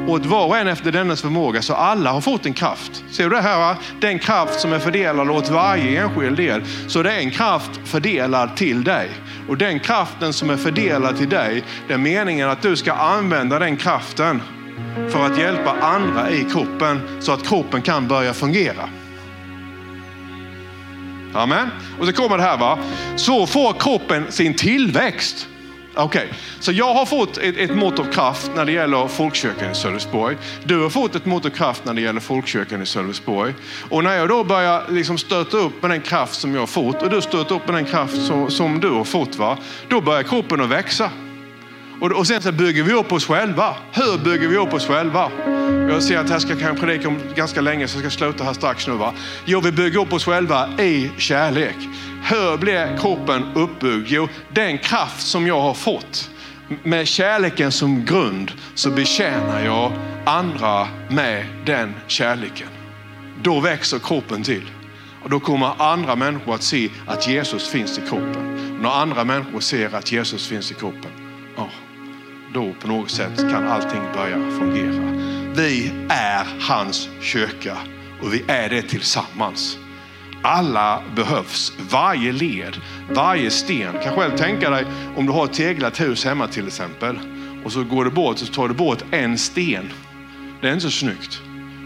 åt 0.08 0.26
var 0.26 0.46
och 0.46 0.56
en 0.56 0.68
efter 0.68 0.92
dennes 0.92 1.22
förmåga, 1.22 1.62
så 1.62 1.74
alla 1.74 2.12
har 2.12 2.20
fått 2.20 2.46
en 2.46 2.52
kraft. 2.52 3.04
Ser 3.10 3.24
du 3.24 3.36
det 3.36 3.42
här? 3.42 3.76
Den 4.00 4.18
kraft 4.18 4.60
som 4.60 4.72
är 4.72 4.78
fördelad 4.78 5.30
åt 5.30 5.48
varje 5.48 6.02
enskild 6.02 6.36
del. 6.36 6.62
Så 6.88 7.02
det 7.02 7.12
är 7.12 7.18
en 7.18 7.30
kraft 7.30 7.70
fördelad 7.84 8.56
till 8.56 8.84
dig. 8.84 9.10
Och 9.48 9.56
den 9.56 9.80
kraften 9.80 10.32
som 10.32 10.50
är 10.50 10.56
fördelad 10.56 11.18
till 11.18 11.28
dig, 11.28 11.64
det 11.88 11.94
är 11.94 11.98
meningen 11.98 12.50
att 12.50 12.62
du 12.62 12.76
ska 12.76 12.92
använda 12.92 13.58
den 13.58 13.76
kraften 13.76 14.42
för 15.10 15.26
att 15.26 15.38
hjälpa 15.38 15.70
andra 15.80 16.30
i 16.30 16.44
kroppen 16.44 17.00
så 17.20 17.32
att 17.32 17.48
kroppen 17.48 17.82
kan 17.82 18.08
börja 18.08 18.34
fungera. 18.34 18.88
Amen. 21.34 21.68
Och 22.00 22.06
så 22.06 22.12
kommer 22.12 22.36
det 22.36 22.42
här 22.42 22.58
va. 22.58 22.78
Så 23.16 23.46
får 23.46 23.72
kroppen 23.72 24.32
sin 24.32 24.54
tillväxt. 24.54 25.48
Okej, 25.96 26.24
okay. 26.26 26.38
så 26.60 26.72
jag 26.72 26.94
har 26.94 27.06
fått 27.06 27.38
ett, 27.38 27.56
ett 27.56 27.76
mått 27.76 27.98
av 27.98 28.04
kraft 28.04 28.50
när 28.54 28.64
det 28.64 28.72
gäller 28.72 29.08
folkkyrkan 29.08 29.70
i 29.70 29.74
Sölvesborg. 29.74 30.36
Du 30.64 30.82
har 30.82 30.90
fått 30.90 31.14
ett 31.14 31.26
mått 31.26 31.44
av 31.44 31.50
kraft 31.50 31.84
när 31.84 31.94
det 31.94 32.00
gäller 32.00 32.20
folkkyrkan 32.20 32.82
i 32.82 32.86
Sölvesborg. 32.86 33.54
Och 33.90 34.04
när 34.04 34.16
jag 34.16 34.28
då 34.28 34.44
börjar 34.44 34.84
liksom 34.90 35.18
stöta 35.18 35.56
upp 35.56 35.82
med 35.82 35.90
den 35.90 36.00
kraft 36.00 36.34
som 36.34 36.54
jag 36.54 36.62
har 36.62 36.66
fått 36.66 37.02
och 37.02 37.10
du 37.10 37.20
stöter 37.20 37.54
upp 37.54 37.66
med 37.66 37.74
den 37.74 37.84
kraft 37.84 38.26
som, 38.26 38.50
som 38.50 38.80
du 38.80 38.90
har 38.90 39.04
fått, 39.04 39.36
va? 39.36 39.58
då 39.88 40.00
börjar 40.00 40.22
kroppen 40.22 40.60
att 40.60 40.68
växa. 40.68 41.10
Och, 42.00 42.12
och 42.12 42.26
sen 42.26 42.42
så 42.42 42.52
bygger 42.52 42.82
vi 42.82 42.92
upp 42.92 43.12
oss 43.12 43.26
själva. 43.26 43.76
Hur 43.92 44.18
bygger 44.18 44.48
vi 44.48 44.56
upp 44.56 44.74
oss 44.74 44.86
själva? 44.86 45.30
Jag 45.88 46.02
ser 46.02 46.18
att 46.18 46.30
här 46.30 46.38
ska 46.38 46.60
jag 46.60 46.80
predika 46.80 47.08
om 47.08 47.20
ganska 47.34 47.60
länge 47.60 47.88
så 47.88 47.96
jag 47.96 48.12
ska 48.12 48.18
sluta 48.18 48.44
här 48.44 48.52
strax 48.52 48.86
nu. 48.86 48.94
Va? 48.94 49.12
Jo, 49.44 49.60
vi 49.60 49.72
bygger 49.72 50.00
upp 50.00 50.12
oss 50.12 50.24
själva 50.24 50.68
i 50.78 51.10
kärlek. 51.16 51.76
Hur 52.28 52.56
blir 52.56 52.98
kroppen 52.98 53.44
uppbyggd? 53.54 54.06
Jo, 54.08 54.28
den 54.52 54.78
kraft 54.78 55.26
som 55.26 55.46
jag 55.46 55.60
har 55.60 55.74
fått 55.74 56.30
med 56.82 57.08
kärleken 57.08 57.72
som 57.72 58.04
grund 58.04 58.52
så 58.74 58.90
betjänar 58.90 59.64
jag 59.64 59.92
andra 60.24 60.88
med 61.10 61.46
den 61.66 61.94
kärleken. 62.06 62.68
Då 63.42 63.60
växer 63.60 63.98
kroppen 63.98 64.42
till. 64.42 64.70
Och 65.22 65.30
då 65.30 65.40
kommer 65.40 65.82
andra 65.82 66.16
människor 66.16 66.54
att 66.54 66.62
se 66.62 66.88
att 67.06 67.28
Jesus 67.28 67.68
finns 67.68 67.98
i 67.98 68.00
kroppen. 68.08 68.78
När 68.82 68.90
andra 68.90 69.24
människor 69.24 69.60
ser 69.60 69.94
att 69.94 70.12
Jesus 70.12 70.48
finns 70.48 70.70
i 70.70 70.74
kroppen, 70.74 71.10
ja, 71.56 71.68
då 72.54 72.72
på 72.80 72.88
något 72.88 73.10
sätt 73.10 73.36
kan 73.36 73.68
allting 73.68 74.02
börja 74.14 74.36
fungera. 74.36 75.20
Vi 75.56 75.92
är 76.08 76.46
hans 76.60 77.08
kyrka 77.20 77.76
och 78.22 78.34
vi 78.34 78.44
är 78.48 78.68
det 78.68 78.82
tillsammans. 78.82 79.78
Alla 80.46 81.02
behövs, 81.16 81.72
varje 81.90 82.32
led, 82.32 82.76
varje 83.10 83.50
sten. 83.50 83.92
Kan 84.02 84.14
själv 84.14 84.36
tänka 84.36 84.70
dig 84.70 84.84
om 85.16 85.26
du 85.26 85.32
har 85.32 85.44
ett 85.44 85.52
teglat 85.52 86.00
hus 86.00 86.24
hemma 86.24 86.46
till 86.46 86.66
exempel 86.66 87.18
och 87.64 87.72
så 87.72 87.84
går 87.84 88.04
det 88.04 88.10
bort 88.10 88.38
så 88.38 88.46
tar 88.46 88.68
du 88.68 88.74
bort 88.74 89.04
en 89.10 89.38
sten. 89.38 89.92
Det 90.60 90.68
är 90.68 90.72
inte 90.72 90.84
så 90.84 90.90
snyggt. 90.90 91.40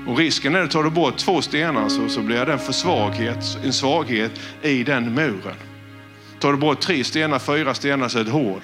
Och 0.07 0.19
risken 0.19 0.55
är 0.55 0.61
att 0.61 0.71
tar 0.71 0.83
du 0.83 0.91
bort 0.91 1.17
två 1.17 1.43
stenar 1.43 1.89
så, 1.89 2.09
så 2.09 2.21
blir 2.21 2.47
det 2.47 2.53
en, 2.53 2.59
försvaghet, 2.59 3.59
en 3.65 3.73
svaghet 3.73 4.41
i 4.63 4.85
den 4.85 5.15
muren. 5.15 5.55
Tar 6.41 6.53
du 6.53 6.59
bort 6.59 6.81
tre 6.81 7.05
stenar, 7.05 7.39
fyra 7.39 7.75
stenar 7.75 8.09
så 8.09 8.19
är 8.19 8.25
det 8.25 8.29
ett 8.29 8.35
hål. 8.35 8.61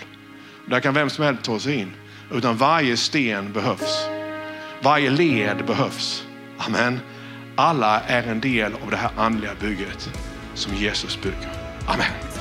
Där 0.67 0.81
kan 0.81 0.95
vem 0.95 1.11
som 1.11 1.25
helst 1.25 1.43
ta 1.43 1.59
sig 1.59 1.75
in. 1.75 1.93
Utan 2.33 2.57
varje 2.57 2.97
sten 2.97 3.53
behövs. 3.53 4.07
Varje 4.83 5.11
led 5.11 5.67
behövs. 5.67 6.25
Amen. 6.59 7.01
Alla 7.57 8.01
är 8.01 8.23
en 8.23 8.41
del 8.41 8.75
av 8.75 8.91
det 8.91 8.97
här 8.97 9.11
andliga 9.17 9.55
bygget 9.61 10.11
som 10.55 10.75
Jesus 10.75 11.23
bygger. 11.23 11.51
Amen. 11.87 12.34